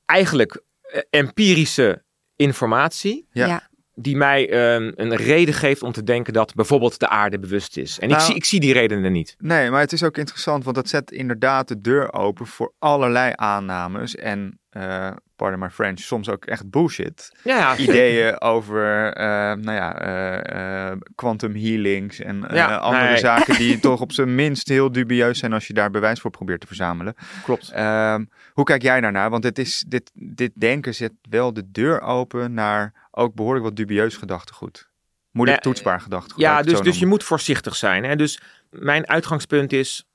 Eigenlijk 0.06 0.62
eh, 0.82 1.00
empirische 1.10 2.02
informatie 2.36 3.26
Ja. 3.32 3.68
Die 3.94 4.16
mij 4.16 4.50
ehm, 4.50 4.92
een 4.94 5.16
reden 5.16 5.54
geeft 5.54 5.82
om 5.82 5.92
te 5.92 6.02
denken 6.02 6.32
dat 6.32 6.54
bijvoorbeeld 6.54 6.98
de 6.98 7.08
aarde 7.08 7.38
bewust 7.38 7.76
is. 7.76 7.98
En 7.98 8.08
ik, 8.08 8.14
Nou- 8.14 8.26
zie, 8.26 8.34
ik 8.34 8.44
zie 8.44 8.60
die 8.60 8.72
redenen 8.72 9.12
niet. 9.12 9.34
Nee, 9.38 9.70
maar 9.70 9.80
het 9.80 9.92
is 9.92 10.02
ook 10.02 10.16
interessant, 10.18 10.64
want 10.64 10.76
dat 10.76 10.88
zet 10.88 11.10
inderdaad 11.12 11.68
de 11.68 11.80
deur 11.80 12.12
open 12.12 12.46
voor 12.46 12.72
allerlei 12.78 13.32
aannames 13.34 14.14
en, 14.16 14.58
eh 14.70 15.10
pardon 15.36 15.60
my 15.60 15.70
French, 15.70 15.98
soms 15.98 16.28
ook 16.28 16.44
echt 16.44 16.70
bullshit. 16.70 17.32
Ja, 17.44 17.56
ja. 17.56 17.76
Ideeën 17.76 18.40
over, 18.54 19.12
eh, 19.12 19.24
nou 19.52 19.72
ja, 19.72 19.98
eh, 20.00 20.90
eh, 20.90 20.96
quantum 21.14 21.54
healings 21.54 22.20
en 22.20 22.44
Ja, 22.52 22.76
andere 22.76 23.04
nee. 23.08 23.16
zaken 23.18 23.56
die 23.56 23.78
toch 23.88 24.00
op 24.00 24.12
zijn 24.12 24.34
minst 24.34 24.68
heel 24.68 24.92
dubieus 24.92 25.38
zijn 25.38 25.52
als 25.52 25.66
je 25.66 25.72
daar 25.74 25.90
bewijs 25.90 26.20
voor 26.20 26.30
probeert 26.30 26.60
te 26.60 26.66
verzamelen. 26.66 27.14
klopt. 27.44 27.70
Ehm, 27.70 28.24
hoe 28.52 28.64
kijk 28.64 28.82
jij 28.82 29.00
daarnaar? 29.00 29.30
Want 29.30 29.42
dit, 29.42 29.58
is, 29.58 29.84
dit, 29.88 30.10
dit 30.14 30.50
denken 30.54 30.94
zet 30.94 31.12
wel 31.30 31.52
de 31.52 31.70
deur 31.70 32.00
open 32.00 32.54
naar 32.54 32.92
ook 33.14 33.34
behoorlijk 33.34 33.64
wat 33.64 33.76
dubieus 33.76 34.16
gedachtegoed. 34.16 34.88
Moeilijk 35.30 35.64
Ja, 35.64 35.70
toetsbaar 35.70 36.00
gedachtegoed. 36.00 36.42
Ja, 36.42 36.62
dus, 36.62 36.80
dus 36.80 36.98
je 36.98 37.06
moet 37.06 37.24
voorzichtig 37.24 37.76
zijn. 37.76 38.04
Hè? 38.04 38.16
Dus 38.16 38.40
mijn 38.70 39.08
uitgangspunt 39.08 39.72
is 39.72 40.06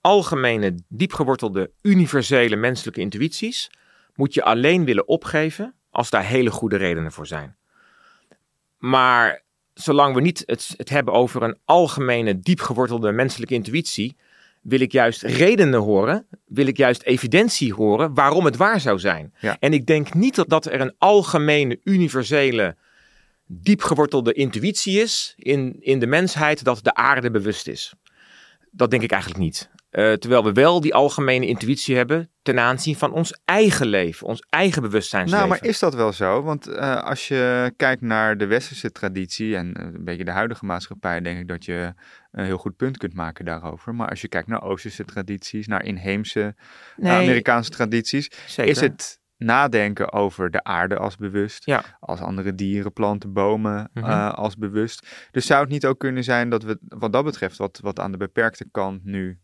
algemene, 0.00 0.74
diepgewortelde, 0.88 1.70
universele 1.82 2.56
menselijke 2.56 3.00
intuïties 3.00 3.70
moet 4.14 4.34
je 4.34 4.42
alleen 4.42 4.84
willen 4.84 5.08
opgeven 5.08 5.74
als 5.90 6.10
daar 6.10 6.24
hele 6.24 6.50
goede 6.50 6.76
redenen 6.76 7.12
voor 7.12 7.26
zijn. 7.26 7.56
Maar 8.78 9.42
zolang 9.74 10.14
we 10.14 10.20
niet 10.20 10.42
het, 10.46 10.74
het 10.76 10.88
hebben 10.88 11.14
over 11.14 11.42
een 11.42 11.58
algemene, 11.64 12.40
diepgewortelde 12.40 13.12
menselijke 13.12 13.54
intuïtie, 13.54 14.16
wil 14.60 14.80
ik 14.80 14.92
juist 14.92 15.22
redenen 15.22 15.80
horen, 15.80 16.26
wil 16.54 16.66
ik 16.66 16.76
juist 16.76 17.02
evidentie 17.02 17.74
horen 17.74 18.14
waarom 18.14 18.44
het 18.44 18.56
waar 18.56 18.80
zou 18.80 18.98
zijn. 18.98 19.34
Ja. 19.40 19.56
En 19.60 19.72
ik 19.72 19.86
denk 19.86 20.14
niet 20.14 20.34
dat, 20.34 20.48
dat 20.48 20.66
er 20.66 20.80
een 20.80 20.94
algemene, 20.98 21.80
universele, 21.84 22.76
diepgewortelde 23.46 24.32
intuïtie 24.32 25.00
is 25.00 25.34
in, 25.36 25.76
in 25.80 25.98
de 25.98 26.06
mensheid 26.06 26.64
dat 26.64 26.80
de 26.82 26.94
aarde 26.94 27.30
bewust 27.30 27.68
is. 27.68 27.94
Dat 28.74 28.90
denk 28.90 29.02
ik 29.02 29.10
eigenlijk 29.10 29.42
niet. 29.42 29.70
Eh, 29.92 30.12
terwijl 30.12 30.44
we 30.44 30.52
wel 30.52 30.80
die 30.80 30.94
algemene 30.94 31.46
intuïtie 31.46 31.96
hebben 31.96 32.30
ten 32.42 32.58
aanzien 32.58 32.96
van 32.96 33.12
ons 33.12 33.40
eigen 33.44 33.86
leven, 33.86 34.26
ons 34.26 34.44
eigen 34.48 34.82
bewustzijnsleven. 34.82 35.48
Nou, 35.48 35.60
maar 35.60 35.68
is 35.68 35.78
dat 35.78 35.94
wel 35.94 36.12
zo? 36.12 36.42
Want 36.42 36.66
eh, 36.66 37.02
als 37.02 37.28
je 37.28 37.72
kijkt 37.76 38.02
naar 38.02 38.36
de 38.38 38.46
westerse 38.46 38.92
traditie 38.92 39.56
en 39.56 39.74
eh, 39.74 39.84
een 39.84 40.04
beetje 40.04 40.24
de 40.24 40.30
huidige 40.30 40.64
maatschappij, 40.64 41.20
denk 41.20 41.38
ik 41.38 41.48
dat 41.48 41.64
je 41.64 41.94
een 42.30 42.44
heel 42.44 42.58
goed 42.58 42.76
punt 42.76 42.96
kunt 42.96 43.14
maken 43.14 43.44
daarover. 43.44 43.94
Maar 43.94 44.08
als 44.08 44.20
je 44.20 44.28
kijkt 44.28 44.48
naar 44.48 44.62
Oosterse 44.62 45.04
tradities, 45.04 45.66
naar 45.66 45.84
inheemse 45.84 46.54
Amerikaanse 47.02 47.70
tradities, 47.70 48.30
zeker. 48.46 48.70
is 48.70 48.80
het 48.80 49.20
nadenken 49.44 50.12
over 50.12 50.50
de 50.50 50.64
aarde 50.64 50.96
als 50.96 51.16
bewust, 51.16 51.66
Ja. 51.66 51.84
als 52.00 52.20
andere 52.20 52.54
dieren, 52.54 52.92
planten, 52.92 53.32
bomen 53.32 53.90
Mhm. 53.94 54.04
eh, 54.10 54.32
als 54.34 54.56
bewust. 54.56 55.28
Dus 55.30 55.46
zou 55.46 55.60
het 55.60 55.70
niet 55.70 55.86
ook 55.86 55.98
kunnen 55.98 56.24
zijn 56.24 56.48
dat 56.50 56.62
we 56.62 56.78
wat 56.88 57.12
dat 57.12 57.24
betreft, 57.24 57.56
wat, 57.56 57.78
wat 57.82 57.98
aan 58.00 58.12
de 58.12 58.16
beperkte 58.18 58.64
kant 58.70 59.04
nu 59.04 59.38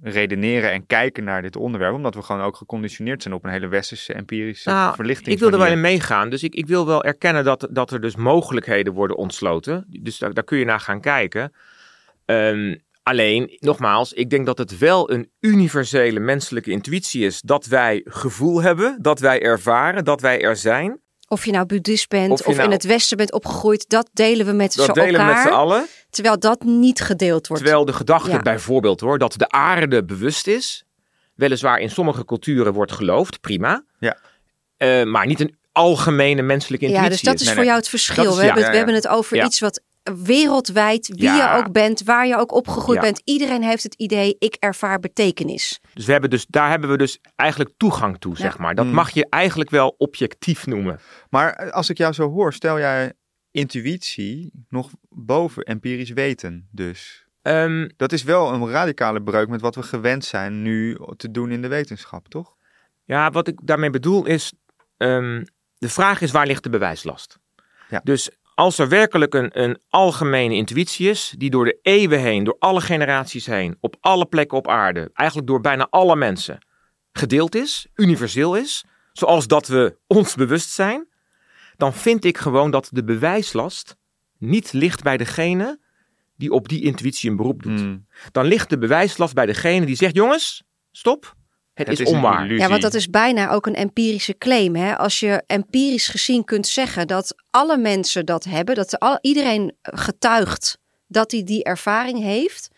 redeneren 0.00 0.72
en 0.72 0.86
kijken 0.86 1.24
naar 1.24 1.42
dit 1.42 1.56
onderwerp, 1.56 1.94
omdat 1.94 2.14
we 2.14 2.22
gewoon 2.22 2.42
ook 2.42 2.56
geconditioneerd 2.56 3.22
zijn 3.22 3.34
op 3.34 3.44
een 3.44 3.50
hele 3.50 3.66
westerse 3.68 4.12
empirische 4.12 4.68
Nou, 4.70 4.94
verlichting. 4.94 5.34
Ik 5.34 5.38
wil 5.38 5.50
er 5.52 5.58
wel 5.58 5.66
in 5.66 5.80
meegaan. 5.80 6.30
Dus 6.30 6.42
ik, 6.42 6.54
ik 6.54 6.66
wil 6.66 6.86
wel 6.86 7.04
erkennen 7.04 7.44
dat, 7.44 7.68
dat 7.70 7.90
er 7.90 8.00
dus 8.00 8.16
mogelijkheden 8.16 8.92
worden 8.92 9.16
ontsloten. 9.16 9.86
Dus 10.00 10.18
daar, 10.18 10.34
daar 10.34 10.44
kun 10.44 10.58
je 10.58 10.64
naar 10.64 10.80
gaan 10.80 11.00
kijken. 11.00 11.52
Ehm, 12.24 12.76
alleen, 13.06 13.56
nogmaals, 13.60 14.12
ik 14.12 14.30
denk 14.30 14.46
dat 14.46 14.58
het 14.58 14.78
wel 14.78 15.10
een 15.10 15.30
universele 15.40 16.20
menselijke 16.20 16.70
intuïtie 16.70 17.24
is. 17.24 17.40
Dat 17.40 17.66
wij 17.66 18.00
gevoel 18.04 18.62
hebben, 18.62 18.98
dat 19.00 19.20
wij 19.20 19.42
ervaren, 19.42 20.04
dat 20.04 20.20
wij 20.20 20.40
er 20.42 20.56
zijn. 20.56 21.00
Of 21.28 21.44
je 21.44 21.52
nou 21.52 21.66
boeddhist 21.66 22.08
bent 22.08 22.30
Of 22.30 22.40
of, 22.40 22.46
je 22.46 22.52
nou- 22.52 22.64
in 22.64 22.70
het 22.70 22.84
westen 22.84 23.16
bent 23.16 23.32
opgegroeid, 23.32 23.88
dat 23.88 24.08
delen 24.12 24.46
we 24.46 24.52
met 24.52 24.74
Dat 24.76 24.84
z'n 24.86 24.92
delen 24.92 25.20
we 25.26 25.32
met 25.32 25.42
z'n 25.42 25.48
allen. 25.48 25.86
Terwijl 26.10 26.38
dat 26.38 26.62
niet 26.64 27.00
gedeeld 27.00 27.46
wordt. 27.46 27.62
Terwijl 27.62 27.84
de 27.84 27.92
gedachte 27.92 28.30
Ja. 28.30 28.42
bijvoorbeeld 28.42 29.00
hoor, 29.00 29.18
dat 29.18 29.32
de 29.36 29.48
aarde 29.50 30.04
bewust 30.04 30.46
is. 30.46 30.84
Weliswaar 31.34 31.78
in 31.78 31.90
sommige 31.90 32.24
culturen 32.24 32.72
wordt 32.72 32.92
geloofd, 32.92 33.40
prima. 33.40 33.84
Ja. 33.98 34.16
Eh, 34.76 35.02
maar 35.04 35.26
niet 35.26 35.40
een 35.40 35.56
algemene 35.72 36.42
menselijke 36.42 36.84
intuïtie 36.86 37.10
ja, 37.10 37.16
dus 37.16 37.24
dat 37.24 37.34
is 37.34 37.40
is. 37.40 37.46
Nee, 37.46 37.54
voor 37.54 37.64
nee. 37.64 37.72
jou 37.72 37.78
het 37.80 37.88
verschil. 37.90 38.24
Dat 38.24 38.32
is- 38.32 38.38
we, 38.38 38.44
ja, 38.44 38.46
hebben, 38.46 38.62
ja, 38.64 38.68
we 38.70 38.76
ja. 38.78 38.84
hebben 38.84 39.02
het 39.02 39.08
over 39.08 39.36
Ja. 39.36 39.44
iets 39.44 39.60
wat 39.60 39.82
wereldwijd, 40.14 41.06
wie 41.08 41.22
Ja. 41.22 41.52
je 41.56 41.58
ook 41.64 41.72
bent, 41.72 42.02
waar 42.02 42.26
je 42.26 42.36
ook 42.36 42.52
opgegroeid 42.52 42.98
Ja. 42.98 43.04
bent. 43.04 43.20
Iedereen 43.24 43.62
heeft 43.62 43.82
het 43.82 43.94
idee, 43.94 44.36
ik 44.38 44.54
ervaar 44.60 44.98
betekenis. 45.00 45.80
Dus, 45.94 46.06
we 46.06 46.12
hebben 46.12 46.30
dus 46.30 46.46
daar 46.48 46.70
hebben 46.70 46.90
we 46.90 46.96
dus 46.96 47.18
eigenlijk 47.36 47.70
toegang 47.76 48.18
toe, 48.18 48.36
zeg 48.36 48.58
maar. 48.58 48.74
Dat 48.74 48.84
Mm. 48.86 48.92
mag 48.92 49.10
je 49.10 49.26
eigenlijk 49.28 49.70
wel 49.70 49.94
objectief 49.98 50.66
noemen. 50.66 51.00
Maar 51.30 51.52
eh, 51.52 51.70
als 51.72 51.90
ik 51.90 51.98
jou 51.98 52.12
zo 52.12 52.30
hoor, 52.30 52.52
stel 52.52 52.78
jij 52.78 53.12
intuïtie 53.50 54.50
nog 54.68 54.90
boven 55.08 55.62
empirisch 55.62 56.10
weten 56.10 56.68
dus. 56.70 57.24
Ehm, 57.42 57.88
Dat 57.96 58.12
is 58.12 58.22
wel 58.22 58.52
een 58.52 58.70
radicale 58.70 59.22
breuk 59.22 59.48
met 59.48 59.60
wat 59.60 59.74
we 59.74 59.82
gewend 59.82 60.24
zijn 60.24 60.62
nu 60.62 60.98
te 61.16 61.30
doen 61.30 61.50
in 61.50 61.62
de 61.62 61.68
wetenschap, 61.68 62.28
toch? 62.28 62.54
ja, 63.04 63.30
wat 63.30 63.48
ik 63.48 63.58
daarmee 63.62 63.90
bedoel 63.90 64.26
is, 64.26 64.52
ehm, 64.96 65.44
de 65.78 65.88
vraag 65.88 66.20
is 66.20 66.30
waar 66.30 66.46
ligt 66.46 66.62
de 66.62 66.68
bewijslast? 66.68 67.38
Ja. 67.88 68.00
Dus 68.04 68.30
als 68.56 68.78
er 68.78 68.88
werkelijk 68.88 69.34
een, 69.34 69.62
een 69.62 69.78
algemene 69.88 70.54
intuïtie 70.54 71.08
is, 71.08 71.34
die 71.38 71.50
door 71.50 71.64
de 71.64 71.78
eeuwen 71.82 72.20
heen, 72.20 72.44
door 72.44 72.56
alle 72.58 72.80
generaties 72.80 73.46
heen, 73.46 73.76
op 73.80 73.96
alle 74.00 74.26
plekken 74.26 74.58
op 74.58 74.68
aarde, 74.68 75.10
eigenlijk 75.14 75.48
door 75.48 75.60
bijna 75.60 75.86
alle 75.90 76.16
mensen, 76.16 76.58
gedeeld 77.12 77.54
is, 77.54 77.86
universeel 77.94 78.56
is, 78.56 78.84
zoals 79.12 79.46
dat 79.46 79.66
we 79.66 79.96
ons 80.06 80.34
bewust 80.34 80.70
zijn, 80.70 81.08
dan 81.76 81.94
vind 81.94 82.24
ik 82.24 82.38
gewoon 82.38 82.70
dat 82.70 82.88
de 82.92 83.04
bewijslast 83.04 83.96
niet 84.38 84.72
ligt 84.72 85.02
bij 85.02 85.16
degene 85.16 85.80
die 86.36 86.50
op 86.50 86.68
die 86.68 86.82
intuïtie 86.82 87.30
een 87.30 87.36
beroep 87.36 87.62
doet. 87.62 87.80
Hmm. 87.80 88.06
Dan 88.32 88.46
ligt 88.46 88.70
de 88.70 88.78
bewijslast 88.78 89.34
bij 89.34 89.46
degene 89.46 89.86
die 89.86 89.96
zegt, 89.96 90.14
jongens, 90.14 90.62
stop, 90.92 91.34
het, 91.84 91.88
is, 91.88 91.98
een 91.98 92.06
onwaar. 92.06 92.52
Ja, 92.52 92.68
want 92.68 92.82
dat 92.82 92.94
is 92.94 93.10
bijna 93.10 93.50
ook 93.50 93.66
een 93.66 93.74
empirische 93.74 94.38
claim. 94.38 94.76
Hè? 94.76 94.96
Als 94.96 95.20
je 95.20 95.42
empirisch 95.46 96.08
gezien 96.08 96.44
kunt 96.44 96.66
zeggen 96.66 97.06
dat 97.06 97.34
alle 97.50 97.76
mensen 97.76 98.26
dat 98.26 98.44
hebben, 98.44 98.74
dat 98.74 98.98
al, 98.98 99.18
iedereen 99.20 99.76
getuigt 99.82 100.78
dat 101.06 101.30
hij 101.30 101.44
die 101.44 101.64
ervaring 101.64 102.22
heeft, 102.22 102.68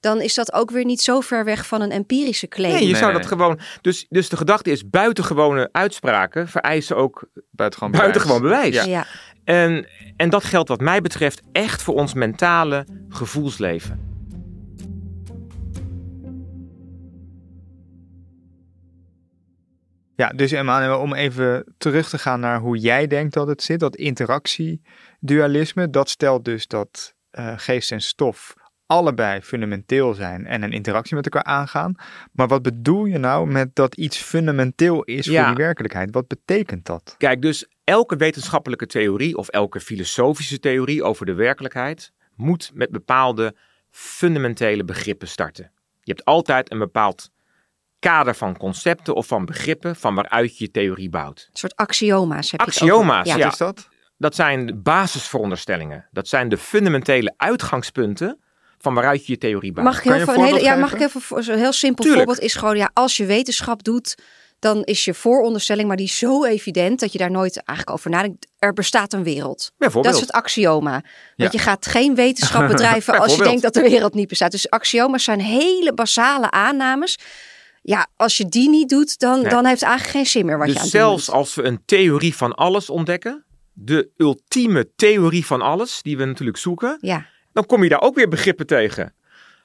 dan 0.00 0.20
is 0.20 0.34
dat 0.34 0.52
ook 0.52 0.70
weer 0.70 0.84
niet 0.84 1.00
zo 1.00 1.20
ver 1.20 1.44
weg 1.44 1.66
van 1.66 1.80
een 1.80 1.90
empirische 1.90 2.48
claim. 2.48 2.72
Nee, 2.72 2.82
je 2.82 2.92
Nee, 2.92 3.00
zou 3.00 3.12
dat 3.12 3.26
gewoon. 3.26 3.60
Dus, 3.80 4.06
dus 4.08 4.28
de 4.28 4.36
gedachte 4.36 4.70
is: 4.70 4.88
buitengewone 4.88 5.68
uitspraken 5.72 6.48
vereisen 6.48 6.96
ook 6.96 7.28
buitengewoon 7.50 7.98
buitengewoon 8.00 8.40
bewijs. 8.40 8.74
Ja. 8.74 8.84
Ja. 8.84 9.06
En, 9.44 9.88
en 10.16 10.30
dat 10.30 10.44
geldt, 10.44 10.68
wat 10.68 10.80
mij 10.80 11.00
betreft, 11.00 11.40
echt 11.52 11.82
voor 11.82 11.94
ons 11.94 12.14
mentale 12.14 12.86
gevoelsleven. 13.08 14.11
Ja, 20.16 20.28
dus 20.28 20.52
Emmanuel, 20.52 20.98
om 21.00 21.14
even 21.14 21.74
terug 21.78 22.08
te 22.08 22.18
gaan 22.18 22.40
naar 22.40 22.58
hoe 22.60 22.78
jij 22.78 23.06
denkt 23.06 23.34
dat 23.34 23.46
het 23.46 23.62
zit, 23.62 23.80
dat 23.80 23.96
interactiedualisme, 23.96 25.90
dat 25.90 26.08
stelt 26.08 26.44
dus 26.44 26.66
dat 26.66 27.14
eh, 27.30 27.52
geest 27.56 27.92
en 27.92 28.00
stof 28.00 28.54
allebei 28.86 29.40
fundamenteel 29.40 30.14
zijn 30.14 30.46
en 30.46 30.62
een 30.62 30.72
interactie 30.72 31.16
met 31.16 31.24
elkaar 31.24 31.44
aangaan. 31.52 31.94
Maar 32.32 32.48
wat 32.48 32.62
bedoel 32.62 33.04
je 33.04 33.18
nou 33.18 33.46
met 33.50 33.74
dat 33.74 33.94
iets 33.96 34.16
fundamenteel 34.16 35.02
is 35.02 35.26
Ja. 35.26 35.44
voor 35.44 35.54
die 35.54 35.64
werkelijkheid? 35.64 36.10
Wat 36.10 36.26
betekent 36.26 36.86
dat? 36.86 37.14
Kijk, 37.18 37.42
dus 37.42 37.66
elke 37.84 38.16
wetenschappelijke 38.16 38.86
theorie 38.86 39.36
of 39.36 39.48
elke 39.48 39.80
filosofische 39.80 40.58
theorie 40.58 41.02
over 41.02 41.26
de 41.26 41.34
werkelijkheid 41.34 42.12
moet 42.36 42.70
met 42.74 42.90
bepaalde 42.90 43.56
fundamentele 43.90 44.84
begrippen 44.84 45.28
starten. 45.28 45.70
Je 46.00 46.12
hebt 46.12 46.24
altijd 46.24 46.72
een 46.72 46.78
bepaald 46.78 47.30
kader 48.02 48.34
van 48.34 48.56
concepten 48.56 49.14
of 49.14 49.26
van 49.26 49.44
begrippen 49.44 49.96
van 49.96 50.14
waaruit 50.14 50.58
je 50.58 50.64
je 50.64 50.70
theorie 50.70 51.08
bouwt. 51.08 51.48
Een 51.50 51.58
soort 51.58 51.76
axioma's 51.76 52.50
heb 52.50 52.60
je 52.60 52.66
het 52.66 52.76
Axioma's. 52.76 53.26
Ja. 53.26 53.36
ja. 53.36 53.44
Wat 53.44 53.52
is 53.52 53.58
dat? 53.58 53.88
Dat 54.18 54.34
zijn 54.34 54.66
de 54.66 54.74
basisveronderstellingen. 54.74 56.08
Dat 56.10 56.28
zijn 56.28 56.48
de 56.48 56.58
fundamentele 56.58 57.34
uitgangspunten 57.36 58.38
van 58.78 58.94
waaruit 58.94 59.26
je 59.26 59.32
je 59.32 59.38
theorie 59.38 59.72
bouwt. 59.72 59.86
Mag 59.86 59.98
ik 59.98 60.04
heel, 60.04 60.14
even, 60.14 60.34
een 60.34 60.44
hele, 60.44 60.62
ja, 60.62 60.76
mag 60.76 60.92
ik 60.92 61.00
even 61.00 61.20
voor 61.20 61.42
zo'n 61.42 61.56
heel 61.56 61.72
simpel 61.72 62.04
Tuurlijk. 62.04 62.24
voorbeeld 62.24 62.46
is 62.46 62.54
gewoon 62.54 62.76
ja, 62.76 62.90
als 62.92 63.16
je 63.16 63.26
wetenschap 63.26 63.82
doet, 63.82 64.14
dan 64.58 64.82
is 64.84 65.04
je 65.04 65.14
vooronderstelling, 65.14 65.88
maar 65.88 65.96
die 65.96 66.06
is 66.06 66.18
zo 66.18 66.44
evident 66.44 67.00
dat 67.00 67.12
je 67.12 67.18
daar 67.18 67.30
nooit 67.30 67.56
eigenlijk 67.64 67.98
over 67.98 68.10
nadenkt. 68.10 68.46
Er 68.58 68.72
bestaat 68.72 69.12
een 69.12 69.22
wereld. 69.22 69.72
Bijvoorbeeld. 69.76 70.14
Dat 70.14 70.22
is 70.22 70.28
het 70.28 70.36
axioma. 70.36 70.92
Ja. 70.92 71.02
Want 71.36 71.52
je 71.52 71.58
gaat 71.58 71.86
geen 71.86 72.14
wetenschap 72.14 72.68
bedrijven 72.74 73.18
als 73.18 73.36
je 73.36 73.42
denkt 73.42 73.62
dat 73.62 73.74
de 73.74 73.82
wereld 73.82 74.14
niet 74.14 74.28
bestaat. 74.28 74.50
Dus 74.50 74.70
axioma's 74.70 75.24
zijn 75.24 75.40
hele 75.40 75.94
basale 75.94 76.50
aannames. 76.50 77.18
Ja, 77.82 78.06
als 78.16 78.36
je 78.36 78.46
die 78.48 78.68
niet 78.68 78.88
doet, 78.88 79.18
dan, 79.18 79.40
Nee. 79.40 79.50
dan 79.50 79.64
heeft 79.66 79.80
het 79.80 79.88
eigenlijk 79.90 80.16
geen 80.18 80.26
zin 80.26 80.46
meer 80.46 80.58
wat 80.58 80.66
je 80.66 80.74
aan 80.74 80.82
dus 80.82 80.92
het 80.92 81.00
doen 81.00 81.08
zelfs 81.10 81.30
als 81.30 81.54
we 81.54 81.62
een 81.62 81.82
theorie 81.84 82.34
van 82.36 82.54
alles 82.54 82.90
ontdekken, 82.90 83.44
de 83.72 84.10
ultieme 84.16 84.90
theorie 84.96 85.46
van 85.46 85.60
alles, 85.62 86.02
die 86.02 86.16
we 86.16 86.24
natuurlijk 86.24 86.58
zoeken, 86.58 86.98
Ja, 87.00 87.26
dan 87.52 87.66
kom 87.66 87.82
je 87.82 87.88
daar 87.88 88.00
ook 88.00 88.14
weer 88.14 88.28
begrippen 88.28 88.66
tegen. 88.66 89.14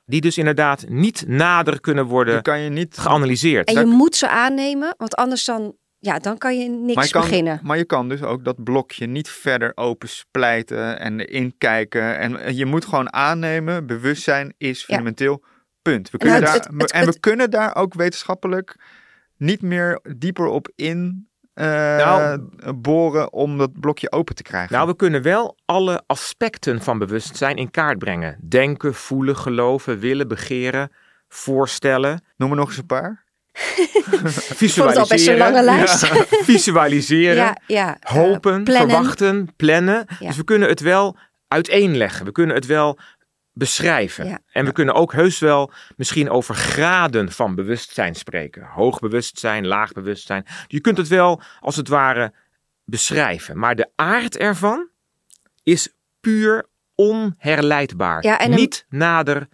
Die 0.05 0.21
dus 0.21 0.37
inderdaad 0.37 0.85
niet 0.89 1.23
nader 1.27 1.79
kunnen 1.79 2.03
Die 2.03 2.13
worden 2.13 2.41
kan 2.41 2.59
je 2.59 2.69
niet 2.69 2.97
geanalyseerd. 2.97 3.67
en 3.67 3.79
je 3.79 3.85
moet 3.85 4.15
ze 4.15 4.29
aannemen, 4.29 4.95
want 4.97 5.15
anders 5.15 5.45
dan, 5.45 5.75
ja, 5.99 6.19
dan 6.19 6.37
kan 6.37 6.57
je 6.59 6.69
niks 6.69 6.95
maar 6.95 7.05
je, 7.05 7.11
kan, 7.11 7.21
beginnen. 7.21 7.59
maar 7.63 7.77
je 7.77 7.85
kan 7.85 8.09
dus 8.09 8.21
ook 8.21 8.43
dat 8.45 8.63
blokje 8.63 9.05
niet 9.05 9.29
verder 9.29 9.71
open 9.75 10.09
splijten 10.09 10.99
en 10.99 11.19
erin 11.19 11.55
kijken. 11.57 12.17
En 12.17 12.55
je 12.55 12.65
moet 12.65 12.85
gewoon 12.85 13.13
aannemen, 13.13 13.85
bewustzijn 13.87 14.53
is 14.57 14.83
fundamenteel, 14.83 15.43
punt. 15.91 16.09
We 16.09 16.17
Nou, 16.17 16.31
kunnen 16.31 16.51
het- 16.53 16.63
daar, 16.63 16.71
het- 16.71 16.81
het- 16.81 16.91
en 16.91 16.99
we 17.01 17.07
het- 17.07 17.19
kunnen 17.19 17.49
daar 17.49 17.75
ook 17.75 17.93
wetenschappelijk 17.93 18.75
niet 19.37 19.61
meer 19.61 19.99
dieper 20.17 20.45
op 20.45 20.71
in 20.75 21.27
eh, 21.53 21.65
Nou- 21.97 22.49
boren 22.75 23.33
om 23.33 23.57
dat 23.57 23.79
blokje 23.79 24.11
open 24.11 24.35
te 24.35 24.43
krijgen. 24.43 24.73
Nou, 24.75 24.87
we 24.87 24.95
kunnen 24.95 25.21
wel 25.21 25.57
alle 25.65 26.03
aspecten 26.07 26.81
van 26.81 26.97
bewustzijn 26.97 27.55
in 27.57 27.71
kaart 27.71 27.97
brengen. 27.99 28.37
Denken, 28.49 28.93
voelen, 28.93 29.37
geloven, 29.37 29.99
willen, 29.99 30.27
begeren, 30.27 30.91
voorstellen, 31.27 32.21
Noem 32.35 32.49
er 32.51 32.55
nog 32.57 32.67
eens 32.67 32.77
een 32.77 32.85
paar. 32.85 33.23
visualiseren. 34.63 35.01
al 35.01 35.07
best 35.07 35.27
een 35.27 35.37
lange 35.37 35.63
lijst. 35.63 36.05
Ja, 36.07 36.25
visualiseren, 36.53 37.35
Ja, 37.35 37.57
ja. 37.67 37.97
hopen, 37.99 38.63
plannen. 38.63 38.89
verwachten, 38.89 39.47
plannen. 39.55 40.05
Ja. 40.19 40.27
Dus 40.27 40.37
we 40.37 40.43
kunnen 40.43 40.69
het 40.69 40.79
wel 40.79 41.17
uiteenleggen. 41.47 42.25
We 42.25 42.31
kunnen 42.31 42.55
het 42.55 42.65
wel 42.65 42.99
beschrijven. 43.57 44.27
Ja. 44.27 44.39
En 44.51 44.65
we 44.65 44.71
kunnen 44.71 44.93
ook 44.95 45.13
heus 45.13 45.39
wel 45.39 45.71
misschien 45.95 46.29
over 46.29 46.55
graden 46.55 47.31
van 47.31 47.55
bewustzijn 47.55 48.15
spreken. 48.15 48.63
Hoog 48.63 48.99
bewustzijn, 48.99 49.67
laag 49.67 49.91
bewustzijn. 49.91 50.45
Je 50.67 50.79
kunt 50.81 50.97
het 50.97 51.07
wel 51.07 51.41
als 51.59 51.75
het 51.75 51.87
ware 51.87 52.33
beschrijven. 52.85 53.59
Maar 53.59 53.75
de 53.75 53.89
aard 53.95 54.37
ervan 54.37 54.87
is 55.63 55.89
puur 56.19 56.65
onherleidbaar. 56.95 58.23
Ja, 58.23 58.39
en 58.39 58.51
een- 58.51 58.57
Niet 58.57 58.85
nader 58.89 59.47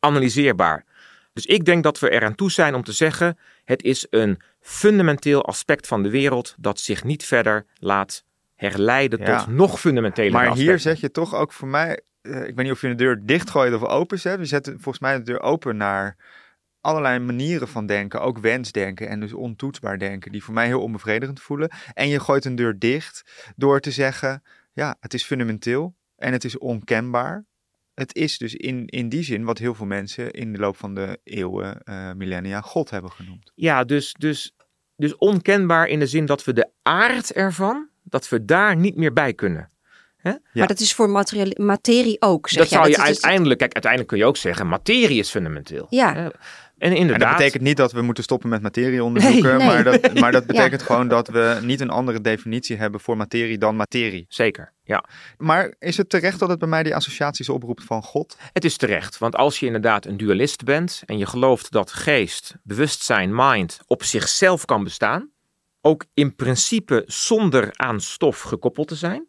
analyseerbaar. 0.00 0.84
Dus 1.32 1.46
ik 1.46 1.64
denk 1.64 1.82
dat 1.82 1.98
we 1.98 2.10
eraan 2.10 2.34
toe 2.34 2.50
zijn 2.50 2.74
om 2.74 2.84
te 2.84 2.92
zeggen: 2.92 3.38
het 3.64 3.82
is 3.82 4.06
een 4.10 4.40
fundamenteel 4.60 5.44
aspect 5.44 5.86
van 5.86 6.02
de 6.02 6.10
wereld 6.10 6.54
dat 6.58 6.80
zich 6.80 7.04
niet 7.04 7.24
verder 7.24 7.66
laat 7.74 8.24
herleiden 8.54 9.18
Ja. 9.20 9.38
tot 9.38 9.54
nog 9.54 9.80
fundamentele 9.80 10.30
Maar 10.30 10.40
aspecten. 10.42 10.66
hier 10.68 10.78
zet 10.78 11.00
je 11.00 11.10
toch 11.10 11.34
ook 11.34 11.52
voor 11.52 11.68
mij, 11.68 12.00
eh, 12.28 12.46
ik 12.46 12.54
weet 12.54 12.64
niet 12.64 12.72
of 12.72 12.80
je 12.80 12.88
de 12.88 12.94
deur 12.94 13.26
dichtgooit 13.26 13.74
of 13.74 13.82
open 13.82 14.18
zet. 14.18 14.38
We 14.38 14.44
zetten 14.44 14.72
volgens 14.72 14.98
mij 14.98 15.16
de 15.16 15.22
deur 15.22 15.40
open 15.40 15.76
naar 15.76 16.16
allerlei 16.80 17.18
manieren 17.18 17.68
van 17.68 17.86
denken, 17.86 18.20
ook 18.20 18.38
wensdenken 18.38 19.08
en 19.08 19.20
dus 19.20 19.32
ontoetsbaar 19.32 19.98
denken, 19.98 20.32
die 20.32 20.44
voor 20.44 20.54
mij 20.54 20.66
heel 20.66 20.82
onbevredigend 20.82 21.40
voelen. 21.40 21.70
En 21.94 22.08
je 22.08 22.20
gooit 22.20 22.44
een 22.44 22.54
deur 22.54 22.78
dicht 22.78 23.52
door 23.56 23.80
te 23.80 23.90
zeggen, 23.90 24.42
ja, 24.72 24.96
het 25.00 25.14
is 25.14 25.24
fundamenteel 25.24 25.94
en 26.16 26.32
het 26.32 26.44
is 26.44 26.58
onkenbaar. 26.58 27.46
Het 27.94 28.14
is 28.14 28.38
dus 28.38 28.54
in, 28.54 28.86
in 28.86 29.08
die 29.08 29.22
zin 29.22 29.44
wat 29.44 29.58
heel 29.58 29.74
veel 29.74 29.86
mensen 29.86 30.30
in 30.30 30.52
de 30.52 30.58
loop 30.58 30.76
van 30.76 30.94
de 30.94 31.20
eeuwen, 31.24 31.82
eh, 31.82 32.12
millennia, 32.12 32.60
God 32.60 32.90
hebben 32.90 33.10
genoemd. 33.10 33.52
Ja, 33.54 33.84
dus, 33.84 34.12
dus, 34.12 34.54
dus 34.96 35.16
onkenbaar 35.16 35.86
in 35.86 35.98
de 35.98 36.06
zin 36.06 36.26
dat 36.26 36.44
we 36.44 36.52
de 36.52 36.70
aard 36.82 37.32
ervan, 37.32 37.88
dat 38.02 38.28
we 38.28 38.44
daar 38.44 38.76
niet 38.76 38.96
meer 38.96 39.12
bij 39.12 39.34
kunnen. 39.34 39.70
Ja. 40.22 40.38
Maar 40.52 40.66
dat 40.66 40.80
is 40.80 40.94
voor 40.94 41.10
materie 41.56 42.20
ook, 42.20 42.48
zeg 42.48 42.58
dat 42.58 42.70
jij. 42.70 42.78
zou 42.78 42.90
je 42.90 42.96
Dat 42.96 43.06
uiteindelijk, 43.06 43.58
kijk, 43.58 43.72
uiteindelijk 43.72 44.12
kun 44.12 44.20
je 44.20 44.26
ook 44.26 44.36
zeggen, 44.36 44.68
materie 44.68 45.18
is 45.18 45.30
fundamenteel. 45.30 45.86
Ja. 45.90 46.14
Hè? 46.14 46.24
En 46.78 46.90
En 46.90 46.96
inderdaad. 46.96 47.28
dat 47.28 47.36
betekent 47.38 47.62
niet 47.62 47.76
dat 47.76 47.92
we 47.92 48.02
moeten 48.02 48.24
stoppen 48.24 48.48
met 48.48 48.62
materie 48.62 49.04
onderzoeken, 49.04 49.42
Nee, 49.42 49.56
nee. 49.58 49.66
Maar, 49.66 49.84
dat, 49.84 50.14
maar 50.14 50.32
dat 50.32 50.40
Ja. 50.46 50.52
betekent 50.52 50.82
gewoon 50.82 51.08
dat 51.08 51.28
we 51.28 51.58
niet 51.62 51.80
een 51.80 51.90
andere 51.90 52.20
definitie 52.20 52.76
hebben 52.76 53.00
voor 53.00 53.16
materie 53.16 53.58
dan 53.58 53.76
materie. 53.76 54.26
Zeker, 54.28 54.72
ja. 54.82 55.04
Maar 55.36 55.74
is 55.78 55.96
het 55.96 56.08
terecht 56.08 56.38
dat 56.38 56.48
het 56.48 56.58
bij 56.58 56.68
mij 56.68 56.82
die 56.82 56.94
associaties 56.94 57.48
oproept 57.48 57.84
van 57.84 58.02
God? 58.02 58.36
Het 58.52 58.64
is 58.64 58.76
terecht, 58.76 59.18
want 59.18 59.36
als 59.36 59.60
je 59.60 59.66
inderdaad 59.66 60.06
een 60.06 60.16
dualist 60.16 60.64
bent 60.64 61.02
en 61.06 61.18
je 61.18 61.26
gelooft 61.26 61.70
dat 61.70 61.92
geest, 61.92 62.54
bewustzijn, 62.62 63.34
mind 63.34 63.80
op 63.86 64.02
zichzelf 64.02 64.64
kan 64.64 64.84
bestaan, 64.84 65.30
ook 65.80 66.04
in 66.14 66.34
principe 66.34 67.02
zonder 67.06 67.70
aan 67.76 68.00
stof 68.00 68.40
gekoppeld 68.40 68.88
te 68.88 68.94
zijn. 68.94 69.26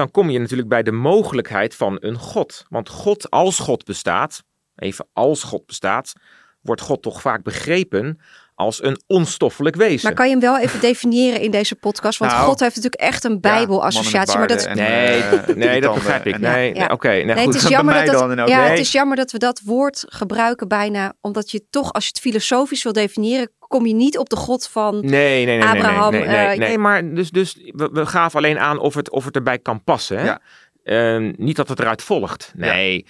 Dan 0.00 0.10
kom 0.10 0.30
je 0.30 0.38
natuurlijk 0.38 0.68
bij 0.68 0.82
de 0.82 0.92
mogelijkheid 0.92 1.74
van 1.74 1.96
een 2.00 2.16
God. 2.18 2.64
Want 2.68 2.88
God, 2.88 3.30
als 3.30 3.58
God 3.58 3.84
bestaat, 3.84 4.42
even 4.76 5.06
als 5.12 5.42
God 5.42 5.66
bestaat, 5.66 6.12
wordt 6.60 6.80
God 6.80 7.02
toch 7.02 7.20
vaak 7.20 7.42
begrepen 7.42 8.20
als 8.54 8.82
een 8.82 9.00
onstoffelijk 9.06 9.76
wezen. 9.76 10.00
Maar 10.06 10.14
kan 10.14 10.24
je 10.26 10.30
hem 10.32 10.40
wel 10.40 10.58
even 10.58 10.80
definiëren 10.80 11.40
in 11.40 11.50
deze 11.50 11.74
podcast? 11.74 12.18
Want 12.18 12.32
Nou, 12.32 12.44
God 12.44 12.60
heeft 12.60 12.74
natuurlijk 12.76 13.02
echt 13.02 13.24
een 13.24 13.40
bijbelassociatie. 13.40 14.38
maar 14.38 14.46
dat, 14.48 14.64
En, 14.64 14.76
Nee, 14.76 15.20
eh, 15.22 15.54
nee, 15.56 15.80
dat 15.80 15.94
begrijp 15.94 16.26
ik. 16.26 16.34
en- 16.34 16.40
Nee, 16.40 16.74
Ja. 16.74 16.78
nee, 16.80 16.90
oké. 16.90 17.08
nee, 17.08 17.24
nee, 17.24 17.34
goed. 17.36 17.44
het 17.46 17.54
is 17.54 17.62
Bij 17.62 17.70
jammer 17.70 18.04
dat, 18.06 18.48
ja, 18.48 18.60
Nee. 18.60 18.70
het 18.70 18.78
is 18.78 18.92
jammer 18.92 19.16
dat 19.16 19.30
we 19.32 19.38
dat 19.38 19.60
woord 19.64 20.04
gebruiken 20.08 20.68
bijna. 20.68 21.12
Omdat 21.20 21.50
je 21.50 21.64
toch, 21.70 21.92
als 21.92 22.04
je 22.04 22.10
het 22.12 22.20
filosofisch 22.20 22.82
wil 22.82 22.92
definiëren, 22.92 23.50
kom 23.70 23.86
je 23.86 23.94
niet 23.94 24.18
op 24.18 24.28
de 24.28 24.36
God 24.36 24.68
van... 24.68 24.94
Nee, 24.94 25.10
nee, 25.10 25.46
nee, 25.46 25.58
nee, 25.58 25.68
Abraham, 25.68 26.12
nee, 26.12 26.20
nee, 26.20 26.28
nee, 26.28 26.46
eh, 26.46 26.58
nee, 26.58 26.78
maar 26.78 27.14
dus, 27.14 27.30
dus 27.30 27.56
we, 27.64 27.88
we 27.92 28.06
gaven 28.06 28.38
alleen 28.38 28.58
aan 28.58 28.78
of 28.78 28.94
het, 28.94 29.10
of 29.10 29.24
het 29.24 29.36
erbij 29.36 29.58
kan 29.58 29.84
passen. 29.84 30.18
Hè? 30.18 30.24
Ja. 30.24 30.40
Ehm, 30.84 31.32
niet 31.36 31.56
dat 31.56 31.68
het 31.68 31.78
eruit 31.78 32.02
volgt. 32.02 32.52
Nee. 32.56 33.06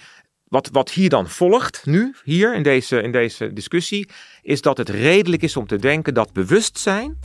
Wat, 0.47 0.69
wat 0.71 0.91
hier 0.91 1.09
dan 1.09 1.29
volgt, 1.29 1.85
nu, 1.85 2.15
hier 2.23 2.55
in 2.55 2.63
deze, 2.63 3.01
in 3.01 3.11
deze 3.11 3.53
discussie, 3.53 4.09
is 4.41 4.61
dat 4.61 4.77
het 4.77 4.89
redelijk 4.89 5.41
is 5.41 5.57
om 5.57 5.67
te 5.67 5.77
denken 5.77 6.13
dat 6.13 6.33
bewustzijn 6.33 7.19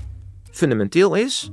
fundamenteel 0.50 1.14
is. 1.14 1.50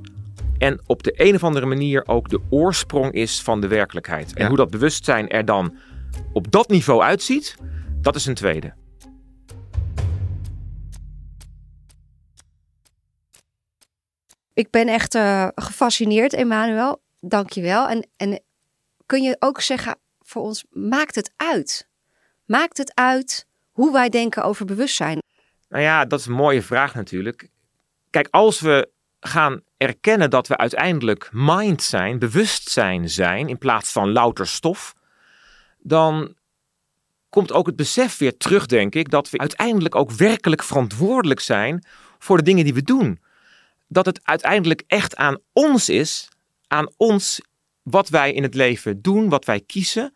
En 0.58 0.82
op 0.86 1.04
de 1.04 1.14
een 1.16 1.36
of 1.36 1.44
andere 1.44 1.66
manier 1.66 2.04
ook 2.08 2.30
de 2.30 2.40
oorsprong 2.50 3.12
is 3.14 3.42
van 3.42 3.62
de 3.62 3.68
werkelijkheid. 3.68 4.34
En 4.34 4.42
Ja. 4.42 4.48
hoe 4.48 4.58
dat 4.58 4.70
bewustzijn 4.70 5.30
er 5.30 5.46
dan 5.46 5.78
op 6.34 6.52
dat 6.52 6.70
niveau 6.70 7.02
uitziet, 7.02 7.56
dat 8.02 8.16
is 8.16 8.26
een 8.26 8.34
tweede. 8.34 8.74
Ik 14.54 14.70
ben 14.70 14.88
echt 14.88 15.16
eh, 15.16 15.48
gefascineerd, 15.56 16.34
Emmanuel. 16.34 17.02
Dank 17.20 17.50
je 17.50 17.62
wel. 17.62 17.88
En, 17.88 18.08
en 18.18 18.42
kun 19.06 19.22
je 19.24 19.36
ook 19.40 19.62
zeggen 19.62 19.96
voor 20.22 20.42
ons, 20.42 20.66
maakt 20.70 21.16
het 21.16 21.34
uit? 21.36 21.88
Maakt 22.46 22.78
het 22.78 22.92
uit 22.96 23.48
hoe 23.72 23.92
wij 23.92 24.10
denken 24.10 24.44
over 24.44 24.66
bewustzijn? 24.66 25.22
Nou 25.70 25.84
ja, 25.84 26.06
dat 26.06 26.20
is 26.20 26.26
een 26.26 26.34
mooie 26.34 26.62
vraag 26.62 26.96
natuurlijk. 26.96 27.50
Kijk, 28.10 28.28
als 28.32 28.60
we 28.60 28.92
gaan 29.20 29.62
erkennen 29.78 30.30
dat 30.30 30.48
we 30.48 30.58
uiteindelijk 30.58 31.30
mind 31.32 31.84
zijn, 31.84 32.20
bewustzijn 32.20 33.10
zijn, 33.10 33.48
in 33.48 33.58
plaats 33.58 33.92
van 33.92 34.12
louter 34.12 34.48
stof, 34.48 34.94
dan 35.80 36.36
komt 37.30 37.52
ook 37.52 37.66
het 37.66 37.76
besef 37.76 38.18
weer 38.18 38.38
terug, 38.38 38.66
denk 38.66 38.96
ik, 38.96 39.10
dat 39.10 39.30
we 39.30 39.38
uiteindelijk 39.38 39.96
ook 39.96 40.12
werkelijk 40.12 40.64
verantwoordelijk 40.64 41.40
zijn 41.40 41.86
voor 42.20 42.38
de 42.38 42.44
dingen 42.44 42.64
die 42.64 42.74
we 42.74 42.84
doen. 42.84 43.20
Dat 43.94 44.06
het 44.06 44.20
uiteindelijk 44.24 44.84
echt 44.88 45.16
aan 45.16 45.38
ons 45.52 45.90
is, 45.90 46.30
aan 46.68 46.90
ons 46.98 47.42
wat 47.84 48.10
wij 48.10 48.34
in 48.34 48.44
het 48.44 48.54
leven 48.54 49.02
doen, 49.02 49.30
wat 49.30 49.46
wij 49.46 49.60
kiezen. 49.60 50.16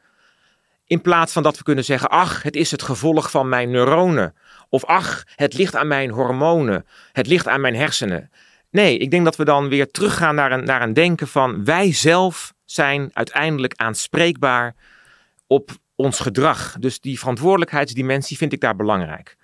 In 0.86 1.02
plaats 1.02 1.34
van 1.34 1.44
dat 1.44 1.58
we 1.58 1.64
kunnen 1.64 1.86
zeggen, 1.86 2.10
ach, 2.10 2.44
het 2.44 2.56
is 2.56 2.72
het 2.72 2.82
gevolg 2.82 3.32
van 3.32 3.50
mijn 3.50 3.70
neuronen. 3.70 4.36
Of 4.70 4.86
ach, 4.86 5.24
het 5.36 5.54
ligt 5.54 5.76
aan 5.76 5.88
mijn 5.88 6.10
hormonen. 6.10 6.86
Het 7.12 7.28
ligt 7.28 7.48
aan 7.48 7.62
mijn 7.62 7.76
hersenen. 7.76 8.32
Nee, 8.70 8.98
ik 8.98 9.12
denk 9.12 9.24
dat 9.26 9.36
we 9.36 9.46
dan 9.46 9.70
weer 9.70 9.92
teruggaan 9.92 10.36
naar 10.36 10.52
een, 10.52 10.64
naar 10.64 10.82
een 10.82 10.94
denken 10.94 11.28
van 11.28 11.66
wij 11.66 11.94
zelf 11.94 12.54
zijn 12.66 13.10
uiteindelijk 13.14 13.74
aanspreekbaar 13.76 14.76
op 15.48 15.72
ons 15.96 16.20
gedrag. 16.20 16.76
Dus 16.80 17.00
die 17.00 17.20
verantwoordelijkheidsdimensie 17.20 18.38
vind 18.38 18.54
ik 18.54 18.60
daar 18.60 18.76
belangrijk. 18.76 19.36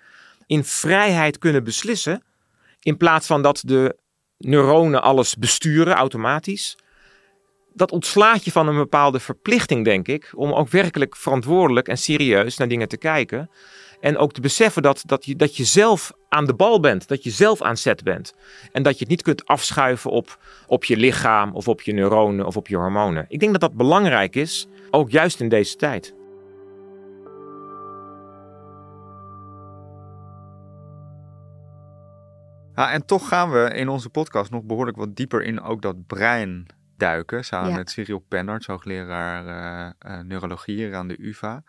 In 0.46 0.64
vrijheid 0.64 1.38
kunnen 1.38 1.64
beslissen, 1.64 2.22
in 2.80 2.96
plaats 2.96 3.26
van 3.26 3.42
dat 3.42 3.62
de 3.66 3.96
neuronen 4.46 5.02
alles 5.02 5.36
besturen 5.36 5.94
automatisch. 5.94 6.76
Dat 7.72 7.92
ontslaat 7.92 8.44
je 8.44 8.52
van 8.52 8.68
een 8.68 8.76
bepaalde 8.76 9.20
verplichting, 9.20 9.84
denk 9.84 10.08
ik, 10.08 10.32
om 10.34 10.52
ook 10.52 10.68
werkelijk 10.68 11.16
verantwoordelijk 11.16 11.88
en 11.88 11.98
serieus 11.98 12.56
naar 12.56 12.68
dingen 12.68 12.88
te 12.88 12.96
kijken. 12.96 13.50
En 14.00 14.16
ook 14.16 14.32
te 14.32 14.40
beseffen 14.40 14.82
dat, 14.82 15.02
dat, 15.06 15.24
je, 15.24 15.36
dat 15.36 15.56
je 15.56 15.64
zelf 15.64 16.12
aan 16.28 16.44
de 16.44 16.54
bal 16.54 16.80
bent, 16.80 17.08
dat 17.08 17.24
je 17.24 17.30
zelf 17.30 17.62
aan 17.62 17.76
zet 17.76 18.02
bent. 18.02 18.34
En 18.72 18.82
dat 18.82 18.92
je 18.92 18.98
het 18.98 19.08
niet 19.08 19.22
kunt 19.22 19.46
afschuiven 19.46 20.10
op, 20.10 20.38
op 20.66 20.84
je 20.84 20.96
lichaam 20.96 21.54
of 21.54 21.68
op 21.68 21.82
je 21.82 21.92
neuronen 21.92 22.46
of 22.46 22.56
op 22.56 22.68
je 22.68 22.76
hormonen. 22.76 23.26
Ik 23.28 23.40
denk 23.40 23.52
dat 23.52 23.60
dat 23.60 23.74
belangrijk 23.74 24.36
is, 24.36 24.66
ook 24.90 25.10
juist 25.10 25.40
in 25.40 25.48
deze 25.48 25.76
tijd. 25.76 26.14
Ja, 32.76 32.90
en 32.90 33.06
toch 33.06 33.28
gaan 33.28 33.50
we 33.50 33.70
in 33.74 33.88
onze 33.88 34.08
podcast 34.08 34.50
nog 34.50 34.62
behoorlijk 34.62 34.96
wat 34.96 35.16
dieper 35.16 35.42
in 35.42 35.60
ook 35.60 35.82
dat 35.82 36.06
brein 36.06 36.66
duiken. 36.96 37.44
Samen 37.44 37.70
Ja. 37.70 37.76
met 37.76 37.90
Cyril 37.90 38.24
Pennerts, 38.28 38.66
hoogleraar 38.66 39.46
eh, 39.46 39.90
eh, 39.98 40.24
neurologie 40.24 40.76
hier 40.76 40.94
aan 40.94 41.08
de 41.08 41.26
UvA. 41.26 41.62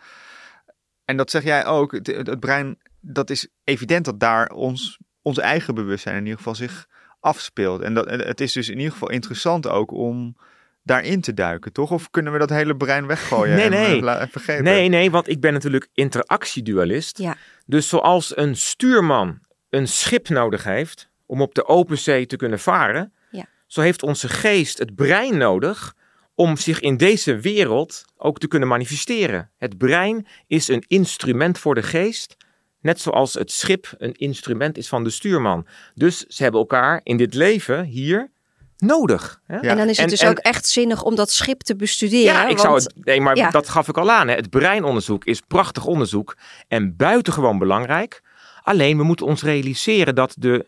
En 1.05 1.17
dat 1.17 1.29
zeg 1.29 1.43
jij 1.43 1.65
ook, 1.65 1.91
het, 1.91 2.07
het 2.07 2.39
brein, 2.39 2.77
dat 2.99 3.29
is 3.29 3.47
evident 3.63 4.05
dat 4.05 4.19
daar 4.19 4.49
ons, 4.49 4.99
ons 5.21 5.37
eigen 5.37 5.75
bewustzijn 5.75 6.15
in 6.15 6.23
ieder 6.23 6.37
geval 6.37 6.55
zich 6.55 6.87
afspeelt. 7.19 7.81
En 7.81 7.93
dat, 7.93 8.09
het 8.09 8.41
is 8.41 8.53
dus 8.53 8.69
in 8.69 8.77
ieder 8.77 8.91
geval 8.91 9.09
interessant 9.09 9.67
ook 9.67 9.91
om 9.91 10.35
daarin 10.83 11.21
te 11.21 11.33
duiken, 11.33 11.71
toch? 11.73 11.91
Of 11.91 12.09
kunnen 12.11 12.33
we 12.33 12.39
dat 12.39 12.49
hele 12.49 12.75
brein 12.75 13.07
weggooien? 13.07 13.55
Nee, 13.55 13.65
en, 13.65 13.71
nee. 13.71 14.09
en 14.09 14.29
vergeten? 14.29 14.63
Nee, 14.63 14.89
nee, 14.89 15.11
want 15.11 15.29
ik 15.29 15.39
ben 15.39 15.53
natuurlijk 15.53 15.89
interactiedualist. 15.93 17.17
Ja. 17.17 17.35
Dus 17.65 17.87
zoals 17.87 18.37
een 18.37 18.55
stuurman 18.55 19.39
een 19.75 19.87
schip 19.87 20.29
nodig 20.29 20.63
heeft 20.63 21.09
om 21.25 21.41
op 21.41 21.55
de 21.55 21.65
open 21.67 21.97
zee 21.97 22.25
te 22.25 22.35
kunnen 22.35 22.59
varen, 22.59 23.13
Ja. 23.31 23.45
zo 23.67 23.81
heeft 23.81 24.03
onze 24.03 24.29
geest 24.29 24.77
het 24.77 24.95
brein 24.95 25.37
nodig 25.37 25.93
om 26.35 26.57
zich 26.57 26.79
in 26.79 26.97
deze 26.97 27.39
wereld 27.39 28.05
ook 28.17 28.39
te 28.39 28.47
kunnen 28.47 28.67
manifesteren. 28.67 29.49
Het 29.57 29.77
brein 29.77 30.27
is 30.47 30.67
een 30.67 30.83
instrument 30.87 31.59
voor 31.59 31.75
de 31.75 31.83
geest, 31.83 32.35
net 32.81 32.99
zoals 33.01 33.33
het 33.33 33.51
schip 33.51 33.93
een 33.97 34.13
instrument 34.13 34.77
is 34.77 34.87
van 34.87 35.03
de 35.03 35.09
stuurman. 35.09 35.67
Dus 35.93 36.19
ze 36.19 36.43
hebben 36.43 36.61
elkaar 36.61 37.01
in 37.03 37.17
dit 37.17 37.33
leven 37.33 37.83
hier 37.83 38.31
nodig. 38.77 39.41
Hè? 39.45 39.55
Ja. 39.55 39.61
En 39.61 39.77
dan 39.77 39.89
is 39.89 39.97
het 39.97 40.05
En- 40.05 40.09
dus 40.11 40.19
en- 40.21 40.29
ook 40.29 40.37
echt 40.37 40.67
zinnig 40.67 41.03
om 41.03 41.15
dat 41.15 41.31
schip 41.31 41.61
te 41.61 41.75
bestuderen. 41.75 42.23
Ja, 42.33 42.47
ik 42.47 42.57
zou 42.57 42.75
het. 42.75 42.93
Nee, 43.03 43.21
maar 43.21 43.35
ja. 43.35 43.49
dat 43.49 43.69
gaf 43.69 43.87
ik 43.87 43.97
al 43.97 44.11
aan. 44.11 44.27
Hè. 44.27 44.35
Het 44.35 44.49
breinonderzoek 44.49 45.25
is 45.25 45.39
prachtig 45.39 45.85
onderzoek 45.85 46.37
en 46.67 46.95
buitengewoon 46.95 47.57
belangrijk. 47.57 48.21
Alleen 48.65 48.97
we 48.97 49.03
moeten 49.03 49.25
ons 49.25 49.43
realiseren 49.43 50.15
dat 50.15 50.35
de 50.37 50.67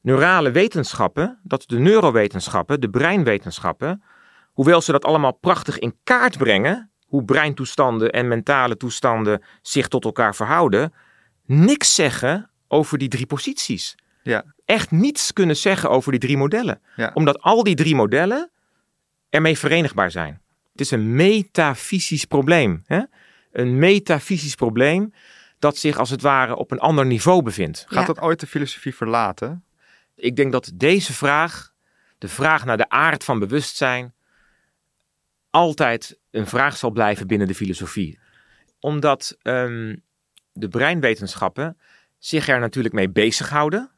neurale 0.00 0.50
wetenschappen, 0.50 1.38
dat 1.42 1.64
de 1.66 1.78
neurowetenschappen, 1.78 2.80
de 2.80 2.90
breinwetenschappen, 2.90 4.02
hoewel 4.52 4.80
ze 4.80 4.92
dat 4.92 5.04
allemaal 5.04 5.32
prachtig 5.32 5.78
in 5.78 5.96
kaart 6.04 6.38
brengen, 6.38 6.90
hoe 7.06 7.24
breintoestanden 7.24 8.10
en 8.10 8.28
mentale 8.28 8.76
toestanden 8.76 9.42
zich 9.62 9.88
tot 9.88 10.04
elkaar 10.04 10.34
verhouden, 10.34 10.92
niks 11.46 11.94
zeggen 11.94 12.50
over 12.68 12.98
die 12.98 13.08
drie 13.08 13.26
posities. 13.26 13.94
Ja. 14.22 14.44
Echt 14.64 14.90
niets 14.90 15.32
kunnen 15.32 15.56
zeggen 15.56 15.90
over 15.90 16.10
die 16.10 16.20
drie 16.20 16.36
modellen. 16.36 16.80
Ja. 16.96 17.10
Omdat 17.14 17.40
al 17.40 17.62
die 17.62 17.74
drie 17.74 17.94
modellen 17.94 18.50
ermee 19.28 19.58
verenigbaar 19.58 20.10
zijn. 20.10 20.40
Het 20.72 20.80
is 20.80 20.90
een 20.90 21.14
metafysisch 21.14 22.24
probleem. 22.24 22.82
Hè? 22.86 23.00
Een 23.52 23.78
metafysisch 23.78 24.54
probleem 24.54 25.12
dat 25.60 25.76
zich 25.76 25.98
als 25.98 26.10
het 26.10 26.22
ware 26.22 26.56
op 26.56 26.70
een 26.70 26.78
ander 26.78 27.06
niveau 27.06 27.42
bevindt. 27.42 27.84
Gaat 27.88 28.00
Ja. 28.00 28.06
dat 28.06 28.20
ooit 28.20 28.40
de 28.40 28.46
filosofie 28.46 28.94
verlaten? 28.94 29.64
Ik 30.14 30.36
denk 30.36 30.52
dat 30.52 30.70
deze 30.74 31.12
vraag, 31.12 31.72
de 32.18 32.28
vraag 32.28 32.64
naar 32.64 32.76
de 32.76 32.88
aard 32.88 33.24
van 33.24 33.38
bewustzijn, 33.38 34.14
altijd 35.50 36.18
een 36.30 36.46
vraag 36.46 36.76
zal 36.76 36.90
blijven 36.90 37.26
binnen 37.26 37.46
de 37.48 37.54
filosofie. 37.54 38.18
Omdat 38.80 39.36
ehm, 39.42 39.96
de 40.52 40.68
breinwetenschappen 40.68 41.78
zich 42.18 42.48
er 42.48 42.60
natuurlijk 42.60 42.94
mee 42.94 43.10
bezighouden 43.10 43.90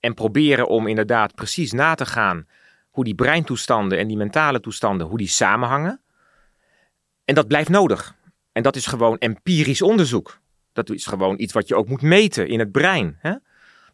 en 0.00 0.14
proberen 0.14 0.68
om 0.68 0.86
inderdaad 0.86 1.34
precies 1.34 1.72
na 1.72 1.94
te 1.94 2.06
gaan 2.06 2.46
hoe 2.90 3.04
die 3.04 3.14
breintoestanden 3.14 3.98
en 3.98 4.06
die 4.06 4.16
mentale 4.16 4.60
toestanden, 4.60 5.06
hoe 5.06 5.18
die 5.18 5.28
samenhangen. 5.28 6.00
En 7.24 7.34
dat 7.34 7.48
blijft 7.48 7.68
nodig. 7.68 8.14
En 8.52 8.62
dat 8.62 8.76
is 8.76 8.86
gewoon 8.86 9.18
empirisch 9.18 9.82
onderzoek. 9.82 10.38
Dat 10.74 10.90
is 10.90 11.06
gewoon 11.06 11.38
iets 11.38 11.52
wat 11.52 11.68
je 11.68 11.74
ook 11.74 11.88
moet 11.88 12.02
meten 12.02 12.48
in 12.48 12.58
het 12.58 12.72
brein. 12.72 13.16
Hè? 13.18 13.34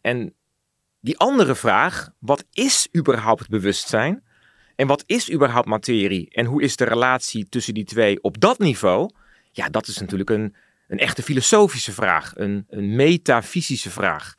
En 0.01 0.33
die 0.99 1.17
andere 1.17 1.55
vraag, 1.55 2.09
wat 2.19 2.45
is 2.51 2.87
überhaupt 2.97 3.49
bewustzijn? 3.49 4.23
En 4.75 4.87
wat 4.87 5.03
is 5.05 5.31
überhaupt 5.31 5.67
materie? 5.67 6.29
En 6.29 6.45
hoe 6.45 6.61
is 6.61 6.75
de 6.75 6.85
relatie 6.85 7.49
tussen 7.49 7.73
die 7.73 7.83
twee 7.83 8.23
op 8.23 8.39
dat 8.39 8.59
niveau? 8.59 9.09
Ja, 9.51 9.69
dat 9.69 9.87
is 9.87 9.97
natuurlijk 9.97 10.29
een, 10.29 10.55
een 10.87 10.97
echte 10.97 11.23
filosofische 11.23 11.91
vraag, 11.91 12.31
een, 12.35 12.65
een 12.69 12.95
metafysische 12.95 13.89
vraag. 13.89 14.35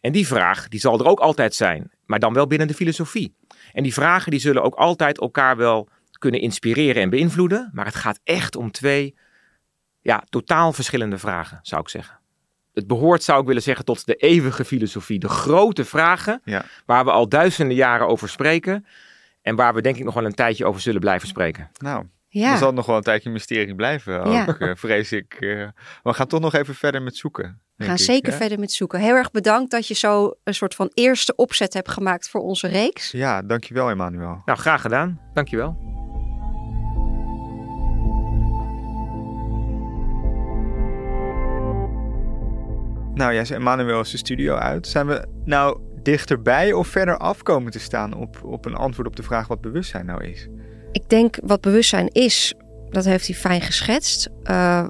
En 0.00 0.12
die 0.12 0.26
vraag, 0.26 0.68
die 0.68 0.80
zal 0.80 0.98
er 0.98 1.06
ook 1.06 1.20
altijd 1.20 1.54
zijn, 1.54 1.90
maar 2.06 2.18
dan 2.18 2.32
wel 2.32 2.46
binnen 2.46 2.68
de 2.68 2.74
filosofie. 2.74 3.34
En 3.72 3.82
die 3.82 3.92
vragen, 3.92 4.30
die 4.30 4.40
zullen 4.40 4.62
ook 4.62 4.74
altijd 4.74 5.20
elkaar 5.20 5.56
wel 5.56 5.88
kunnen 6.18 6.40
inspireren 6.40 7.02
en 7.02 7.10
beïnvloeden. 7.10 7.70
Maar 7.72 7.84
het 7.84 7.94
gaat 7.94 8.20
echt 8.24 8.56
om 8.56 8.70
twee, 8.70 9.14
ja, 10.04 10.24
totaal 10.28 10.72
verschillende 10.72 11.18
vragen, 11.18 11.58
zou 11.62 11.80
ik 11.80 11.88
zeggen. 11.88 12.18
Het 12.74 12.86
behoort, 12.86 13.22
zou 13.22 13.40
ik 13.40 13.46
willen 13.46 13.62
zeggen, 13.62 13.84
tot 13.84 14.06
de 14.06 14.14
eeuwige 14.14 14.64
filosofie. 14.64 15.18
De 15.18 15.28
grote 15.28 15.84
vragen 15.84 16.40
Ja. 16.44 16.64
waar 16.86 17.04
we 17.04 17.10
al 17.10 17.28
duizenden 17.28 17.76
jaren 17.76 18.06
over 18.08 18.28
spreken. 18.28 18.86
En 19.42 19.56
waar 19.56 19.74
we 19.74 19.80
denk 19.80 19.96
ik 19.96 20.04
nog 20.04 20.14
wel 20.14 20.24
een 20.24 20.34
tijdje 20.34 20.64
over 20.66 20.80
zullen 20.80 21.00
blijven 21.00 21.28
spreken. 21.28 21.70
Nou, 21.78 22.06
ja. 22.28 22.48
dan 22.48 22.58
zal 22.58 22.72
nog 22.72 22.86
wel 22.86 22.96
een 22.96 23.02
tijdje 23.02 23.26
een 23.26 23.32
mysterie 23.34 23.74
blijven, 23.74 24.22
ook, 24.24 24.32
Ja. 24.32 24.46
eh, 24.58 24.70
vrees 24.74 25.12
ik. 25.12 25.34
eh. 25.40 25.68
we 26.02 26.12
gaan 26.12 26.26
toch 26.26 26.40
nog 26.40 26.54
even 26.54 26.74
verder 26.74 27.02
met 27.02 27.16
zoeken. 27.16 27.60
We 27.76 27.84
gaan 27.84 27.94
ik, 27.94 28.00
zeker 28.00 28.32
hè? 28.32 28.38
verder 28.38 28.58
met 28.58 28.72
zoeken. 28.72 29.00
Heel 29.00 29.14
erg 29.14 29.30
bedankt 29.30 29.70
dat 29.70 29.86
je 29.88 29.94
zo 29.94 30.34
een 30.44 30.54
soort 30.54 30.74
van 30.74 30.90
eerste 30.94 31.34
opzet 31.34 31.74
hebt 31.74 31.90
gemaakt 31.90 32.28
voor 32.30 32.40
onze 32.40 32.66
reeks. 32.68 33.10
Ja, 33.10 33.42
dankjewel 33.42 33.90
Emmanuel. 33.90 34.42
Nou, 34.44 34.58
graag 34.58 34.80
gedaan. 34.80 35.20
Dankjewel. 35.34 35.76
Nou, 43.14 43.34
jij 43.34 43.44
zei 43.44 43.58
Emmanuel 43.58 44.00
is 44.00 44.10
de 44.10 44.16
studio 44.16 44.54
uit. 44.54 44.86
Zijn 44.86 45.06
we 45.06 45.26
nou 45.44 45.78
dichterbij 46.02 46.72
of 46.72 46.88
verder 46.88 47.18
af 47.18 47.42
komen 47.42 47.72
te 47.72 47.78
staan 47.78 48.14
op, 48.14 48.40
op 48.44 48.64
een 48.64 48.74
antwoord 48.74 49.08
op 49.08 49.16
de 49.16 49.22
vraag 49.22 49.48
wat 49.48 49.60
bewustzijn 49.60 50.06
nou 50.06 50.24
is? 50.24 50.48
Ik 50.92 51.08
denk 51.08 51.36
wat 51.42 51.60
bewustzijn 51.60 52.08
is, 52.08 52.54
dat 52.90 53.04
heeft 53.04 53.26
hij 53.26 53.36
fijn 53.36 53.60
geschetst. 53.60 54.28
Eh, 54.42 54.86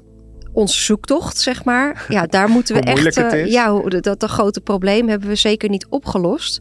onze 0.53 0.81
zoektocht, 0.81 1.37
zeg 1.37 1.63
maar. 1.63 2.05
Ja, 2.09 2.25
daar 2.25 2.49
moeten 2.49 2.75
we 2.75 2.81
echt. 2.81 3.33
is. 3.33 3.51
ja, 3.51 3.79
dat, 3.79 4.19
dat 4.19 4.29
grote 4.29 4.61
probleem 4.61 5.09
hebben 5.09 5.27
we 5.27 5.35
zeker 5.35 5.69
niet 5.69 5.87
opgelost. 5.89 6.59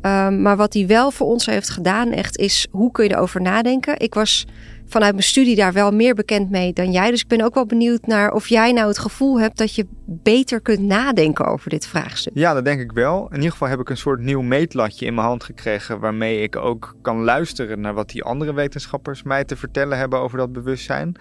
Ehm, 0.00 0.42
maar 0.42 0.56
wat 0.56 0.72
hij 0.74 0.86
wel 0.86 1.10
voor 1.10 1.26
ons 1.26 1.46
heeft 1.46 1.70
gedaan, 1.70 2.12
echt, 2.12 2.36
is 2.36 2.66
hoe 2.70 2.90
kun 2.90 3.04
je 3.04 3.10
erover 3.10 3.40
nadenken. 3.40 3.98
Ik 3.98 4.14
was 4.14 4.46
vanuit 4.92 5.12
mijn 5.12 5.24
studie 5.24 5.56
daar 5.56 5.72
wel 5.72 5.90
meer 5.90 6.14
bekend 6.14 6.50
mee 6.50 6.72
dan 6.72 6.90
jij. 6.90 7.10
Dus 7.10 7.20
ik 7.20 7.28
ben 7.28 7.40
ook 7.40 7.54
wel 7.54 7.66
benieuwd 7.66 8.06
naar 8.06 8.32
of 8.32 8.48
jij 8.48 8.72
nou 8.72 8.88
het 8.88 8.98
gevoel 8.98 9.40
hebt 9.40 9.58
dat 9.58 9.74
je 9.74 9.86
beter 10.06 10.60
kunt 10.60 10.80
nadenken 10.80 11.44
over 11.46 11.70
dit 11.70 11.86
vraagstuk. 11.86 12.32
Ja, 12.34 12.54
dat 12.54 12.64
denk 12.64 12.80
ik 12.80 12.92
wel. 12.92 13.26
In 13.28 13.36
ieder 13.36 13.50
geval 13.50 13.68
heb 13.68 13.80
ik 13.80 13.88
een 13.88 13.96
soort 13.96 14.20
nieuw 14.20 14.40
meetlatje 14.40 15.06
in 15.06 15.14
mijn 15.14 15.26
hand 15.26 15.44
gekregen. 15.44 16.00
waarmee 16.00 16.42
ik 16.42 16.56
ook 16.56 16.96
kan 17.02 17.24
luisteren 17.24 17.80
naar 17.80 17.94
wat 17.94 18.10
die 18.10 18.22
andere 18.22 18.54
wetenschappers 18.54 19.22
mij 19.22 19.44
te 19.44 19.56
vertellen 19.56 19.98
hebben 19.98 20.18
over 20.18 20.38
dat 20.38 20.52
bewustzijn. 20.52 21.16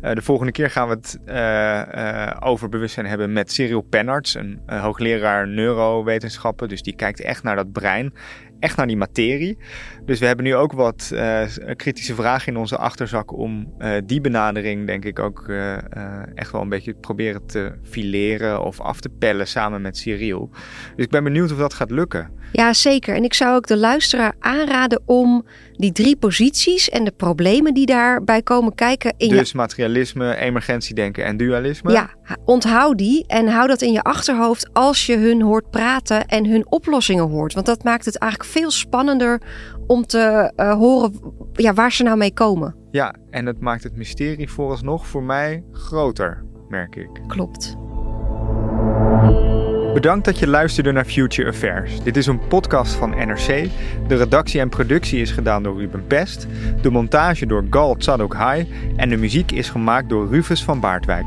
Eh, 0.00 0.14
de 0.14 0.22
volgende 0.22 0.52
keer 0.52 0.70
gaan 0.70 0.88
we 0.88 0.94
het 0.94 1.18
eh, 1.24 2.26
eh, 2.28 2.36
over 2.40 2.68
bewustzijn 2.68 3.06
hebben 3.06 3.32
met 3.32 3.52
Cyril 3.52 3.80
Penarts, 3.80 4.34
een 4.34 4.60
hoogleraar 4.66 5.48
neurowetenschappen. 5.48 6.68
Dus 6.68 6.82
die 6.82 6.96
kijkt 6.96 7.20
echt 7.20 7.42
naar 7.42 7.56
dat 7.56 7.72
brein. 7.72 8.12
Echt 8.60 8.76
naar 8.76 8.86
die 8.86 8.96
materie. 8.96 9.58
Dus 10.04 10.18
we 10.18 10.26
hebben 10.26 10.44
nu 10.44 10.54
ook 10.54 10.72
wat 10.72 11.10
eh, 11.14 11.42
kritische 11.76 12.14
vragen 12.14 12.52
in 12.52 12.58
onze 12.58 12.76
achterzak 12.76 13.32
om 13.32 13.72
eh, 13.78 13.90
die 14.04 14.20
benadering, 14.20 14.86
denk 14.86 15.04
ik, 15.04 15.18
ook 15.18 15.48
eh, 15.48 15.74
eh, 15.74 16.22
echt 16.34 16.52
wel 16.52 16.60
een 16.60 16.68
beetje 16.68 16.94
proberen 16.94 17.46
te 17.46 17.72
fileren 17.82 18.62
of 18.62 18.80
af 18.80 19.00
te 19.00 19.08
pellen 19.08 19.46
samen 19.46 19.82
met 19.82 19.96
Cyril. 19.96 20.50
Dus 20.96 21.04
ik 21.04 21.10
ben 21.10 21.24
benieuwd 21.24 21.52
of 21.52 21.58
dat 21.58 21.74
gaat 21.74 21.90
lukken. 21.90 22.30
Ja, 22.52 22.72
zeker. 22.72 23.14
En 23.14 23.24
ik 23.24 23.34
zou 23.34 23.56
ook 23.56 23.66
de 23.66 23.76
luisteraar 23.76 24.34
aanraden 24.38 25.02
om 25.04 25.46
die 25.72 25.92
drie 25.92 26.16
posities 26.16 26.88
en 26.88 27.04
de 27.04 27.10
problemen 27.10 27.74
die 27.74 27.86
daarbij 27.86 28.42
komen 28.42 28.74
kijken 28.74 29.14
in 29.16 29.28
dus 29.28 29.52
materialisme, 29.52 30.36
emergentiedenken 30.36 31.24
en 31.24 31.36
dualisme. 31.36 31.90
je. 31.90 31.96
Ja, 31.96 32.10
onthoud 32.44 32.98
die 32.98 33.24
en 33.26 33.48
hou 33.48 33.68
dat 33.68 33.82
in 33.82 33.92
je 33.92 34.02
achterhoofd 34.02 34.68
als 34.72 35.06
je 35.06 35.16
hun 35.16 35.42
hoort 35.42 35.70
praten 35.70 36.26
en 36.26 36.46
hun 36.46 36.66
oplossingen 36.70 37.28
hoort. 37.28 37.54
Want 37.54 37.66
dat 37.66 37.84
maakt 37.84 38.04
het 38.04 38.18
eigenlijk 38.18 38.50
veel 38.52 38.70
spannender 38.70 39.40
om 39.86 40.06
te 40.06 40.52
eh, 40.56 40.72
horen 40.72 41.12
ja, 41.52 41.74
waar 41.74 41.92
ze 41.92 42.02
nou 42.02 42.16
mee 42.16 42.32
komen. 42.32 42.74
ja, 42.90 43.14
en 43.30 43.46
het 43.46 43.60
maakt 43.60 43.82
het 43.82 43.96
mysterie 43.96 44.50
vooralsnog 44.50 45.06
voor 45.06 45.22
mij 45.22 45.64
groter, 45.72 46.44
merk 46.68 46.96
ik. 46.96 47.08
Klopt. 47.26 47.76
Bedankt 49.96 50.24
dat 50.24 50.38
je 50.38 50.46
luisterde 50.46 50.92
naar 50.92 51.04
Future 51.04 51.48
Affairs. 51.48 52.02
Dit 52.02 52.16
is 52.16 52.26
een 52.26 52.46
podcast 52.48 52.94
van 52.94 53.10
NRC. 53.10 53.68
De 54.08 54.16
redactie 54.16 54.60
en 54.60 54.68
productie 54.68 55.20
is 55.20 55.30
gedaan 55.30 55.62
door 55.62 55.78
Ruben 55.78 56.06
Pest. 56.06 56.46
De 56.82 56.90
montage 56.90 57.46
door 57.46 57.64
Gal 57.70 57.94
Tsadok 57.94 58.34
Hai. 58.34 58.68
En 58.96 59.08
de 59.08 59.16
muziek 59.16 59.52
is 59.52 59.68
gemaakt 59.68 60.08
door 60.08 60.28
Rufus 60.28 60.64
van 60.64 60.80
Baardwijk. 60.80 61.26